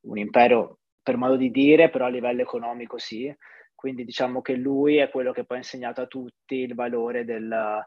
un 0.08 0.18
impero 0.18 0.80
per 1.02 1.18
modo 1.18 1.36
di 1.36 1.52
dire, 1.52 1.90
però 1.90 2.06
a 2.06 2.10
livello 2.10 2.42
economico 2.42 2.98
sì. 2.98 3.34
Quindi 3.76 4.04
diciamo 4.06 4.42
che 4.42 4.56
lui 4.56 4.98
è 4.98 5.10
quello 5.10 5.32
che 5.32 5.46
poi 5.46 5.58
ha 5.58 5.60
insegnato 5.60 6.02
a 6.02 6.08
tutti 6.08 6.56
il 6.56 6.74
valore 6.74 7.26
del, 7.26 7.86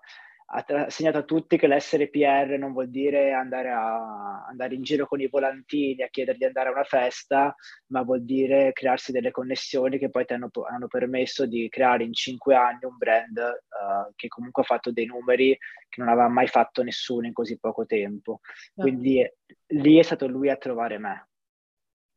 ha 0.53 0.65
insegnato 0.85 1.19
a 1.19 1.23
tutti 1.23 1.57
che 1.57 1.69
l'essere 1.69 2.09
PR 2.09 2.57
non 2.59 2.73
vuol 2.73 2.89
dire 2.91 3.33
andare, 3.33 3.71
a, 3.71 4.45
andare 4.47 4.75
in 4.75 4.83
giro 4.83 5.07
con 5.07 5.21
i 5.21 5.29
volantini 5.29 6.03
a 6.03 6.09
chiedere 6.09 6.39
di 6.39 6.45
andare 6.45 6.69
a 6.69 6.73
una 6.73 6.83
festa, 6.83 7.55
ma 7.87 8.03
vuol 8.03 8.25
dire 8.25 8.73
crearsi 8.73 9.13
delle 9.13 9.31
connessioni 9.31 9.99
che 9.99 10.11
poi 10.11 10.25
ti 10.25 10.33
hanno, 10.33 10.51
hanno 10.69 10.89
permesso 10.89 11.47
di 11.47 11.69
creare 11.69 12.03
in 12.03 12.13
cinque 12.13 12.57
anni 12.57 12.81
un 12.83 12.97
brand 12.97 13.37
uh, 13.37 14.13
che 14.17 14.27
comunque 14.27 14.63
ha 14.63 14.67
fatto 14.67 14.91
dei 14.91 15.07
numeri 15.07 15.57
che 15.89 16.01
non 16.01 16.09
aveva 16.09 16.29
mai 16.29 16.49
fatto 16.49 16.83
nessuno 16.83 17.27
in 17.27 17.33
così 17.33 17.57
poco 17.59 17.87
tempo. 17.87 18.41
Certo. 18.43 18.81
Quindi 18.81 19.25
lì 19.69 19.99
è 19.99 20.03
stato 20.03 20.27
lui 20.27 20.51
a 20.51 20.57
trovare 20.57 20.99
me. 20.99 21.29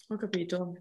Ho 0.07 0.15
capito. 0.15 0.73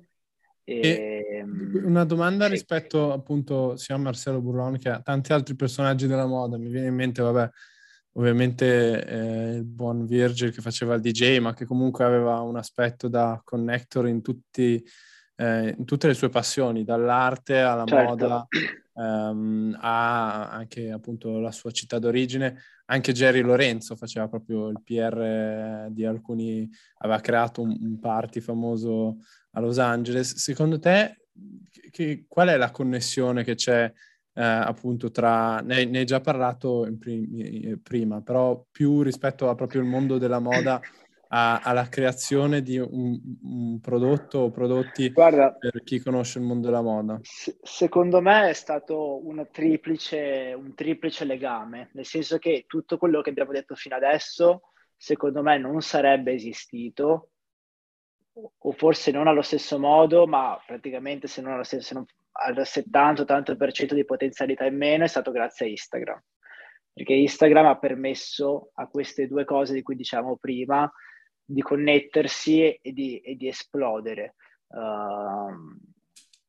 E, 0.64 1.44
una 1.82 2.04
domanda 2.04 2.44
sì. 2.46 2.52
rispetto 2.52 3.12
appunto 3.12 3.76
sia 3.76 3.96
a 3.96 3.98
Marcello 3.98 4.40
Burron 4.40 4.78
che 4.78 4.88
a 4.88 5.00
tanti 5.00 5.32
altri 5.32 5.56
personaggi 5.56 6.06
della 6.06 6.26
moda. 6.26 6.56
Mi 6.56 6.68
viene 6.68 6.88
in 6.88 6.94
mente, 6.94 7.22
vabbè, 7.22 7.50
ovviamente 8.14 9.04
eh, 9.04 9.54
il 9.56 9.64
buon 9.64 10.06
Virgil 10.06 10.52
che 10.52 10.60
faceva 10.60 10.94
il 10.94 11.00
DJ, 11.00 11.38
ma 11.38 11.54
che 11.54 11.64
comunque 11.64 12.04
aveva 12.04 12.40
un 12.40 12.56
aspetto 12.56 13.08
da 13.08 13.40
connector 13.44 14.08
in, 14.08 14.22
tutti, 14.22 14.82
eh, 15.36 15.74
in 15.76 15.84
tutte 15.84 16.06
le 16.06 16.14
sue 16.14 16.28
passioni, 16.28 16.84
dall'arte 16.84 17.58
alla 17.58 17.84
certo. 17.84 18.08
moda, 18.08 18.46
ehm, 18.94 19.78
a 19.80 20.50
anche 20.50 20.90
appunto 20.90 21.38
la 21.38 21.52
sua 21.52 21.70
città 21.70 21.98
d'origine. 21.98 22.60
Anche 22.86 23.12
Jerry 23.12 23.40
Lorenzo 23.40 23.96
faceva 23.96 24.28
proprio 24.28 24.68
il 24.68 24.82
PR 24.84 25.88
di 25.90 26.04
alcuni, 26.04 26.68
aveva 26.98 27.20
creato 27.20 27.62
un, 27.62 27.74
un 27.80 27.98
party 27.98 28.40
famoso 28.40 29.16
a 29.52 29.60
Los 29.60 29.78
Angeles. 29.78 30.36
Secondo 30.36 30.78
te, 30.78 31.26
che, 31.90 32.24
qual 32.28 32.48
è 32.48 32.56
la 32.56 32.70
connessione 32.70 33.44
che 33.44 33.54
c'è 33.54 33.92
eh, 34.34 34.42
appunto 34.42 35.10
tra, 35.10 35.60
ne, 35.60 35.84
ne, 35.84 35.98
hai 35.98 36.04
già 36.04 36.20
parlato 36.20 36.88
prim, 36.98 37.78
prima, 37.82 38.20
però 38.22 38.64
più 38.70 39.02
rispetto 39.02 39.48
a 39.48 39.54
proprio 39.54 39.82
il 39.82 39.86
mondo 39.86 40.18
della 40.18 40.38
moda, 40.38 40.80
a, 41.28 41.60
alla 41.60 41.88
creazione 41.88 42.62
di 42.62 42.78
un, 42.78 43.18
un, 43.42 43.80
prodotto 43.80 44.38
o 44.40 44.50
prodotti 44.50 45.10
Guarda, 45.10 45.52
per 45.52 45.82
chi 45.82 45.98
conosce 45.98 46.38
il 46.38 46.44
mondo 46.44 46.66
della 46.66 46.82
moda? 46.82 47.18
Se, 47.22 47.56
secondo 47.62 48.20
me 48.20 48.48
è 48.50 48.52
stato 48.52 49.20
triplice, 49.50 50.54
un 50.56 50.74
triplice 50.74 51.24
legame, 51.24 51.90
nel 51.92 52.06
senso 52.06 52.38
che 52.38 52.64
tutto 52.66 52.98
quello 52.98 53.20
che 53.20 53.30
abbiamo 53.30 53.52
detto 53.52 53.74
fino 53.74 53.96
adesso, 53.96 54.62
secondo 54.96 55.42
me 55.42 55.58
non 55.58 55.80
sarebbe 55.80 56.32
esistito 56.32 57.31
o 58.34 58.72
forse 58.72 59.10
non 59.10 59.26
allo 59.26 59.42
stesso 59.42 59.78
modo, 59.78 60.26
ma 60.26 60.60
praticamente 60.64 61.26
se 61.26 61.42
non, 61.42 61.52
allo 61.52 61.64
stesso, 61.64 62.06
al 62.32 62.54
70-80% 62.56 63.92
di 63.92 64.04
potenzialità 64.04 64.64
in 64.64 64.76
meno 64.76 65.04
è 65.04 65.08
stato 65.08 65.30
grazie 65.30 65.66
a 65.66 65.68
Instagram. 65.68 66.22
Perché 66.94 67.14
Instagram 67.14 67.66
ha 67.66 67.78
permesso 67.78 68.70
a 68.74 68.86
queste 68.86 69.26
due 69.26 69.44
cose 69.44 69.72
di 69.74 69.82
cui 69.82 69.96
diciamo 69.96 70.36
prima 70.36 70.90
di 71.44 71.62
connettersi 71.62 72.74
e 72.74 72.92
di, 72.92 73.18
e 73.18 73.34
di 73.34 73.48
esplodere. 73.48 74.34
Uh, 74.68 75.76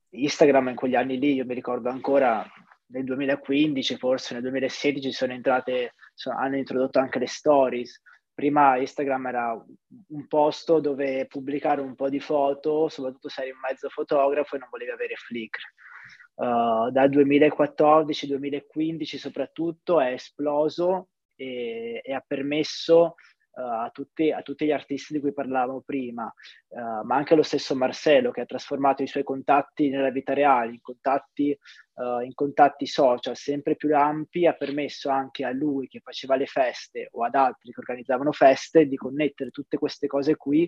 Instagram 0.10 0.70
in 0.70 0.76
quegli 0.76 0.96
anni 0.96 1.18
lì, 1.18 1.34
io 1.34 1.46
mi 1.46 1.54
ricordo 1.54 1.90
ancora 1.90 2.46
nel 2.88 3.04
2015, 3.06 3.98
forse 3.98 4.34
nel 4.34 4.44
2016 4.44 5.12
sono 5.12 5.34
entrate, 5.34 5.94
sono, 6.14 6.38
hanno 6.38 6.58
introdotto 6.58 7.00
anche 7.00 7.20
le 7.20 7.28
stories 7.28 8.02
prima 8.34 8.78
Instagram 8.78 9.28
era 9.28 9.64
un 10.10 10.28
posto 10.28 10.80
dove 10.80 11.28
pubblicare 11.28 11.82
un 11.82 11.96
po' 11.96 12.10
di 12.10 12.20
foto, 12.20 12.90
soprattutto 12.90 13.30
se 13.30 13.42
eri 13.42 13.52
in 13.52 13.60
mezzo 13.62 13.90
fotografo 13.90 14.56
e 14.56 14.60
non 14.60 14.70
volevi 14.70 14.92
avere 14.92 15.16
Flickr. 15.16 15.62
Uh, 16.36 16.90
dal 16.90 17.12
2014-2015 17.12 19.18
soprattutto 19.18 20.00
è 20.00 20.14
esploso 20.14 21.10
e, 21.36 22.02
e 22.04 22.14
ha 22.14 22.24
permesso 22.26 23.14
a, 23.56 23.90
tutti, 23.92 24.32
a, 24.32 24.42
tutti, 24.42 24.66
gli 24.66 24.72
artisti 24.72 25.14
di 25.14 25.20
cui 25.20 25.34
parlavamo 25.34 25.82
prima, 25.82 26.32
uh, 26.70 27.06
ma 27.06 27.16
anche 27.16 27.36
lo 27.36 27.44
stesso 27.44 27.76
Marcello 27.76 28.32
che 28.32 28.42
ha 28.42 28.46
trasformato 28.46 29.04
i 29.04 29.08
suoi 29.08 29.24
contatti 29.24 29.90
nella 29.90 30.10
vita 30.10 30.34
reale 30.34 30.72
in 30.72 30.82
contatti, 30.82 31.58
uh, 31.94 32.22
in 32.22 32.34
contatti 32.34 32.88
social 32.88 33.36
sempre 33.36 33.76
più 33.76 33.96
ampi, 33.96 34.48
ha 34.48 34.54
permesso 34.54 35.10
anche 35.10 35.46
a 35.46 35.52
lui 35.52 35.88
che 35.88 36.00
faceva 36.00 36.36
le 36.36 36.48
feste 36.48 37.10
o 37.12 37.24
ad 37.24 37.36
altri 37.36 37.72
che 37.72 37.80
organizzavano 37.80 38.32
feste 38.32 38.88
di 38.88 38.96
connettere 38.96 39.52
tutte 39.52 39.78
queste 39.78 40.08
cose 40.08 40.36
qui 40.36 40.68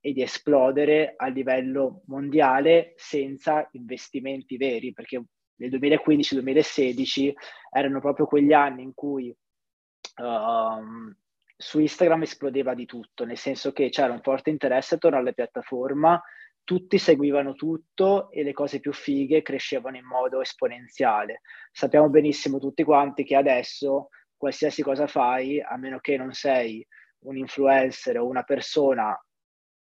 e 0.00 0.12
di 0.12 0.22
esplodere 0.22 1.14
a 1.16 1.26
livello 1.28 2.02
mondiale 2.06 2.94
senza 2.96 3.68
investimenti 3.72 4.56
veri, 4.56 4.92
perché 4.92 5.22
nel 5.58 5.70
2015-2016 5.70 7.32
erano 7.70 8.00
proprio 8.00 8.26
quegli 8.26 8.52
anni 8.52 8.82
in 8.82 8.94
cui 8.94 9.28
uh, 9.28 11.14
su 11.56 11.78
Instagram 11.80 12.22
esplodeva 12.22 12.74
di 12.74 12.84
tutto, 12.84 13.24
nel 13.24 13.38
senso 13.38 13.72
che 13.72 13.88
c'era 13.88 14.12
un 14.12 14.20
forte 14.20 14.50
interesse 14.50 14.96
attorno 14.96 15.16
alla 15.18 15.32
piattaforma, 15.32 16.20
tutti 16.62 16.98
seguivano 16.98 17.54
tutto 17.54 18.28
e 18.30 18.42
le 18.42 18.52
cose 18.52 18.80
più 18.80 18.92
fighe 18.92 19.42
crescevano 19.42 19.96
in 19.96 20.04
modo 20.04 20.40
esponenziale. 20.40 21.40
Sappiamo 21.70 22.10
benissimo 22.10 22.58
tutti 22.58 22.82
quanti 22.82 23.24
che 23.24 23.36
adesso 23.36 24.08
qualsiasi 24.36 24.82
cosa 24.82 25.06
fai, 25.06 25.60
a 25.60 25.76
meno 25.76 25.98
che 26.00 26.16
non 26.16 26.32
sei 26.32 26.86
un 27.20 27.36
influencer 27.36 28.18
o 28.18 28.26
una 28.26 28.42
persona 28.42 29.18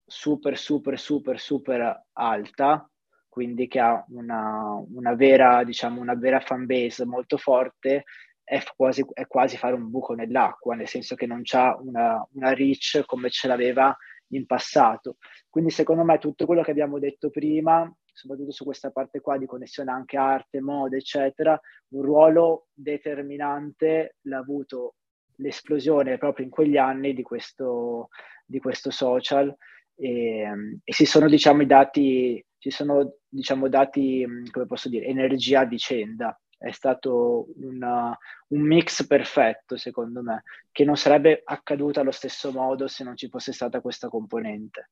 super, 0.04 0.58
super, 0.58 1.00
super, 1.00 1.40
super 1.40 2.06
alta, 2.14 2.90
quindi 3.30 3.68
che 3.68 3.80
ha 3.80 4.04
una, 4.10 4.74
una 4.94 5.16
vera, 5.16 5.64
diciamo, 5.64 6.02
una 6.02 6.16
vera 6.16 6.40
fan 6.42 6.66
base 6.66 7.06
molto 7.06 7.38
forte, 7.38 8.04
è 8.52 8.62
quasi, 8.76 9.06
è 9.14 9.28
quasi 9.28 9.56
fare 9.56 9.76
un 9.76 9.90
buco 9.90 10.14
nell'acqua, 10.14 10.76
nel 10.76 10.90
senso 10.90 11.16
che 11.16 11.26
non 11.26 11.40
c'ha 11.42 11.74
una, 11.80 12.28
una 12.34 12.54
reach 12.54 13.02
come 13.06 13.30
ce 13.30 13.48
l'aveva 13.48 13.96
in 14.34 14.46
passato. 14.46 15.16
Quindi 15.50 15.72
secondo 15.72 16.04
me 16.04 16.18
tutto 16.18 16.46
quello 16.46 16.62
che 16.62 16.72
abbiamo 16.72 17.00
detto 17.00 17.30
prima, 17.30 17.90
soprattutto 18.12 18.52
su 18.52 18.66
questa 18.66 18.92
parte 18.92 19.22
qua 19.22 19.38
di 19.38 19.46
connessione 19.46 19.92
anche 19.92 20.18
arte, 20.18 20.60
moda, 20.60 20.98
eccetera, 20.98 21.58
un 21.94 22.02
ruolo 22.02 22.68
determinante 22.74 24.18
l'ha 24.24 24.40
avuto 24.40 24.96
l'esplosione 25.38 26.18
proprio 26.18 26.44
in 26.44 26.52
quegli 26.52 26.76
anni 26.76 27.14
di 27.14 27.22
questo, 27.22 28.10
di 28.46 28.60
questo 28.60 28.92
social 28.92 29.56
e, 29.96 30.46
e 30.84 30.94
si 30.94 31.06
sono 31.06 31.30
diciamo 31.30 31.62
i 31.62 31.68
dati, 31.68 32.46
ci 32.58 32.70
sono 32.70 33.14
diciamo 33.30 33.70
dati, 33.70 34.28
come 34.52 34.66
posso 34.66 34.90
dire, 34.90 35.06
energia 35.06 35.62
a 35.62 35.66
vicenda 35.66 36.38
è 36.62 36.72
stato 36.72 37.48
una, 37.56 38.16
un 38.50 38.62
mix 38.62 39.08
perfetto, 39.08 39.78
secondo 39.78 40.22
me, 40.22 40.44
che 40.72 40.86
non 40.86 40.96
sarebbe 40.96 41.42
accaduto 41.44 42.00
allo 42.00 42.12
stesso 42.12 42.52
modo 42.52 42.88
se 42.88 43.04
non 43.04 43.18
ci 43.18 43.30
fosse 43.30 43.52
stata 43.52 43.82
questa 43.82 44.10
componente. 44.10 44.90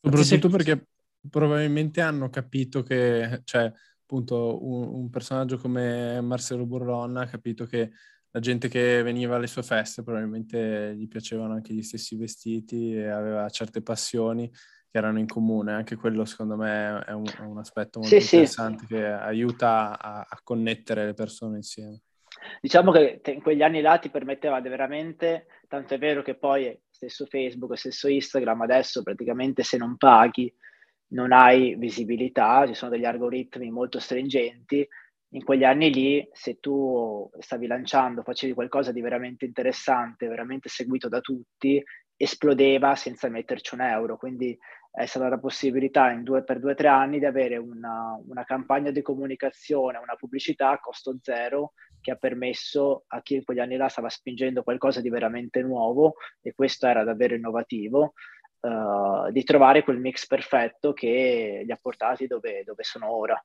Soprattutto 0.00 0.48
perché 0.48 0.86
probabilmente 1.30 2.00
hanno 2.00 2.28
capito 2.28 2.82
che, 2.82 3.42
cioè, 3.44 3.72
appunto, 4.02 4.64
un, 4.66 4.88
un 5.02 5.10
personaggio 5.10 5.58
come 5.58 6.20
Marcelo 6.20 6.66
Burron 6.66 7.16
ha 7.18 7.26
capito 7.26 7.66
che 7.66 7.92
la 8.30 8.40
gente 8.40 8.68
che 8.68 9.02
veniva 9.02 9.36
alle 9.36 9.46
sue 9.46 9.62
feste 9.62 10.02
probabilmente 10.02 10.94
gli 10.96 11.06
piacevano 11.06 11.54
anche 11.54 11.72
gli 11.72 11.82
stessi 11.82 12.16
vestiti 12.16 12.94
e 12.94 13.08
aveva 13.08 13.48
certe 13.48 13.80
passioni 13.80 14.50
che 14.96 15.02
erano 15.02 15.18
in 15.18 15.26
comune. 15.26 15.72
Anche 15.72 15.96
quello, 15.96 16.24
secondo 16.24 16.56
me, 16.56 17.04
è 17.06 17.12
un, 17.12 17.26
è 17.26 17.42
un 17.42 17.58
aspetto 17.58 18.00
molto 18.00 18.18
sì, 18.18 18.36
interessante 18.36 18.86
sì. 18.86 18.94
che 18.94 19.04
aiuta 19.04 20.00
a, 20.00 20.26
a, 20.28 20.40
connettere 20.42 21.04
le 21.04 21.12
persone 21.12 21.56
insieme. 21.56 22.00
Diciamo 22.60 22.92
che 22.92 23.20
in 23.26 23.42
quegli 23.42 23.62
anni 23.62 23.80
là 23.80 23.98
ti 23.98 24.08
permetteva 24.08 24.60
veramente, 24.60 25.46
tanto 25.68 25.94
è 25.94 25.98
vero 25.98 26.22
che 26.22 26.36
poi 26.36 26.78
stesso 26.90 27.26
Facebook, 27.26 27.76
stesso 27.76 28.08
Instagram, 28.08 28.62
adesso 28.62 29.02
praticamente 29.02 29.62
se 29.62 29.76
non 29.76 29.96
paghi 29.96 30.52
non 31.08 31.32
hai 31.32 31.76
visibilità, 31.76 32.66
ci 32.66 32.74
sono 32.74 32.90
degli 32.90 33.04
algoritmi 33.04 33.70
molto 33.70 33.98
stringenti, 33.98 34.86
in 35.30 35.44
quegli 35.44 35.64
anni 35.64 35.92
lì, 35.92 36.28
se 36.32 36.58
tu 36.58 37.28
stavi 37.38 37.66
lanciando, 37.66 38.22
facevi 38.22 38.54
qualcosa 38.54 38.92
di 38.92 39.00
veramente 39.00 39.44
interessante, 39.44 40.28
veramente 40.28 40.68
seguito 40.68 41.08
da 41.08 41.20
tutti, 41.20 41.82
esplodeva 42.16 42.94
senza 42.94 43.28
metterci 43.28 43.74
un 43.74 43.82
euro. 43.82 44.16
Quindi 44.16 44.56
è 44.96 45.04
stata 45.04 45.28
la 45.28 45.38
possibilità 45.38 46.10
due, 46.14 46.42
per 46.42 46.58
due 46.58 46.72
o 46.72 46.74
tre 46.74 46.88
anni 46.88 47.18
di 47.18 47.26
avere 47.26 47.58
una, 47.58 48.18
una, 48.26 48.44
campagna 48.44 48.90
di 48.90 49.02
comunicazione, 49.02 49.98
una 49.98 50.16
pubblicità 50.16 50.70
a 50.70 50.80
costo 50.80 51.18
zero 51.20 51.74
che 52.00 52.12
ha 52.12 52.16
permesso 52.16 53.04
a 53.08 53.20
chi 53.20 53.34
in 53.34 53.44
quegli 53.44 53.58
anni 53.58 53.76
là 53.76 53.88
stava 53.88 54.08
spingendo 54.08 54.62
qualcosa 54.62 55.02
di 55.02 55.10
veramente 55.10 55.60
nuovo 55.60 56.14
e 56.40 56.54
questo 56.54 56.86
era 56.86 57.04
davvero 57.04 57.34
innovativo. 57.34 58.14
Uh, 58.58 59.30
di 59.30 59.44
trovare 59.44 59.84
quel 59.84 60.00
mix 60.00 60.26
perfetto 60.26 60.94
che 60.94 61.62
li 61.62 61.70
ha 61.70 61.78
portati 61.80 62.26
dove, 62.26 62.64
dove 62.64 62.82
sono 62.82 63.10
ora. 63.10 63.38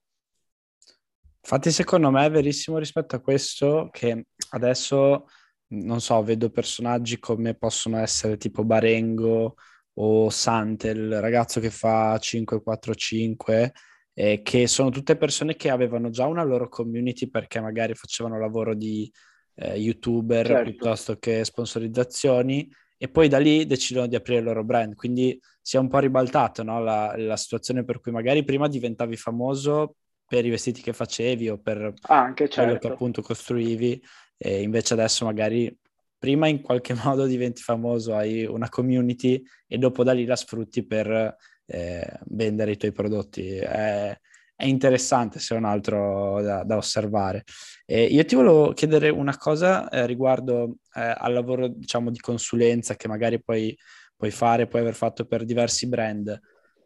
Infatti, 1.41 1.69
secondo 1.69 2.09
me 2.11 2.25
è 2.25 2.31
verissimo 2.31 2.77
rispetto 2.77 3.17
a 3.17 3.19
questo 3.19 3.89
che 3.91 4.27
adesso, 4.51 5.27
non 5.67 5.99
so, 5.99 6.23
vedo 6.23 6.49
personaggi 6.49 7.19
come 7.19 7.55
possono 7.55 7.97
essere 7.97 8.37
tipo 8.37 8.63
Barengo 8.63 9.55
o 9.95 10.29
Santel, 10.29 10.97
il 10.97 11.21
ragazzo 11.21 11.59
che 11.59 11.69
fa 11.69 12.17
545, 12.17 13.73
eh, 14.13 14.41
che 14.41 14.67
sono 14.67 14.89
tutte 14.89 15.17
persone 15.17 15.55
che 15.55 15.69
avevano 15.69 16.09
già 16.09 16.25
una 16.27 16.43
loro 16.43 16.69
community 16.69 17.29
perché 17.29 17.59
magari 17.59 17.95
facevano 17.95 18.39
lavoro 18.39 18.75
di 18.75 19.11
eh, 19.55 19.77
youtuber 19.77 20.45
certo. 20.45 20.69
piuttosto 20.69 21.17
che 21.17 21.43
sponsorizzazioni 21.43 22.69
e 22.97 23.09
poi 23.09 23.27
da 23.27 23.39
lì 23.39 23.65
decidono 23.65 24.07
di 24.07 24.15
aprire 24.15 24.39
il 24.39 24.45
loro 24.45 24.63
brand. 24.63 24.95
Quindi 24.95 25.39
si 25.61 25.75
è 25.75 25.79
un 25.79 25.87
po' 25.87 25.99
ribaltato 25.99 26.63
no? 26.63 26.81
la, 26.81 27.13
la 27.17 27.37
situazione 27.37 27.83
per 27.83 27.99
cui 27.99 28.11
magari 28.11 28.43
prima 28.43 28.67
diventavi 28.67 29.15
famoso 29.15 29.95
per 30.25 30.45
i 30.45 30.49
vestiti 30.49 30.81
che 30.81 30.93
facevi 30.93 31.49
o 31.49 31.57
per 31.57 31.93
Anche, 32.03 32.47
certo. 32.47 32.61
quello 32.61 32.73
che 32.73 32.79
certo. 32.79 32.93
appunto 32.93 33.21
costruivi 33.21 34.01
e 34.37 34.61
invece 34.61 34.93
adesso 34.93 35.25
magari 35.25 35.75
prima 36.21 36.47
in 36.47 36.61
qualche 36.61 36.93
modo 37.03 37.25
diventi 37.25 37.63
famoso, 37.63 38.15
hai 38.15 38.45
una 38.45 38.69
community 38.69 39.43
e 39.67 39.79
dopo 39.79 40.03
da 40.03 40.11
lì 40.11 40.25
la 40.25 40.35
sfrutti 40.35 40.85
per 40.85 41.35
eh, 41.65 42.19
vendere 42.27 42.73
i 42.73 42.77
tuoi 42.77 42.91
prodotti. 42.91 43.55
È, 43.55 44.15
è 44.55 44.65
interessante 44.65 45.39
se 45.39 45.55
non 45.55 45.65
altro 45.65 46.39
da, 46.43 46.63
da 46.63 46.77
osservare. 46.77 47.43
E 47.87 48.03
io 48.03 48.23
ti 48.23 48.35
volevo 48.35 48.73
chiedere 48.73 49.09
una 49.09 49.35
cosa 49.35 49.89
eh, 49.89 50.05
riguardo 50.05 50.75
eh, 50.93 51.15
al 51.17 51.33
lavoro 51.33 51.67
diciamo 51.67 52.11
di 52.11 52.19
consulenza 52.19 52.95
che 52.95 53.07
magari 53.07 53.41
puoi, 53.41 53.75
puoi 54.15 54.29
fare, 54.29 54.67
puoi 54.67 54.83
aver 54.83 54.93
fatto 54.93 55.25
per 55.25 55.43
diversi 55.43 55.87
brand 55.87 56.39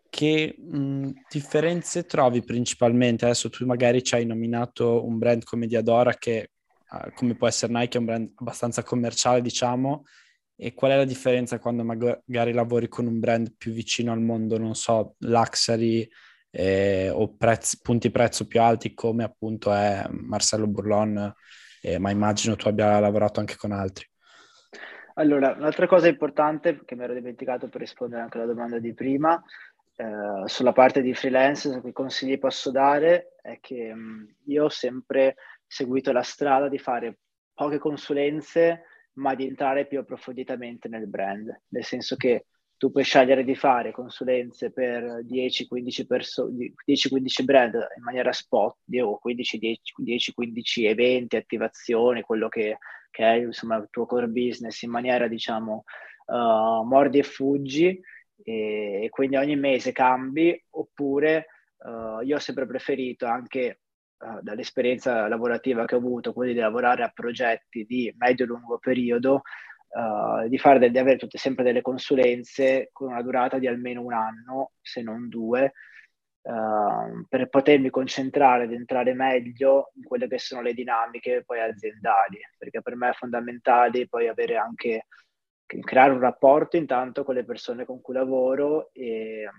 che 0.10 0.56
mh, 0.58 1.10
differenze 1.30 2.06
trovi 2.06 2.42
principalmente? 2.42 3.26
Adesso 3.26 3.50
tu 3.50 3.66
magari 3.66 4.02
ci 4.02 4.16
hai 4.16 4.26
nominato 4.26 5.06
un 5.06 5.18
brand 5.18 5.44
come 5.44 5.68
Diadora 5.68 6.14
che 6.14 6.52
come 7.14 7.36
può 7.36 7.48
essere 7.48 7.74
Nike 7.74 7.98
è 7.98 8.00
un 8.00 8.06
brand 8.06 8.32
abbastanza 8.36 8.84
commerciale 8.84 9.42
diciamo 9.42 10.04
e 10.56 10.74
qual 10.74 10.92
è 10.92 10.96
la 10.96 11.06
differenza 11.06 11.60
quando 11.60 11.84
magari 11.84 12.54
lavori 12.54 12.88
con 12.88 13.08
un 13.08 13.20
brand 13.20 13.56
più 13.58 13.74
vicino 13.74 14.12
al 14.12 14.22
mondo, 14.22 14.58
non 14.58 14.74
so, 14.74 15.16
luxury 15.20 16.08
eh, 16.50 17.10
o 17.10 17.36
prezzi, 17.36 17.80
punti 17.82 18.10
prezzo 18.10 18.48
più 18.48 18.62
alti 18.62 18.94
come 18.94 19.24
appunto 19.26 19.74
è 19.74 20.06
Marcello 20.10 20.68
Burlon, 20.68 21.34
eh, 21.82 22.00
ma 22.00 22.10
immagino 22.10 22.56
tu 22.56 22.70
abbia 22.70 23.00
lavorato 23.00 23.42
anche 23.42 23.58
con 23.58 23.74
altri. 23.74 24.08
Allora, 25.16 25.54
un'altra 25.58 25.88
cosa 25.88 26.08
importante 26.08 26.82
che 26.86 26.96
mi 26.96 27.04
ero 27.04 27.14
dimenticato 27.14 27.68
per 27.68 27.82
rispondere 27.82 28.22
anche 28.22 28.38
alla 28.38 28.48
domanda 28.48 28.80
di 28.80 28.94
prima 28.94 29.42
eh, 29.98 30.48
sulla 30.48 30.74
parte 30.74 31.02
di 31.02 31.14
freelance, 31.14 31.82
che 31.82 31.92
consigli 31.94 32.38
posso 32.38 32.72
dare, 32.72 33.36
è 33.42 33.60
che 33.62 33.94
mh, 33.94 34.00
mm, 34.00 34.24
io 34.46 34.66
ho 34.66 34.70
sempre 34.70 35.36
seguito 35.76 36.14
la 36.14 36.22
strada 36.22 36.70
di 36.70 36.78
fare 36.78 37.18
poche 37.54 37.80
consulenze, 37.80 38.84
ma 39.16 39.36
di 39.36 39.46
entrare 39.46 39.88
più 39.88 40.00
approfonditamente 40.00 40.88
nel 40.88 41.08
brand, 41.08 41.64
nel 41.70 41.84
senso 41.84 42.16
che 42.16 42.46
tu 42.78 42.92
puoi 42.92 43.04
scegliere 43.04 43.44
di 43.44 43.56
fare 43.56 43.92
consulenze 43.92 44.72
per 44.72 45.22
10-15, 45.26 46.06
perso- 46.06 46.50
10-15 46.50 47.44
brand 47.44 47.74
in 47.74 48.04
maniera 48.04 48.32
spot 48.32 48.78
o 49.02 49.20
15-10-15 49.26 50.86
eventi, 50.86 51.36
attivazioni, 51.36 52.22
quello 52.22 52.48
che, 52.48 52.78
che, 53.12 53.24
è 53.26 53.34
insomma, 53.36 53.76
il 53.76 53.88
tuo 53.90 54.06
core 54.06 54.28
business 54.28 54.82
in 54.82 54.92
maniera 54.92 55.28
diciamo 55.28 55.84
uh, 56.28 56.86
mordi 56.86 57.20
e 57.20 57.24
fuggi 57.24 58.00
e, 58.44 59.04
e 59.04 59.10
quindi 59.10 59.36
ogni 59.36 59.58
mese 59.58 59.92
cambi 59.92 60.58
oppure 60.72 61.48
uh, 61.80 62.22
io 62.22 62.36
ho 62.36 62.40
sempre 62.40 62.66
preferito 62.66 63.26
anche 63.26 63.80
uh, 64.20 64.40
dall'esperienza 64.42 65.28
lavorativa 65.28 65.86
che 65.86 65.96
ho 65.96 66.00
avuto, 66.00 66.34
quelli 66.34 66.54
di 66.54 66.60
lavorare 66.60 67.04
a 67.04 67.12
progetti 67.14 67.86
di 67.86 68.14
medio-lungo 68.18 68.78
periodo, 68.78 69.42
uh, 69.90 70.48
di, 70.48 70.58
fare 70.58 70.80
de- 70.80 70.92
di 70.92 70.98
avere 70.98 71.18
tutte 71.18 71.38
sempre 71.38 71.64
delle 71.64 71.82
consulenze 71.82 72.90
con 72.92 73.10
una 73.10 73.22
durata 73.22 73.58
di 73.58 73.68
almeno 73.68 74.02
un 74.02 74.14
anno, 74.14 74.72
se 74.82 75.02
non 75.02 75.30
due, 75.30 75.74
Uh, 76.46 77.26
per 77.28 77.50
potermi 77.50 77.90
concentrare 77.90 78.66
ed 78.66 78.72
entrare 78.72 79.16
meglio 79.16 79.90
in 79.96 80.04
quelle 80.04 80.28
che 80.28 80.38
sono 80.38 80.62
le 80.62 80.76
dinamiche 80.76 81.42
poi 81.44 81.60
aziendali, 81.60 82.38
perché 82.56 82.84
per 82.84 82.96
me 82.96 83.10
è 83.10 83.14
fondamentale 83.14 84.08
poi 84.08 84.28
avere 84.28 84.56
anche 84.56 85.08
creare 85.66 86.12
un 86.12 86.20
rapporto 86.20 86.78
intanto 86.78 87.24
con 87.24 87.34
le 87.34 87.44
persone 87.44 87.86
con 87.86 88.02
cui 88.02 88.14
lavoro 88.14 88.92
e, 88.94 89.50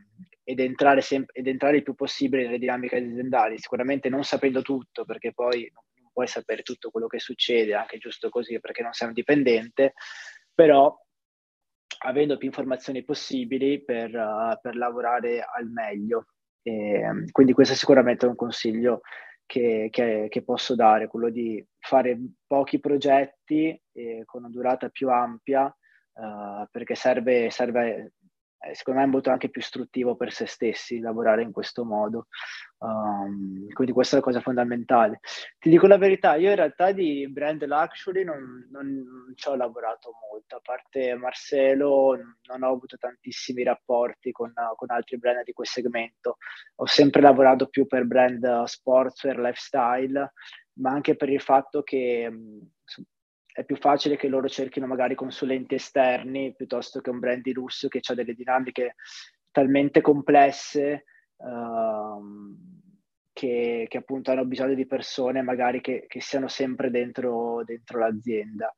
ed, 0.49 0.61
entrare 0.61 1.01
sem- 1.01 1.27
ed 1.33 1.49
entrare 1.49 1.79
il 1.79 1.83
più 1.83 1.97
possibile 1.97 2.45
nelle 2.45 2.59
dinamiche 2.59 2.97
aziendali, 2.97 3.59
sicuramente 3.59 4.09
non 4.09 4.23
sapendo 4.23 4.63
tutto, 4.63 5.05
perché 5.05 5.33
poi 5.33 5.69
non, 5.75 5.83
puoi 6.13 6.29
sapere 6.29 6.63
tutto 6.63 6.91
quello 6.91 7.09
che 7.09 7.19
succede, 7.19 7.75
anche 7.75 7.99
giusto 7.99 8.29
così, 8.29 8.61
perché 8.61 8.83
non 8.83 8.93
sei 8.93 9.09
un 9.09 9.15
dipendente, 9.15 9.95
però 10.55 10.97
avendo 12.05 12.37
più 12.37 12.47
informazioni 12.47 13.03
possibili 13.03 13.83
per, 13.85 14.15
uh, 14.15 14.57
per 14.61 14.77
lavorare 14.77 15.41
al 15.43 15.67
meglio. 15.67 16.29
E, 16.63 17.03
quindi 17.33 17.53
questo 17.53 17.75
è 17.75 17.77
sicuramente 17.77 18.27
un 18.27 18.37
consiglio 18.37 19.01
che, 19.45 19.89
che, 19.91 20.29
che, 20.31 20.43
posso 20.43 20.77
dare, 20.77 21.09
quello 21.09 21.29
di 21.29 21.65
fare 21.81 22.19
pochi 22.47 22.79
progetti 22.79 23.79
eh, 23.93 24.23
con 24.25 24.43
una 24.45 24.51
durata 24.51 24.89
più 24.91 25.11
ampia 25.11 25.65
uh, 25.65 26.67
perché 26.71 26.95
serve, 26.95 27.51
serve 27.51 28.13
secondo 28.75 29.01
me 29.01 29.07
è 29.07 29.11
molto 29.11 29.31
anche 29.31 29.49
più 29.49 29.61
istruttivo 29.61 30.17
per 30.17 30.33
se 30.33 30.47
stessi 30.47 30.99
lavorare 31.01 31.43
in 31.43 31.53
questo 31.53 31.85
modo. 31.85 32.27
Um, 32.79 33.69
quindi 33.73 33.93
questa 33.93 34.17
è 34.17 34.19
la 34.19 34.25
cosa 34.25 34.41
fondamentale. 34.41 35.21
Ti 35.59 35.71
dico 35.71 35.87
la 35.87 35.97
verità, 35.97 36.35
io 36.35 36.51
in 36.51 36.57
realtà 36.57 36.93
di 36.93 37.27
brand 37.31 37.65
luxury 37.65 38.25
non, 38.25 38.69
non, 38.71 38.87
non 38.87 39.33
ci 39.35 39.49
ho 39.49 39.57
lavorato 39.57 40.13
molto, 40.31 40.57
a 40.57 40.61
parte 40.63 41.15
Marcelo 41.15 42.17
non 42.49 42.63
ho 42.63 42.73
avuto 42.73 42.97
tantissimi 42.97 43.63
rapporti 43.63 44.33
con, 44.33 44.53
con 44.77 44.91
altri 44.91 45.19
brand 45.19 45.43
di 45.45 45.53
quel 45.53 45.67
segmento. 45.67 46.37
Ho 46.77 46.87
sempre 46.87 47.23
lavorato 47.23 47.69
più 47.69 47.87
per 47.87 48.05
brand 48.05 48.65
sportswear, 48.65 49.39
lifestyle, 49.39 50.33
ma 50.75 50.91
anche 50.91 51.17
per 51.17 51.31
il 51.31 51.41
fatto 51.41 51.83
che 51.83 52.31
è 53.57 53.65
più 53.65 53.77
facile 53.77 54.17
che 54.17 54.29
loro 54.29 54.49
cerchino 54.49 54.87
magari 54.87 55.15
consulenti 55.15 55.77
esterni 55.77 56.55
piuttosto 56.55 57.01
che 57.01 57.09
un 57.09 57.21
brand 57.21 57.41
di 57.41 57.55
lusso 57.55 57.89
che 57.89 58.03
ha 58.07 58.15
delle 58.15 58.35
dinamiche 58.35 58.97
talmente 59.51 60.03
complesse 60.03 61.05
uh, 61.37 62.55
che, 63.33 63.87
che, 63.89 63.97
appunto 63.97 64.31
hanno 64.31 64.45
bisogno 64.45 64.75
di 64.75 64.87
persone 64.87 65.41
magari 65.41 65.81
che, 65.81 66.05
che 66.07 66.21
siano 66.21 66.49
sempre 66.49 66.91
dentro, 66.91 67.65
dentro 67.65 67.99
l'azienda. 67.99 68.75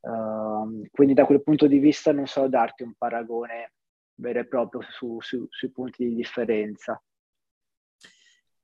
Uh, 0.00 0.88
quindi 0.90 1.12
da 1.12 1.26
quel 1.26 1.42
punto 1.42 1.66
di 1.66 1.78
vista 1.78 2.10
non 2.12 2.26
so 2.26 2.48
darti 2.48 2.84
un 2.84 2.94
paragone 2.96 3.74
vero 4.14 4.38
e 4.40 4.46
proprio 4.46 4.80
su, 4.80 5.18
su, 5.20 5.46
sui 5.50 5.70
punti 5.70 6.06
di 6.06 6.14
differenza. 6.14 6.98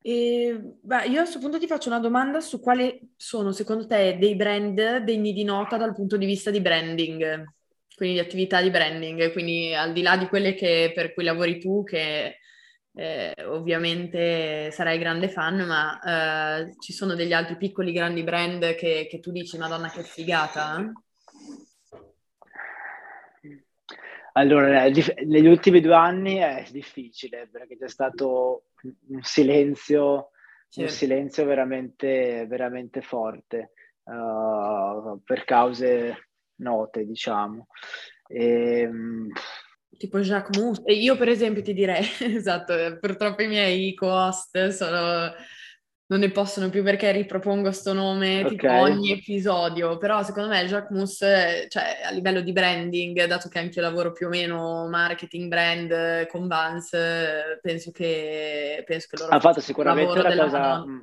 E, 0.01 0.61
beh, 0.81 1.07
io 1.07 1.19
a 1.19 1.23
questo 1.23 1.39
punto 1.39 1.59
ti 1.59 1.67
faccio 1.67 1.89
una 1.89 1.99
domanda 1.99 2.41
su 2.41 2.61
quali 2.61 3.13
sono 3.17 3.53
secondo 3.53 3.87
te 3.87 4.17
dei 4.19 4.37
brand 4.37 4.99
degni 4.99 5.33
di 5.33 5.45
nota 5.45 5.77
dal 5.77 5.95
punto 5.95 6.17
di 6.17 6.25
vista 6.25 6.51
di 6.51 6.61
branding, 6.61 7.45
quindi 7.95 8.15
di 8.15 8.21
attività 8.21 8.63
di 8.63 8.71
branding, 8.71 9.33
quindi 9.33 9.75
al 9.75 9.93
di 9.93 10.03
là 10.03 10.17
di 10.17 10.29
quelle 10.29 10.55
che, 10.55 10.93
per 10.95 11.13
cui 11.13 11.25
lavori 11.25 11.59
tu, 11.59 11.83
che 11.83 12.39
eh, 12.95 13.35
ovviamente 13.45 14.71
sarai 14.71 14.99
grande 14.99 15.29
fan, 15.29 15.67
ma 15.67 16.61
eh, 16.61 16.75
ci 16.79 16.93
sono 16.93 17.15
degli 17.15 17.33
altri 17.33 17.57
piccoli 17.57 17.93
grandi 17.93 18.23
brand 18.23 18.75
che, 18.77 19.07
che 19.11 19.21
tu 19.21 19.31
dici, 19.33 19.59
Madonna 19.59 19.91
che 19.91 20.05
figata? 20.05 20.93
Allora, 24.33 24.85
negli 24.85 25.47
ultimi 25.49 25.81
due 25.81 25.95
anni 25.95 26.37
è 26.37 26.65
difficile 26.71 27.49
perché 27.51 27.77
c'è 27.77 27.89
stato 27.89 28.68
un 28.83 29.23
silenzio, 29.23 30.31
sì. 30.69 30.83
un 30.83 30.89
silenzio 30.89 31.45
veramente, 31.45 32.47
veramente 32.49 33.01
forte 33.01 33.73
uh, 34.05 35.21
per 35.23 35.45
cause 35.45 36.29
note, 36.57 37.05
diciamo. 37.05 37.67
E, 38.27 38.81
ehm, 38.81 39.29
tipo 39.97 40.19
Jacques 40.21 40.59
Mousse. 40.59 40.83
Io 40.93 41.17
per 41.17 41.29
esempio 41.29 41.63
ti 41.63 41.75
direi, 41.75 42.05
esatto, 42.21 42.99
purtroppo 43.01 43.43
i 43.43 43.49
miei 43.49 43.95
co-host 43.95 44.69
sono 44.69 45.33
non 46.11 46.21
ne 46.21 46.31
possono 46.31 46.71
più 46.71 46.83
perché 46.83 47.13
ripropongo 47.13 47.71
sto 47.71 47.93
nome 47.93 48.41
Ok. 48.41 48.49
tipo 48.49 48.71
ogni 48.71 49.13
episodio, 49.13 49.99
però 49.99 50.23
secondo 50.23 50.49
me 50.49 50.65
Jacques 50.67 50.97
Mousse, 50.97 51.67
cioè 51.69 52.01
a 52.05 52.11
livello 52.11 52.41
di 52.41 52.53
branding, 52.53 53.25
dato 53.27 53.49
che 53.49 53.59
anche 53.59 53.79
io 53.79 53.85
lavoro 53.85 54.13
più 54.13 54.27
o 54.27 54.31
meno 54.31 54.89
marketing 54.89 55.49
brand 55.49 56.27
con 56.29 56.47
Vans, 56.49 56.91
penso 57.61 57.91
che, 57.91 58.83
penso 58.87 59.07
che 59.11 59.17
loro 59.23 59.33
Ha 59.33 59.41
fatto 59.41 59.61
sicuramente 59.61 60.19
una 60.19 60.35
cosa, 60.35 60.59
Madonna. 60.59 61.03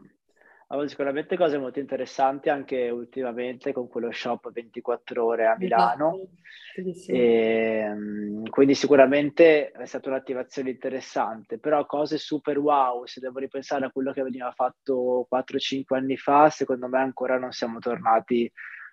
Fatto 0.67 0.87
sicuramente 0.87 1.37
cose 1.37 1.57
molto 1.57 1.79
interessanti 1.79 2.49
anche 2.49 2.89
ultimamente 2.89 3.71
con 3.71 3.87
quello 3.87 4.11
shop 4.11 4.51
24 4.51 5.23
ore 5.25 5.45
a 5.45 5.55
Milano. 5.57 6.15
Esatto. 6.15 6.29
Sì, 6.75 6.93
sì. 6.93 7.11
E, 7.13 7.87
mh, 7.87 8.49
quindi 8.49 8.73
sicuramente 8.73 9.71
è 9.71 9.85
stata 9.85 10.09
un'attivazione 10.09 10.71
interessante, 10.71 11.59
però 11.59 11.85
cose 11.85 12.17
super 12.17 12.57
wow, 12.57 13.05
se 13.05 13.19
devo 13.19 13.39
ripensare 13.39 13.85
a 13.85 13.91
quello 13.91 14.11
che 14.11 14.23
veniva 14.23 14.51
fatto 14.51 15.25
4-5 15.29 15.97
anni 15.97 16.17
fa, 16.17 16.49
secondo 16.49 16.87
me 16.87 16.97
ancora 16.99 17.37
non 17.37 17.51
siamo 17.51 17.79
tornati 17.79 18.51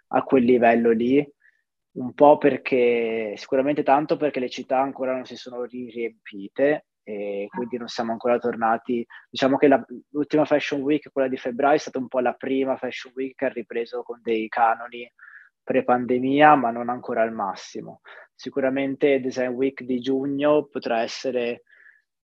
a 0.09 0.23
quel 0.23 0.45
livello 0.45 0.91
lì, 0.91 1.27
un 1.95 2.13
po' 2.13 2.39
perché 2.39 3.35
sicuramente 3.37 3.83
tanto 3.83 4.17
perché 4.17 4.41
le 4.41 4.49
città 4.51 4.79
ancora 4.79 5.13
non 5.13 5.25
si 5.25 5.37
sono 5.37 5.65
ri- 5.65 5.91
riempite 5.91 6.87
e 7.03 7.47
quindi 7.51 7.79
non 7.79 7.89
siamo 7.89 8.13
ancora 8.13 8.39
tornati. 8.39 9.05
Diciamo 9.29 9.57
che 9.57 9.69
la- 9.69 9.85
l'ultima 10.11 10.45
Fashion 10.45 10.81
Week, 10.83 11.11
quella 11.13 11.29
di 11.29 11.37
febbraio, 11.37 11.77
è 11.77 11.79
stata 11.79 11.99
un 11.99 12.09
po' 12.09 12.21
la 12.21 12.35
prima 12.35 12.77
Fashion 12.77 13.13
Week 13.15 13.35
che 13.35 13.47
ha 13.47 13.49
ripreso 13.49 14.03
con 14.03 14.21
dei 14.23 14.49
canoni 14.49 15.11
pre-pandemia, 15.63 16.55
ma 16.55 16.71
non 16.71 16.89
ancora 16.89 17.23
al 17.23 17.33
massimo. 17.33 18.01
Sicuramente 18.35 19.21
Design 19.21 19.51
Week 19.55 19.83
di 19.83 20.01
giugno 20.01 20.67
potrà 20.67 21.01
essere 21.03 21.63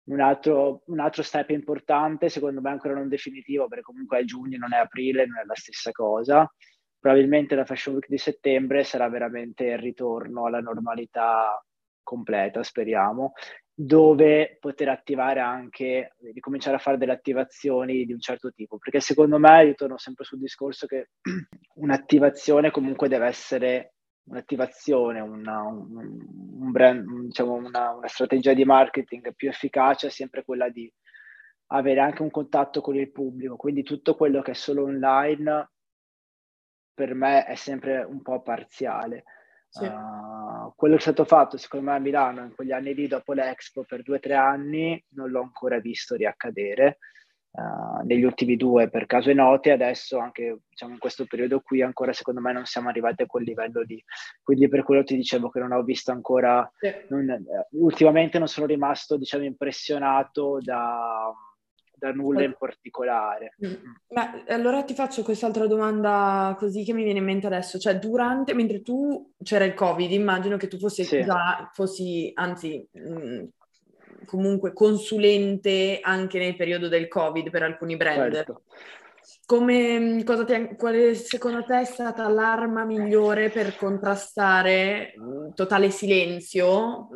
un 0.04 0.20
altro, 0.20 0.82
un 0.86 1.00
altro 1.00 1.22
step 1.22 1.50
importante, 1.50 2.28
secondo 2.28 2.60
me 2.60 2.70
ancora 2.70 2.94
non 2.94 3.08
definitivo, 3.08 3.68
perché 3.68 3.84
comunque 3.84 4.18
è 4.20 4.24
giugno, 4.24 4.58
non 4.58 4.72
è 4.74 4.78
aprile, 4.78 5.26
non 5.26 5.38
è 5.38 5.44
la 5.44 5.54
stessa 5.54 5.90
cosa. 5.92 6.50
Probabilmente 6.98 7.54
la 7.54 7.64
Fashion 7.64 7.94
Week 7.94 8.08
di 8.08 8.18
settembre 8.18 8.84
sarà 8.84 9.08
veramente 9.08 9.64
il 9.64 9.78
ritorno 9.78 10.46
alla 10.46 10.60
normalità 10.60 11.62
completa, 12.02 12.62
speriamo, 12.62 13.32
dove 13.74 14.58
poter 14.60 14.88
attivare 14.88 15.40
anche, 15.40 16.14
ricominciare 16.34 16.76
a 16.76 16.78
fare 16.78 16.98
delle 16.98 17.12
attivazioni 17.12 18.04
di 18.04 18.12
un 18.12 18.20
certo 18.20 18.52
tipo, 18.52 18.78
perché 18.78 19.00
secondo 19.00 19.38
me, 19.38 19.64
ritorno 19.64 19.98
sempre 19.98 20.24
sul 20.24 20.38
discorso 20.38 20.86
che 20.86 21.10
un'attivazione 21.76 22.70
comunque 22.70 23.08
deve 23.08 23.26
essere 23.26 23.94
un'attivazione, 24.24 25.20
una, 25.20 25.62
un, 25.62 25.96
un 26.60 26.70
brand, 26.70 27.04
diciamo 27.26 27.54
una, 27.54 27.92
una 27.92 28.08
strategia 28.08 28.54
di 28.54 28.64
marketing 28.64 29.34
più 29.34 29.48
efficace 29.48 30.06
è 30.08 30.10
sempre 30.10 30.44
quella 30.44 30.68
di 30.68 30.90
avere 31.68 32.00
anche 32.00 32.22
un 32.22 32.30
contatto 32.30 32.80
con 32.80 32.94
il 32.94 33.10
pubblico, 33.10 33.56
quindi 33.56 33.82
tutto 33.82 34.14
quello 34.14 34.42
che 34.42 34.52
è 34.52 34.54
solo 34.54 34.84
online 34.84 35.70
per 36.94 37.14
me 37.14 37.46
è 37.46 37.54
sempre 37.54 38.02
un 38.02 38.20
po' 38.22 38.42
parziale. 38.42 39.24
Sì. 39.68 39.84
Uh, 39.84 40.41
quello 40.76 40.94
che 40.94 41.00
è 41.00 41.02
stato 41.02 41.24
fatto 41.24 41.56
secondo 41.56 41.90
me 41.90 41.96
a 41.96 42.00
Milano 42.00 42.42
in 42.42 42.54
quegli 42.54 42.72
anni 42.72 42.94
lì 42.94 43.06
dopo 43.06 43.32
l'Expo 43.32 43.84
per 43.84 44.02
due 44.02 44.16
o 44.16 44.20
tre 44.20 44.34
anni 44.34 45.02
non 45.10 45.30
l'ho 45.30 45.42
ancora 45.42 45.78
visto 45.78 46.14
riaccadere. 46.14 46.98
Uh, 47.54 48.02
negli 48.06 48.22
ultimi 48.24 48.56
due 48.56 48.88
per 48.88 49.04
cause 49.04 49.34
note, 49.34 49.72
adesso 49.72 50.16
anche 50.18 50.60
diciamo, 50.70 50.94
in 50.94 50.98
questo 50.98 51.26
periodo 51.26 51.60
qui 51.60 51.82
ancora 51.82 52.14
secondo 52.14 52.40
me 52.40 52.50
non 52.50 52.64
siamo 52.64 52.88
arrivati 52.88 53.22
a 53.22 53.26
quel 53.26 53.44
livello 53.44 53.82
lì. 53.82 54.02
Quindi 54.42 54.68
per 54.68 54.82
quello 54.84 55.04
ti 55.04 55.14
dicevo 55.16 55.50
che 55.50 55.58
non 55.58 55.72
ho 55.72 55.82
visto 55.82 56.12
ancora, 56.12 56.66
Sì. 56.78 56.90
non, 57.10 57.28
eh, 57.28 57.44
ultimamente 57.72 58.38
non 58.38 58.48
sono 58.48 58.64
rimasto 58.64 59.18
diciamo 59.18 59.44
impressionato 59.44 60.60
da, 60.62 61.30
da 62.02 62.10
nulla 62.10 62.42
in 62.42 62.56
particolare. 62.58 63.54
Mm. 63.64 63.74
Ma 64.08 64.42
allora 64.48 64.82
ti 64.82 64.92
faccio 64.92 65.22
quest'altra 65.22 65.68
domanda 65.68 66.56
così 66.58 66.82
che 66.82 66.92
mi 66.92 67.04
viene 67.04 67.20
in 67.20 67.24
mente 67.24 67.46
adesso, 67.46 67.78
cioè 67.78 67.96
durante, 67.98 68.54
mentre 68.54 68.82
tu 68.82 69.32
c'era 69.40 69.64
il 69.64 69.74
Covid, 69.74 70.10
immagino 70.10 70.56
che 70.56 70.66
tu 70.66 70.78
fossi 70.78 71.04
Sì. 71.04 71.22
già, 71.22 71.70
fossi, 71.72 72.32
anzi, 72.34 72.84
mm, 72.98 73.44
comunque 74.26 74.72
consulente 74.72 76.00
anche 76.02 76.38
nel 76.38 76.56
periodo 76.56 76.88
del 76.88 77.06
Covid 77.06 77.50
per 77.50 77.62
alcuni 77.62 77.96
brand. 77.96 78.32
Certo. 78.32 78.62
Come, 79.46 79.98
mm, 80.00 80.22
cosa 80.24 80.44
ti 80.44 80.74
quale 80.76 81.14
secondo 81.14 81.64
te 81.64 81.80
è 81.80 81.84
stata 81.84 82.28
l'arma 82.28 82.84
migliore 82.84 83.50
per 83.50 83.76
contrastare 83.76 85.14
mm, 85.16 85.50
totale 85.54 85.90
silenzio? 85.90 87.08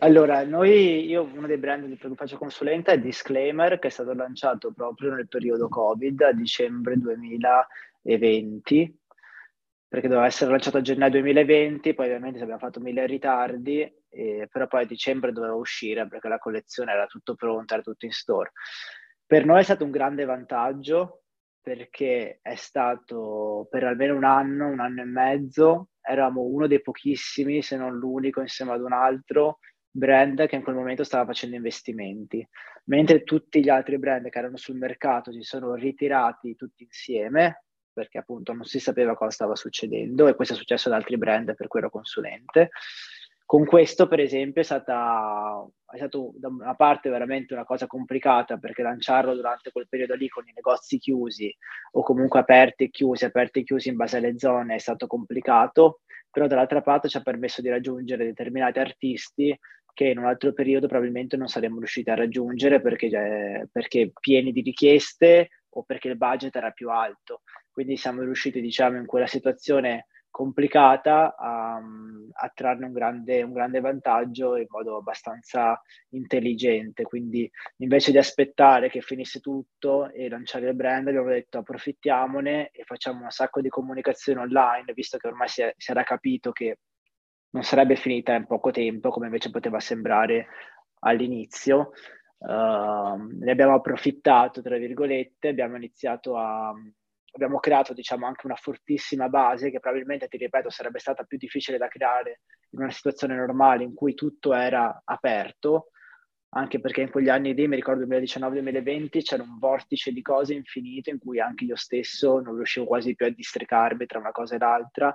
Allora, 0.00 0.44
noi, 0.44 1.06
io 1.06 1.24
uno 1.24 1.48
dei 1.48 1.58
brand 1.58 1.84
di 1.84 1.98
cui 1.98 2.14
faccio 2.14 2.38
consulente 2.38 2.92
è 2.92 3.00
Disclaimer, 3.00 3.80
che 3.80 3.88
è 3.88 3.90
stato 3.90 4.12
lanciato 4.14 4.72
proprio 4.72 5.12
nel 5.12 5.26
periodo 5.26 5.68
Covid, 5.68 6.20
a 6.22 6.32
dicembre 6.32 6.96
2020, 6.98 8.96
perché 9.88 10.06
doveva 10.06 10.26
essere 10.26 10.50
lanciato 10.52 10.76
a 10.76 10.82
gennaio 10.82 11.10
2020, 11.10 11.94
poi 11.94 12.06
ovviamente 12.06 12.40
abbiamo 12.40 12.60
fatto 12.60 12.78
mille 12.80 13.06
ritardi, 13.06 13.80
e- 14.08 14.48
però 14.50 14.68
poi 14.68 14.82
a 14.82 14.86
dicembre 14.86 15.32
doveva 15.32 15.54
uscire 15.54 16.06
perché 16.06 16.28
la 16.28 16.38
collezione 16.38 16.92
era 16.92 17.06
tutto 17.06 17.34
pronta, 17.34 17.74
era 17.74 17.82
tutto 17.82 18.04
in 18.06 18.12
store. 18.12 18.52
Per 19.26 19.44
noi 19.44 19.60
è 19.60 19.62
stato 19.64 19.84
un 19.84 19.90
grande 19.90 20.24
vantaggio 20.24 21.22
perché 21.60 22.38
è 22.40 22.54
stato 22.54 23.66
per 23.68 23.82
almeno 23.84 24.14
un 24.14 24.24
anno, 24.24 24.68
un 24.68 24.78
anno 24.80 25.02
e 25.02 25.04
mezzo, 25.04 25.88
eravamo 26.00 26.42
uno 26.42 26.66
dei 26.68 26.80
pochissimi, 26.80 27.62
se 27.62 27.76
non 27.76 27.96
l'unico, 27.96 28.40
insieme 28.40 28.72
ad 28.72 28.80
un 28.82 28.92
altro 28.92 29.58
brand 29.90 30.46
che 30.46 30.56
in 30.56 30.62
quel 30.62 30.76
momento 30.76 31.04
stava 31.04 31.26
facendo 31.26 31.56
investimenti, 31.56 32.46
mentre 32.84 33.22
tutti 33.22 33.62
gli 33.62 33.68
altri 33.68 33.98
brand 33.98 34.28
che 34.28 34.38
erano 34.38 34.56
sul 34.56 34.76
mercato 34.76 35.32
si 35.32 35.42
sono 35.42 35.74
ritirati 35.74 36.54
tutti 36.54 36.84
insieme 36.84 37.62
perché 37.98 38.18
appunto 38.18 38.52
non 38.52 38.64
si 38.64 38.78
sapeva 38.78 39.16
cosa 39.16 39.30
stava 39.30 39.56
succedendo 39.56 40.28
e 40.28 40.36
questo 40.36 40.54
è 40.54 40.56
successo 40.56 40.88
ad 40.88 40.94
altri 40.94 41.18
brand 41.18 41.54
per 41.56 41.66
cui 41.66 41.80
ero 41.80 41.90
consulente. 41.90 42.70
Con 43.44 43.64
questo, 43.64 44.06
per 44.06 44.20
esempio, 44.20 44.60
è 44.60 44.64
stata, 44.64 45.66
è 45.90 45.96
stato 45.96 46.32
da 46.36 46.48
una 46.48 46.74
parte 46.74 47.08
veramente 47.08 47.54
una 47.54 47.64
cosa 47.64 47.86
complicata 47.86 48.58
perché 48.58 48.82
lanciarlo 48.82 49.34
durante 49.34 49.72
quel 49.72 49.88
periodo 49.88 50.14
lì 50.14 50.28
con 50.28 50.46
i 50.46 50.52
negozi 50.54 50.98
chiusi 50.98 51.52
o 51.92 52.02
comunque 52.02 52.40
aperti 52.40 52.84
e 52.84 52.90
chiusi, 52.90 53.24
aperti 53.24 53.60
e 53.60 53.64
chiusi 53.64 53.88
in 53.88 53.96
base 53.96 54.18
alle 54.18 54.38
zone 54.38 54.74
è 54.74 54.78
stato 54.78 55.06
complicato, 55.06 56.02
però 56.30 56.46
dall'altra 56.46 56.82
parte 56.82 57.08
ci 57.08 57.16
ha 57.16 57.22
permesso 57.22 57.62
di 57.62 57.70
raggiungere 57.70 58.26
determinati 58.26 58.78
artisti 58.80 59.58
che 59.98 60.06
in 60.06 60.18
un 60.18 60.26
altro 60.26 60.52
periodo 60.52 60.86
probabilmente 60.86 61.36
non 61.36 61.48
saremmo 61.48 61.78
riusciti 61.78 62.08
a 62.08 62.14
raggiungere 62.14 62.80
perché, 62.80 63.68
perché 63.72 64.12
pieni 64.20 64.52
di 64.52 64.60
richieste 64.60 65.48
o 65.70 65.82
perché 65.82 66.06
il 66.06 66.16
budget 66.16 66.54
era 66.54 66.70
più 66.70 66.88
alto. 66.88 67.42
Quindi 67.68 67.96
siamo 67.96 68.22
riusciti, 68.22 68.60
diciamo, 68.60 68.96
in 68.96 69.06
quella 69.06 69.26
situazione 69.26 70.06
complicata 70.30 71.34
a, 71.36 71.78
a 71.78 72.52
trarne 72.54 72.86
un 72.86 72.92
grande, 72.92 73.42
un 73.42 73.52
grande 73.52 73.80
vantaggio 73.80 74.54
in 74.54 74.66
modo 74.68 74.98
abbastanza 74.98 75.82
intelligente. 76.10 77.02
Quindi 77.02 77.50
invece 77.78 78.12
di 78.12 78.18
aspettare 78.18 78.88
che 78.88 79.00
finisse 79.00 79.40
tutto 79.40 80.12
e 80.12 80.28
lanciare 80.28 80.68
il 80.68 80.76
brand, 80.76 81.08
abbiamo 81.08 81.30
detto 81.30 81.58
approfittiamone 81.58 82.70
e 82.70 82.84
facciamo 82.84 83.24
un 83.24 83.30
sacco 83.30 83.60
di 83.60 83.68
comunicazione 83.68 84.38
online, 84.38 84.92
visto 84.94 85.18
che 85.18 85.26
ormai 85.26 85.48
si, 85.48 85.62
è, 85.62 85.74
si 85.76 85.90
era 85.90 86.04
capito 86.04 86.52
che 86.52 86.78
non 87.50 87.62
sarebbe 87.62 87.96
finita 87.96 88.34
in 88.34 88.46
poco 88.46 88.70
tempo, 88.70 89.10
come 89.10 89.26
invece 89.26 89.50
poteva 89.50 89.80
sembrare 89.80 90.46
all'inizio. 91.00 91.92
Uh, 92.38 93.16
ne 93.40 93.50
abbiamo 93.50 93.74
approfittato, 93.74 94.62
tra 94.62 94.76
virgolette, 94.76 95.48
abbiamo 95.48 95.76
iniziato 95.76 96.36
a, 96.36 96.72
abbiamo 97.32 97.58
creato 97.58 97.92
diciamo 97.92 98.26
anche 98.26 98.46
una 98.46 98.54
fortissima 98.54 99.28
base 99.28 99.70
che 99.70 99.80
probabilmente, 99.80 100.28
ti 100.28 100.36
ripeto, 100.36 100.70
sarebbe 100.70 100.98
stata 100.98 101.24
più 101.24 101.38
difficile 101.38 101.78
da 101.78 101.88
creare 101.88 102.40
in 102.70 102.80
una 102.80 102.90
situazione 102.90 103.34
normale 103.34 103.84
in 103.84 103.94
cui 103.94 104.14
tutto 104.14 104.54
era 104.54 105.02
aperto, 105.04 105.90
anche 106.50 106.80
perché 106.80 107.02
in 107.02 107.10
quegli 107.10 107.28
anni 107.28 107.54
lì, 107.54 107.68
mi 107.68 107.76
ricordo 107.76 108.04
2019-2020, 108.06 109.22
c'era 109.22 109.42
un 109.42 109.58
vortice 109.58 110.12
di 110.12 110.22
cose 110.22 110.54
infinito 110.54 111.10
in 111.10 111.18
cui 111.18 111.40
anche 111.40 111.64
io 111.64 111.76
stesso 111.76 112.40
non 112.40 112.54
riuscivo 112.56 112.86
quasi 112.86 113.14
più 113.14 113.26
a 113.26 113.30
districarmi 113.30 114.06
tra 114.06 114.18
una 114.18 114.32
cosa 114.32 114.54
e 114.54 114.58
l'altra. 114.58 115.14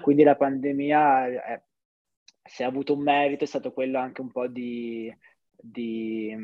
Quindi 0.00 0.24
la 0.24 0.36
pandemia, 0.36 1.26
è, 1.26 1.62
se 2.42 2.64
ha 2.64 2.66
avuto 2.68 2.94
un 2.94 3.02
merito, 3.02 3.44
è 3.44 3.46
stato 3.46 3.72
quello 3.72 3.98
anche 3.98 4.20
un 4.20 4.30
po' 4.30 4.48
di 4.48 5.14
di, 5.66 6.36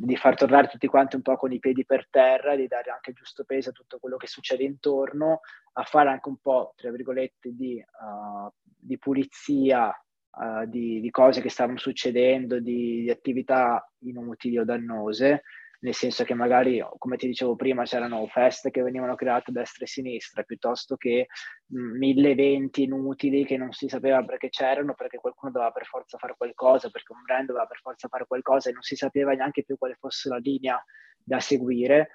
di, 0.00 0.16
far 0.16 0.34
tornare 0.34 0.66
tutti 0.66 0.88
quanti 0.88 1.14
un 1.14 1.22
po' 1.22 1.36
con 1.36 1.52
i 1.52 1.60
piedi 1.60 1.84
per 1.84 2.08
terra, 2.10 2.56
di 2.56 2.66
dare 2.66 2.90
anche 2.90 3.10
il 3.10 3.16
giusto 3.16 3.44
peso 3.44 3.70
a 3.70 3.72
tutto 3.72 3.98
quello 4.00 4.16
che 4.16 4.26
succede 4.26 4.64
intorno, 4.64 5.40
a 5.74 5.84
fare 5.84 6.08
anche 6.08 6.28
un 6.28 6.38
po', 6.38 6.72
tra 6.74 6.90
virgolette, 6.90 7.54
di, 7.54 7.76
uh, 7.78 8.50
di 8.62 8.98
pulizia 8.98 9.94
uh, 10.36 10.66
di, 10.66 11.00
di, 11.00 11.10
cose 11.10 11.40
che 11.40 11.50
stavano 11.50 11.78
succedendo, 11.78 12.60
di, 12.60 13.02
di, 13.02 13.10
attività 13.10 13.86
inutili 14.00 14.58
o 14.58 14.64
dannose, 14.64 15.42
nel 15.80 15.94
senso 15.94 16.24
che 16.24 16.34
magari, 16.34 16.84
come 16.98 17.16
ti 17.16 17.26
dicevo 17.26 17.56
prima, 17.56 17.84
c'erano 17.84 18.26
feste 18.26 18.70
che 18.70 18.82
venivano 18.82 19.14
create 19.14 19.50
a 19.50 19.52
destra 19.52 19.82
e 19.82 19.84
a 19.84 19.88
sinistra, 19.88 20.42
piuttosto 20.42 20.96
che 20.96 21.26
mille 21.68 22.30
eventi 22.30 22.84
inutili 22.84 23.44
che 23.44 23.56
non 23.56 23.72
si 23.72 23.88
sapeva 23.88 24.24
perché 24.24 24.48
c'erano, 24.48 24.94
perché 24.94 25.18
qualcuno 25.18 25.52
doveva 25.52 25.70
per 25.70 25.86
forza 25.86 26.18
fare 26.18 26.34
qualcosa, 26.36 26.90
perché 26.90 27.12
un 27.12 27.22
brand 27.22 27.46
doveva 27.46 27.66
per 27.66 27.78
forza 27.78 28.08
fare 28.08 28.26
qualcosa 28.26 28.70
e 28.70 28.72
non 28.72 28.82
si 28.82 28.96
sapeva 28.96 29.32
neanche 29.32 29.64
più 29.64 29.76
quale 29.76 29.96
fosse 29.98 30.28
la 30.28 30.38
linea 30.38 30.82
da 31.22 31.40
seguire. 31.40 32.10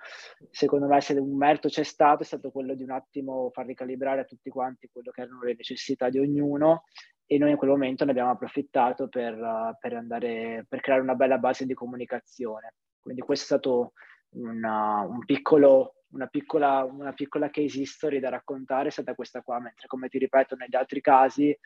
Secondo 0.49 0.87
me 0.87 1.01
se 1.01 1.13
un 1.13 1.35
merito 1.35 1.67
c'è 1.67 1.83
stato 1.83 2.23
è 2.23 2.25
stato 2.25 2.49
quello 2.49 2.73
di 2.75 2.83
un 2.83 2.91
attimo 2.91 3.49
far 3.51 3.65
ricalibrare 3.65 4.21
a 4.21 4.25
tutti 4.25 4.49
quanti 4.49 4.89
quello 4.91 5.11
che 5.11 5.21
erano 5.21 5.43
le 5.43 5.55
necessità 5.55 6.09
di 6.09 6.17
ognuno 6.17 6.83
e 7.25 7.37
noi 7.37 7.51
in 7.51 7.57
quel 7.57 7.69
momento 7.69 8.05
ne 8.05 8.11
abbiamo 8.11 8.31
approfittato 8.31 9.07
per, 9.07 9.77
per, 9.79 9.93
andare, 9.93 10.65
per 10.67 10.79
creare 10.81 11.01
una 11.01 11.15
bella 11.15 11.37
base 11.37 11.65
di 11.65 11.73
comunicazione. 11.73 12.73
Quindi 13.01 13.21
questo 13.21 13.55
è 13.55 13.57
stato 13.59 13.93
una, 14.35 15.01
un 15.01 15.25
piccolo, 15.25 15.95
una, 16.11 16.27
piccola, 16.27 16.83
una 16.83 17.13
piccola 17.13 17.49
case 17.49 17.81
history 17.81 18.19
da 18.19 18.29
raccontare, 18.29 18.89
è 18.89 18.91
stata 18.91 19.15
questa 19.15 19.41
qua, 19.41 19.59
mentre 19.59 19.87
come 19.87 20.07
ti 20.07 20.17
ripeto 20.17 20.55
negli 20.55 20.75
altri 20.75 21.01
casi 21.01 21.57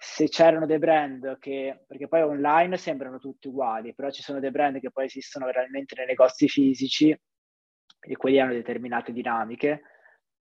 se 0.00 0.28
c'erano 0.28 0.64
dei 0.64 0.78
brand 0.78 1.38
che, 1.40 1.84
perché 1.84 2.06
poi 2.06 2.22
online 2.22 2.76
sembrano 2.76 3.18
tutti 3.18 3.48
uguali, 3.48 3.94
però 3.94 4.10
ci 4.10 4.22
sono 4.22 4.38
dei 4.38 4.52
brand 4.52 4.78
che 4.78 4.92
poi 4.92 5.06
esistono 5.06 5.50
realmente 5.50 5.96
nei 5.96 6.06
negozi 6.06 6.46
fisici 6.48 7.10
e 7.10 8.16
quelli 8.16 8.38
hanno 8.38 8.52
determinate 8.52 9.12
dinamiche. 9.12 9.82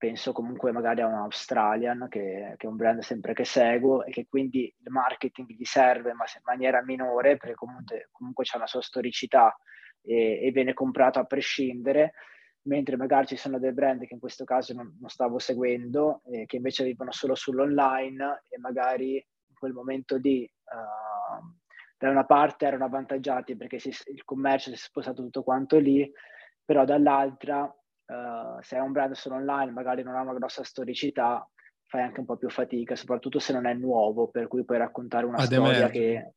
Penso 0.04 0.32
comunque 0.32 0.70
magari 0.70 1.00
a 1.00 1.06
un 1.06 1.14
Australian, 1.14 2.08
che, 2.10 2.56
che, 2.58 2.66
è 2.66 2.68
un 2.68 2.76
brand 2.76 3.00
sempre 3.00 3.32
che 3.32 3.46
seguo 3.46 4.04
e 4.04 4.10
che 4.10 4.26
quindi 4.28 4.64
il 4.64 4.90
marketing 4.90 5.48
gli 5.48 5.64
serve, 5.64 6.12
ma 6.12 6.24
in 6.24 6.42
maniera 6.44 6.82
minore, 6.82 7.38
perché 7.38 7.54
comunque, 7.54 8.10
comunque 8.12 8.44
c'è 8.44 8.58
una 8.58 8.66
sua 8.66 8.82
storicità 8.82 9.56
e, 10.02 10.44
e, 10.44 10.50
viene 10.50 10.74
comprato 10.74 11.20
a 11.20 11.24
prescindere, 11.24 12.12
mentre 12.64 12.98
magari 12.98 13.28
ci 13.28 13.36
sono 13.36 13.58
dei 13.58 13.72
brand 13.72 14.04
che 14.04 14.12
in 14.12 14.20
questo 14.20 14.44
caso 14.44 14.74
non, 14.74 14.94
non 15.00 15.08
stavo 15.08 15.38
seguendo, 15.38 16.20
eh, 16.26 16.44
che 16.44 16.56
invece 16.56 16.84
vivono 16.84 17.10
solo 17.10 17.34
sull'online 17.34 18.42
e 18.50 18.58
magari 18.58 19.26
quel 19.54 19.72
momento 19.72 20.18
lì 20.18 20.42
uh, 20.64 21.50
da 21.96 22.10
una 22.10 22.26
parte 22.26 22.66
erano 22.66 22.84
avvantaggiati 22.84 23.56
perché 23.56 23.78
si, 23.78 23.88
il 24.12 24.22
commercio 24.26 24.68
si 24.68 24.74
è 24.74 24.78
spostato 24.78 25.22
tutto 25.22 25.42
quanto 25.42 25.78
lì, 25.78 26.06
però 26.62 26.84
dall'altra 26.84 27.74
uh, 28.06 28.60
se 28.60 28.76
è 28.76 28.80
un 28.80 28.92
brand 28.92 29.14
solo 29.14 29.36
online 29.36 29.72
magari 29.72 30.02
non 30.02 30.14
ha 30.14 30.20
una 30.20 30.34
grossa 30.34 30.62
storicità, 30.64 31.48
fai 31.86 32.02
anche 32.02 32.20
un 32.20 32.26
po' 32.26 32.36
più 32.36 32.50
fatica, 32.50 32.96
soprattutto 32.96 33.38
se 33.38 33.52
non 33.52 33.66
è 33.66 33.74
nuovo, 33.74 34.28
per 34.28 34.48
cui 34.48 34.64
puoi 34.64 34.78
raccontare 34.78 35.26
una 35.26 35.38
Ad 35.38 35.44
storia 35.44 35.76
emergere. 35.76 35.92
che... 35.92 36.32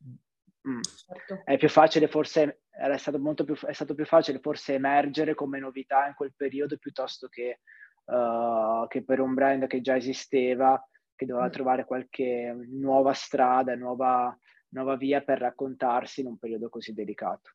Mm, 0.67 0.81
certo. 0.81 1.41
È 1.45 1.57
più 1.57 1.69
facile 1.69 2.07
forse, 2.07 2.61
è 2.69 2.97
stato, 2.97 3.19
molto 3.19 3.45
più, 3.45 3.55
è 3.55 3.71
stato 3.71 3.95
più 3.95 4.05
facile 4.05 4.39
forse 4.39 4.73
emergere 4.73 5.33
come 5.33 5.59
novità 5.59 6.07
in 6.07 6.13
quel 6.13 6.33
periodo 6.35 6.77
piuttosto 6.77 7.27
che, 7.29 7.61
uh, 8.05 8.85
che 8.87 9.03
per 9.03 9.21
un 9.21 9.33
brand 9.33 9.65
che 9.67 9.79
già 9.79 9.95
esisteva 9.95 10.81
che 11.17 11.25
doveva 11.25 11.47
mm. 11.47 11.51
trovare 11.51 11.85
qualche 11.85 12.55
nuova 12.69 13.11
strada, 13.11 13.75
nuova, 13.75 14.37
nuova 14.69 14.95
via 14.95 15.21
per 15.21 15.39
raccontarsi 15.39 16.21
in 16.21 16.27
un 16.27 16.37
periodo 16.37 16.69
così 16.69 16.93
delicato. 16.93 17.51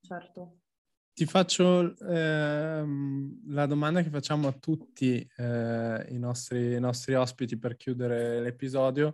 Certo. 0.00 0.58
Ti 1.12 1.26
faccio 1.26 1.96
ehm, 1.98 3.40
la 3.48 3.66
domanda 3.66 4.02
che 4.02 4.10
facciamo 4.10 4.48
a 4.48 4.52
tutti 4.52 5.16
eh, 5.36 6.06
i, 6.08 6.18
nostri, 6.18 6.74
i, 6.74 6.80
nostri, 6.80 7.14
ospiti 7.14 7.58
per 7.58 7.76
chiudere 7.76 8.40
l'episodio, 8.40 9.12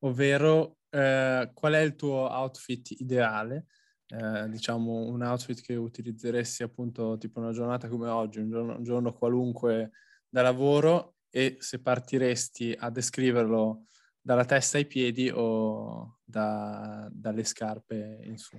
ovvero 0.00 0.78
eh, 0.90 1.50
qual 1.52 1.72
è 1.72 1.80
il 1.80 1.96
tuo 1.96 2.28
outfit 2.30 2.90
ideale? 3.00 3.66
Eh, 4.06 4.48
diciamo 4.48 5.06
un 5.06 5.22
outfit 5.22 5.60
che 5.60 5.74
utilizzeresti 5.74 6.62
appunto 6.62 7.18
tipo 7.18 7.40
una 7.40 7.52
giornata 7.52 7.88
come 7.88 8.08
oggi, 8.08 8.38
un 8.38 8.48
giorno, 8.48 8.76
un 8.76 8.84
giorno 8.84 9.12
qualunque 9.12 9.90
da 10.28 10.42
lavoro 10.42 11.16
e 11.30 11.56
se 11.58 11.80
partiresti 11.80 12.74
a 12.78 12.90
descriverlo 12.90 13.84
dalla 14.20 14.44
testa 14.44 14.78
ai 14.78 14.86
piedi 14.86 15.30
o 15.32 16.20
da, 16.24 17.08
dalle 17.10 17.44
scarpe 17.44 18.20
in 18.22 18.38
su. 18.38 18.58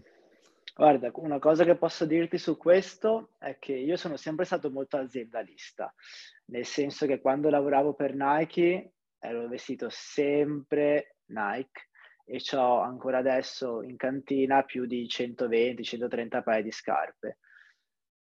Guarda, 0.76 1.12
una 1.16 1.40
cosa 1.40 1.64
che 1.64 1.76
posso 1.76 2.06
dirti 2.06 2.38
su 2.38 2.58
questo 2.58 3.34
è 3.38 3.58
che 3.60 3.74
io 3.74 3.98
sono 3.98 4.16
sempre 4.16 4.46
stato 4.46 4.70
molto 4.72 4.98
aziendalista, 4.98 5.94
nel 6.46 6.66
senso 6.66 7.06
che 7.06 7.20
quando 7.20 7.50
lavoravo 7.50 7.94
per 7.94 8.14
Nike 8.16 8.94
ero 9.20 9.48
vestito 9.48 9.88
sempre 9.90 11.18
Nike 11.26 11.88
e 12.24 12.40
ho 12.56 12.80
ancora 12.80 13.18
adesso 13.18 13.82
in 13.82 13.98
cantina 13.98 14.64
più 14.64 14.86
di 14.86 15.06
120-130 15.06 16.44
paia 16.44 16.62
di 16.62 16.72
scarpe. 16.72 17.40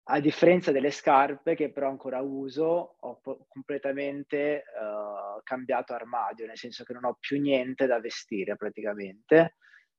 A 0.08 0.20
differenza 0.20 0.72
delle 0.72 0.92
scarpe 0.92 1.56
che 1.56 1.72
però 1.72 1.90
ancora 1.90 2.22
uso, 2.22 2.98
ho 3.00 3.20
po- 3.20 3.48
completamente 3.50 4.64
uh, 4.80 5.42
cambiato 5.44 5.94
armadio, 5.94 6.46
nel 6.46 6.58
senso 6.58 6.84
che 6.84 6.94
non 6.94 7.06
ho 7.06 7.18
più 7.20 7.42
niente 7.42 7.88
da 7.88 8.00
vestire 8.00 8.56
praticamente 8.56 9.56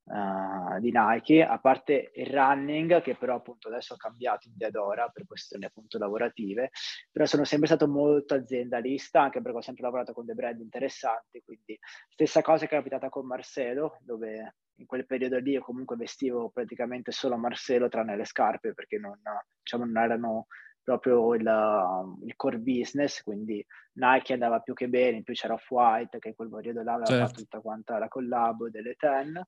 uh, 0.06 0.80
di 0.80 0.90
Nike, 0.92 1.42
a 1.44 1.58
parte 1.58 2.10
il 2.14 2.26
running 2.26 3.02
che 3.02 3.16
però 3.16 3.36
appunto 3.36 3.68
adesso 3.68 3.94
ho 3.94 3.96
cambiato 3.96 4.48
in 4.48 4.54
Diadora 4.56 5.08
per 5.08 5.26
questioni 5.26 5.64
appunto 5.64 5.98
lavorative, 5.98 6.70
però 7.10 7.26
sono 7.26 7.44
sempre 7.44 7.68
stato 7.68 7.88
molto 7.88 8.34
aziendalista 8.34 9.22
anche 9.22 9.40
perché 9.40 9.58
ho 9.58 9.62
sempre 9.62 9.84
lavorato 9.84 10.12
con 10.12 10.24
dei 10.24 10.34
brand 10.34 10.60
interessanti, 10.60 11.42
quindi 11.44 11.78
stessa 12.08 12.42
cosa 12.42 12.64
è 12.64 12.68
capitata 12.68 13.08
con 13.08 13.26
Marcelo 13.26 13.98
dove 14.00 14.54
in 14.78 14.86
quel 14.86 15.06
periodo 15.06 15.38
lì 15.38 15.52
io 15.52 15.62
comunque 15.62 15.96
vestivo 15.96 16.50
praticamente 16.50 17.10
solo 17.10 17.36
Marcelo 17.36 17.88
tranne 17.88 18.16
le 18.16 18.26
scarpe 18.26 18.74
perché 18.74 18.98
non, 18.98 19.18
diciamo, 19.62 19.84
non 19.84 20.02
erano 20.02 20.46
proprio 20.86 21.34
il, 21.34 21.42
il, 22.24 22.36
core 22.36 22.58
business, 22.58 23.20
quindi 23.24 23.64
Nike 23.94 24.34
andava 24.34 24.60
più 24.60 24.72
che 24.72 24.88
bene, 24.88 25.16
in 25.16 25.24
più 25.24 25.34
c'era 25.34 25.54
Off-White 25.54 26.20
che 26.20 26.28
in 26.28 26.34
quel 26.36 26.48
periodo 26.48 26.84
là 26.84 26.92
aveva 26.92 27.06
certo. 27.06 27.26
fatto 27.26 27.40
tutta 27.40 27.60
quanta 27.60 27.98
la 27.98 28.06
collabo 28.06 28.70
delle 28.70 28.94
Ten. 28.94 29.42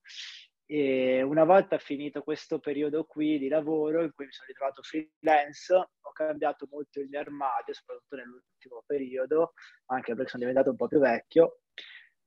E 0.66 1.22
una 1.22 1.44
volta 1.44 1.78
finito 1.78 2.22
questo 2.22 2.58
periodo 2.58 3.04
qui 3.04 3.38
di 3.38 3.46
lavoro 3.46 4.02
in 4.02 4.12
cui 4.12 4.26
mi 4.26 4.32
sono 4.32 4.48
ritrovato 4.48 4.82
freelance, 4.82 5.72
ho 5.74 6.12
cambiato 6.12 6.66
molto 6.68 6.98
il 6.98 7.08
mio 7.08 7.20
armadio, 7.20 7.72
soprattutto 7.72 8.16
nell'ultimo 8.16 8.82
periodo, 8.84 9.52
anche 9.86 10.14
perché 10.14 10.30
sono 10.30 10.42
diventato 10.42 10.70
un 10.70 10.76
po' 10.76 10.88
più 10.88 10.98
vecchio 10.98 11.60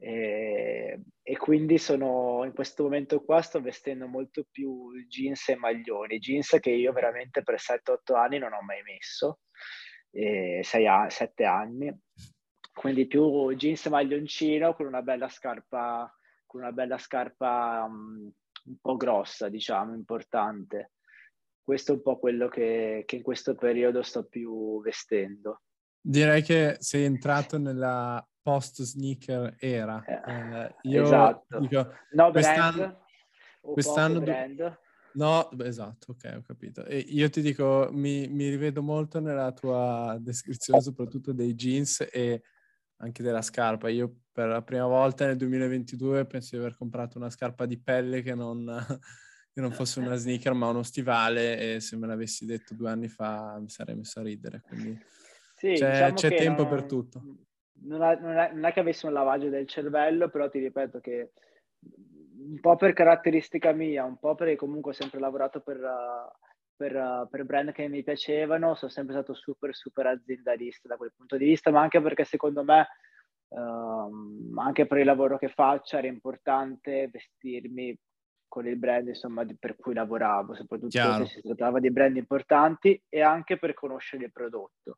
e, 0.04 1.00
e, 1.22 1.38
quindi 1.38 1.78
sono 1.78 2.44
in 2.44 2.54
questo 2.54 2.82
momento 2.82 3.24
qua 3.24 3.40
sto 3.44 3.62
vestendo 3.62 4.08
molto 4.08 4.48
più 4.50 4.90
jeans 5.08 5.50
e 5.50 5.56
maglioni, 5.56 6.18
jeans 6.18 6.58
che 6.60 6.72
io 6.72 6.92
veramente 6.92 7.44
per 7.44 7.60
7-8 7.60 8.16
anni 8.16 8.40
non 8.40 8.54
ho 8.54 8.64
mai 8.64 8.82
messo, 8.82 9.42
7 10.10 11.46
anni, 11.46 11.96
quindi 12.74 13.06
più 13.06 13.52
jeans 13.52 13.86
e 13.86 13.90
maglioncino 13.90 14.74
con 14.74 14.88
una 14.88 15.04
bella 15.04 15.30
scarpa, 15.30 16.12
con 16.48 16.62
una 16.62 16.72
bella 16.72 16.98
scarpa 16.98 17.86
um, 17.88 18.28
un 18.66 18.78
po' 18.82 18.98
grossa, 18.98 19.50
diciamo, 19.50 19.94
importante. 19.94 20.94
Questo 21.62 21.92
è 21.92 21.96
un 21.96 22.02
po' 22.02 22.18
quello 22.18 22.48
che, 22.48 23.04
che 23.06 23.18
in 23.18 23.22
questo 23.22 23.54
periodo 23.54 24.02
sto 24.02 24.26
più 24.26 24.82
vestendo. 24.82 25.62
Direi 26.02 26.42
che 26.42 26.78
sei 26.80 27.04
entrato 27.04 27.58
nella 27.58 28.26
post 28.42 28.82
sneaker 28.82 29.56
era. 29.60 30.04
Eh, 30.04 30.64
eh, 30.64 30.76
io 30.84 31.04
esatto. 31.04 31.60
dico, 31.60 31.94
no 32.14 32.32
quest'anno, 32.32 33.06
quest'anno 33.62 34.20
brand. 34.20 34.80
No, 35.14 35.50
esatto, 35.60 36.12
ok, 36.12 36.36
ho 36.38 36.42
capito. 36.42 36.86
E 36.86 36.98
io 36.98 37.30
ti 37.30 37.42
dico, 37.42 37.90
mi, 37.92 38.28
mi, 38.30 38.50
rivedo 38.50 38.82
molto 38.82 39.20
nella 39.20 39.52
tua 39.52 40.18
descrizione, 40.20 40.82
soprattutto 40.82 41.34
dei 41.34 41.54
jeans 41.54 42.08
e 42.12 42.42
anche 42.98 43.22
della 43.22 43.42
scarpa. 43.42 43.90
Io 43.90 44.22
per 44.32 44.48
la 44.48 44.62
prima 44.62 44.86
volta 44.86 45.26
nel 45.26 45.36
2022 45.36 46.26
penso 46.26 46.56
di 46.56 46.62
aver 46.62 46.78
comprato 46.78 47.18
una 47.18 47.30
scarpa 47.30 47.66
di 47.66 47.78
pelle 47.78 48.22
che 48.22 48.34
non, 48.34 48.66
che 49.54 49.60
non 49.60 49.72
fosse 49.72 50.00
una 50.00 50.16
sneaker, 50.16 50.54
ma 50.54 50.70
uno 50.70 50.84
stivale 50.84 51.76
e 51.76 51.80
se 51.82 51.98
me 51.98 52.08
l'avessi 52.08 52.46
detto 52.46 52.74
due 52.74 52.90
anni 52.90 53.10
fa 53.10 53.60
mi 53.60 53.70
sarei 53.70 53.96
messo 53.96 54.22
a 54.22 54.24
ridere. 54.24 54.62
Quindi 54.62 54.98
sì, 55.62 55.74
c'è, 55.74 55.92
diciamo 55.92 56.14
c'è 56.14 56.36
tempo 56.36 56.62
non... 56.64 56.72
per 56.72 56.84
tutto 56.84 57.22
non, 57.84 58.04
è, 58.04 58.20
non, 58.20 58.38
è, 58.38 58.52
non 58.54 58.66
è 58.66 58.74
che 58.74 58.80
avessi 58.80 59.06
un 59.06 59.14
lavaggio 59.14 59.50
del 59.50 59.68
cervello, 59.68 60.30
però 60.30 60.50
ti 60.50 60.60
ripeto 60.60 61.00
che 61.00 61.32
un 61.80 62.60
po' 62.60 62.76
per 62.76 62.94
caratteristica 62.94 63.72
mia, 63.72 64.04
un 64.04 64.18
po' 64.18 64.36
perché 64.36 64.56
comunque 64.56 64.92
ho 64.92 64.96
sempre 64.96 65.20
lavorato 65.20 65.62
per, 65.62 65.80
per, 66.76 67.28
per, 67.30 67.46
brand 67.46 67.72
che 67.72 67.88
mi 67.88 68.04
piacevano, 68.04 68.76
sono 68.76 68.92
sempre 68.92 69.14
stato 69.14 69.34
super, 69.34 69.74
super 69.76 70.08
aziendalista 70.08 70.88
da 70.88 70.98
quel 70.98 71.14
punto 71.16 71.38
di 71.38 71.46
vista, 71.46 71.72
ma 71.72 71.82
anche 71.82 72.02
perché 72.02 72.24
secondo 72.24 72.64
me, 72.64 72.88
um, 73.50 74.54
anche 74.58 74.88
per 74.88 74.98
il 74.98 75.06
lavoro 75.06 75.38
che 75.38 75.50
faccio, 75.50 75.98
era 75.98 76.08
importante 76.08 77.10
vestirmi 77.12 77.98
con 78.48 78.68
il 78.68 78.76
brand 78.76 79.08
insomma, 79.08 79.46
per 79.58 79.78
cui 79.78 79.94
lavoravo, 79.94 80.56
soprattutto 80.56 80.90
Chiaro. 80.90 81.26
se 81.26 81.36
si 81.36 81.42
trattava 81.42 81.80
di 81.80 81.90
brand 81.90 82.18
importanti 82.18 83.02
e 83.08 83.22
anche 83.22 83.58
per 83.58 83.74
conoscere 83.74 84.26
il 84.26 84.32
prodotto. 84.32 84.98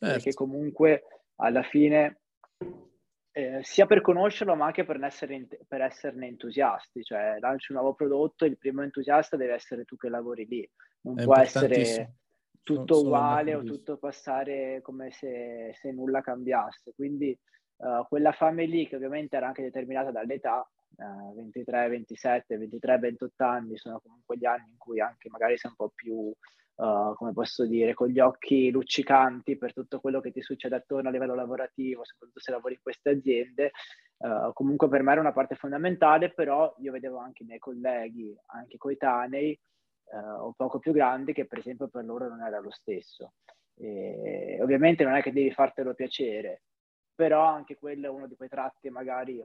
Certo. 0.00 0.14
Perché 0.14 0.32
comunque 0.32 1.02
alla 1.36 1.62
fine 1.62 2.20
eh, 3.32 3.60
sia 3.62 3.84
per 3.84 4.00
conoscerlo 4.00 4.56
ma 4.56 4.64
anche 4.64 4.84
per, 4.84 5.02
essere, 5.04 5.46
per, 5.68 5.82
esserne 5.82 6.26
entusiasti, 6.26 7.02
cioè 7.02 7.36
lanci 7.38 7.72
un 7.72 7.78
nuovo 7.78 7.94
prodotto, 7.94 8.46
il 8.46 8.56
primo 8.56 8.82
entusiasta 8.82 9.36
deve 9.36 9.52
essere 9.52 9.84
tu 9.84 9.96
che 9.96 10.08
lavori 10.08 10.46
lì, 10.46 10.68
non 11.02 11.18
È 11.18 11.24
può 11.24 11.36
essere 11.36 12.14
tutto 12.62 12.94
sono, 12.94 13.08
uguale 13.08 13.54
o 13.54 13.62
tutto 13.62 13.98
passare 13.98 14.80
come 14.82 15.10
se, 15.10 15.72
se 15.74 15.92
nulla 15.92 16.22
cambiasse. 16.22 16.92
Quindi 16.94 17.38
uh, 17.76 18.06
quella 18.08 18.32
fame 18.32 18.64
lì, 18.64 18.88
che 18.88 18.96
ovviamente 18.96 19.36
era 19.36 19.48
anche 19.48 19.62
determinata 19.62 20.10
dall'età, 20.10 20.66
uh, 20.96 21.34
23, 21.34 21.88
27, 21.88 22.56
23, 22.56 22.98
28 22.98 23.44
anni, 23.44 23.76
sono 23.76 24.00
comunque 24.00 24.38
gli 24.38 24.46
anni 24.46 24.70
in 24.70 24.78
cui 24.78 24.98
anche 24.98 25.28
magari 25.28 25.58
sei 25.58 25.70
un 25.70 25.76
po' 25.76 25.92
più, 25.94 26.32
uh, 26.80 27.14
come 27.14 27.32
posso 27.32 27.66
dire, 27.66 27.94
con 27.94 28.08
gli 28.08 28.18
occhi 28.18 28.70
luccicanti 28.70 29.56
per 29.56 29.72
tutto 29.72 30.00
quello 30.00 30.20
che 30.20 30.32
ti 30.32 30.40
succede 30.40 30.76
attorno 30.76 31.08
a 31.08 31.12
livello 31.12 31.34
lavorativo, 31.34 32.04
soprattutto 32.04 32.40
se 32.40 32.50
lavori 32.50 32.74
in 32.74 32.80
queste 32.82 33.10
aziende. 33.10 33.72
Uh, 34.16 34.52
comunque 34.52 34.88
per 34.88 35.02
me 35.02 35.12
era 35.12 35.20
una 35.20 35.32
parte 35.32 35.54
fondamentale, 35.54 36.32
però 36.32 36.74
io 36.78 36.92
vedevo 36.92 37.18
anche 37.18 37.42
i 37.42 37.46
miei 37.46 37.58
colleghi, 37.58 38.34
anche 38.46 38.78
coetanei, 38.78 39.58
uh, 40.12 40.46
un 40.46 40.54
poco 40.54 40.78
più 40.78 40.92
grandi, 40.92 41.32
che 41.32 41.46
per 41.46 41.58
esempio 41.58 41.88
per 41.88 42.04
loro 42.04 42.28
non 42.28 42.42
era 42.42 42.60
lo 42.60 42.70
stesso. 42.70 43.34
E 43.74 44.58
ovviamente 44.60 45.04
non 45.04 45.14
è 45.14 45.22
che 45.22 45.32
devi 45.32 45.52
fartelo 45.52 45.94
piacere, 45.94 46.62
però 47.14 47.44
anche 47.44 47.76
quello 47.76 48.06
è 48.06 48.10
uno 48.10 48.26
di 48.26 48.36
quei 48.36 48.48
tratti 48.48 48.90
magari 48.90 49.42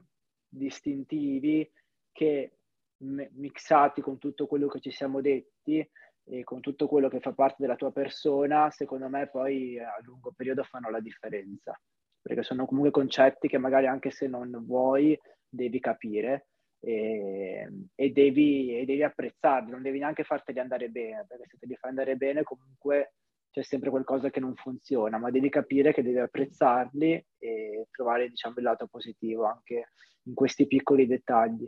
distintivi 0.47 1.69
che 2.11 2.57
mixati 2.97 4.01
con 4.01 4.17
tutto 4.17 4.47
quello 4.47 4.67
che 4.67 4.79
ci 4.79 4.91
siamo 4.91 5.19
detti 5.21 5.85
e 6.27 6.43
con 6.43 6.59
tutto 6.59 6.87
quello 6.87 7.07
che 7.07 7.19
fa 7.19 7.33
parte 7.33 7.57
della 7.59 7.75
tua 7.75 7.91
persona, 7.91 8.69
secondo 8.71 9.07
me 9.09 9.27
poi 9.27 9.79
a 9.79 9.97
lungo 10.01 10.33
periodo 10.35 10.63
fanno 10.63 10.89
la 10.89 10.99
differenza, 10.99 11.79
perché 12.21 12.43
sono 12.43 12.65
comunque 12.65 12.91
concetti 12.91 13.47
che 13.47 13.57
magari 13.57 13.87
anche 13.87 14.09
se 14.09 14.27
non 14.27 14.63
vuoi 14.65 15.17
devi 15.47 15.79
capire 15.79 16.47
e, 16.79 17.69
e, 17.93 18.09
devi, 18.11 18.77
e 18.77 18.85
devi 18.85 19.03
apprezzarli, 19.03 19.71
non 19.71 19.81
devi 19.81 19.99
neanche 19.99 20.23
farteli 20.23 20.59
andare 20.59 20.89
bene, 20.89 21.25
perché 21.27 21.45
se 21.47 21.57
te 21.57 21.67
li 21.67 21.75
fai 21.75 21.91
andare 21.91 22.15
bene 22.15 22.43
comunque 22.43 23.13
c'è 23.51 23.63
sempre 23.63 23.89
qualcosa 23.89 24.29
che 24.29 24.39
non 24.39 24.53
funziona, 24.55 25.17
ma 25.17 25.31
devi 25.31 25.49
capire 25.49 25.93
che 25.93 26.03
devi 26.03 26.19
apprezzarli 26.19 27.25
e 27.37 27.87
trovare 27.89 28.29
diciamo, 28.29 28.55
il 28.57 28.63
lato 28.63 28.87
positivo 28.87 29.45
anche 29.45 29.91
in 30.23 30.33
questi 30.33 30.67
piccoli 30.67 31.07
dettagli. 31.07 31.65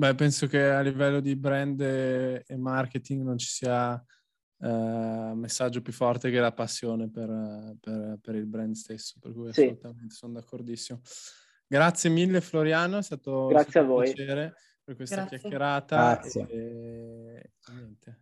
Beh, 0.00 0.14
penso 0.14 0.46
che 0.46 0.70
a 0.70 0.80
livello 0.80 1.18
di 1.18 1.34
brand 1.34 1.80
e 1.80 2.56
marketing 2.56 3.24
non 3.24 3.36
ci 3.36 3.48
sia 3.48 3.94
uh, 3.94 5.32
messaggio 5.34 5.82
più 5.82 5.92
forte 5.92 6.30
che 6.30 6.38
la 6.38 6.52
passione 6.52 7.10
per, 7.10 7.74
per, 7.80 8.16
per 8.22 8.34
il 8.36 8.46
brand 8.46 8.76
stesso, 8.76 9.16
per 9.20 9.32
cui 9.32 9.52
sì. 9.52 9.62
assolutamente 9.62 10.14
sono 10.14 10.34
d'accordissimo. 10.34 11.00
Grazie 11.66 12.10
mille 12.10 12.40
Floriano, 12.40 12.98
è 12.98 13.02
stato, 13.02 13.46
Grazie 13.48 13.70
stato 13.70 13.86
a 13.86 13.88
voi. 13.88 14.12
piacere 14.12 14.54
per 14.84 14.94
questa 14.94 15.16
Grazie. 15.16 15.38
chiacchierata. 15.38 15.96
Grazie. 15.96 16.46
E... 16.48 17.50
Niente. 17.72 18.18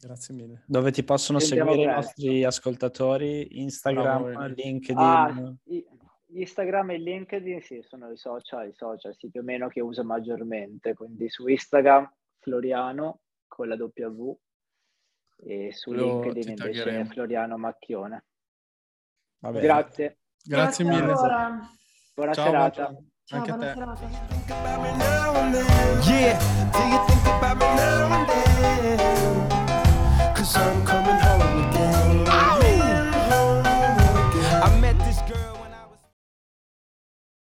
Grazie 0.00 0.34
mille. 0.36 0.62
Dove 0.66 0.92
ti 0.92 1.02
possono 1.02 1.40
Sentiamo 1.40 1.72
seguire 1.72 1.90
i 1.90 1.94
nostri 1.96 2.44
ascoltatori? 2.44 3.60
Instagram, 3.60 4.22
Bravo, 4.22 4.46
LinkedIn? 4.54 4.96
Ah, 4.96 5.56
i- 5.64 5.84
Instagram 6.30 6.90
e 6.90 6.98
LinkedIn 6.98 7.60
sì, 7.62 7.80
sono 7.86 8.10
i 8.10 8.16
social, 8.16 8.68
i 8.68 8.74
social 8.74 9.14
sì, 9.16 9.30
più 9.30 9.40
o 9.40 9.44
meno 9.44 9.68
che 9.68 9.80
uso 9.80 10.04
maggiormente, 10.04 10.94
quindi 10.94 11.28
su 11.28 11.46
Instagram 11.46 12.10
Floriano 12.38 13.20
con 13.46 13.68
la 13.68 13.76
W 13.76 14.38
e 15.46 15.72
su 15.72 15.92
Lo- 15.92 16.20
LinkedIn 16.22 16.48
invece 16.50 16.82
taggeremo. 16.82 17.10
Floriano 17.10 17.56
Macchione. 17.56 18.24
Va 19.40 19.50
bene. 19.50 19.64
Grazie, 19.64 20.18
Grazie 20.42 20.84
mille. 20.84 21.10
ancora. 21.12 21.60
buona 22.14 22.32
Ciao, 22.32 22.44
serata. 22.46 22.82
Marco. 22.82 23.04
Ciao, 23.24 23.38
Anche 23.38 23.50
a 23.50 23.54
buona 23.56 23.72
te. 23.72 23.78
serata. 23.78 24.36
about 24.50 24.82
me 24.82 24.96
now 24.96 25.34
and 25.36 25.54
then. 25.54 25.66
Yeah, 26.04 26.38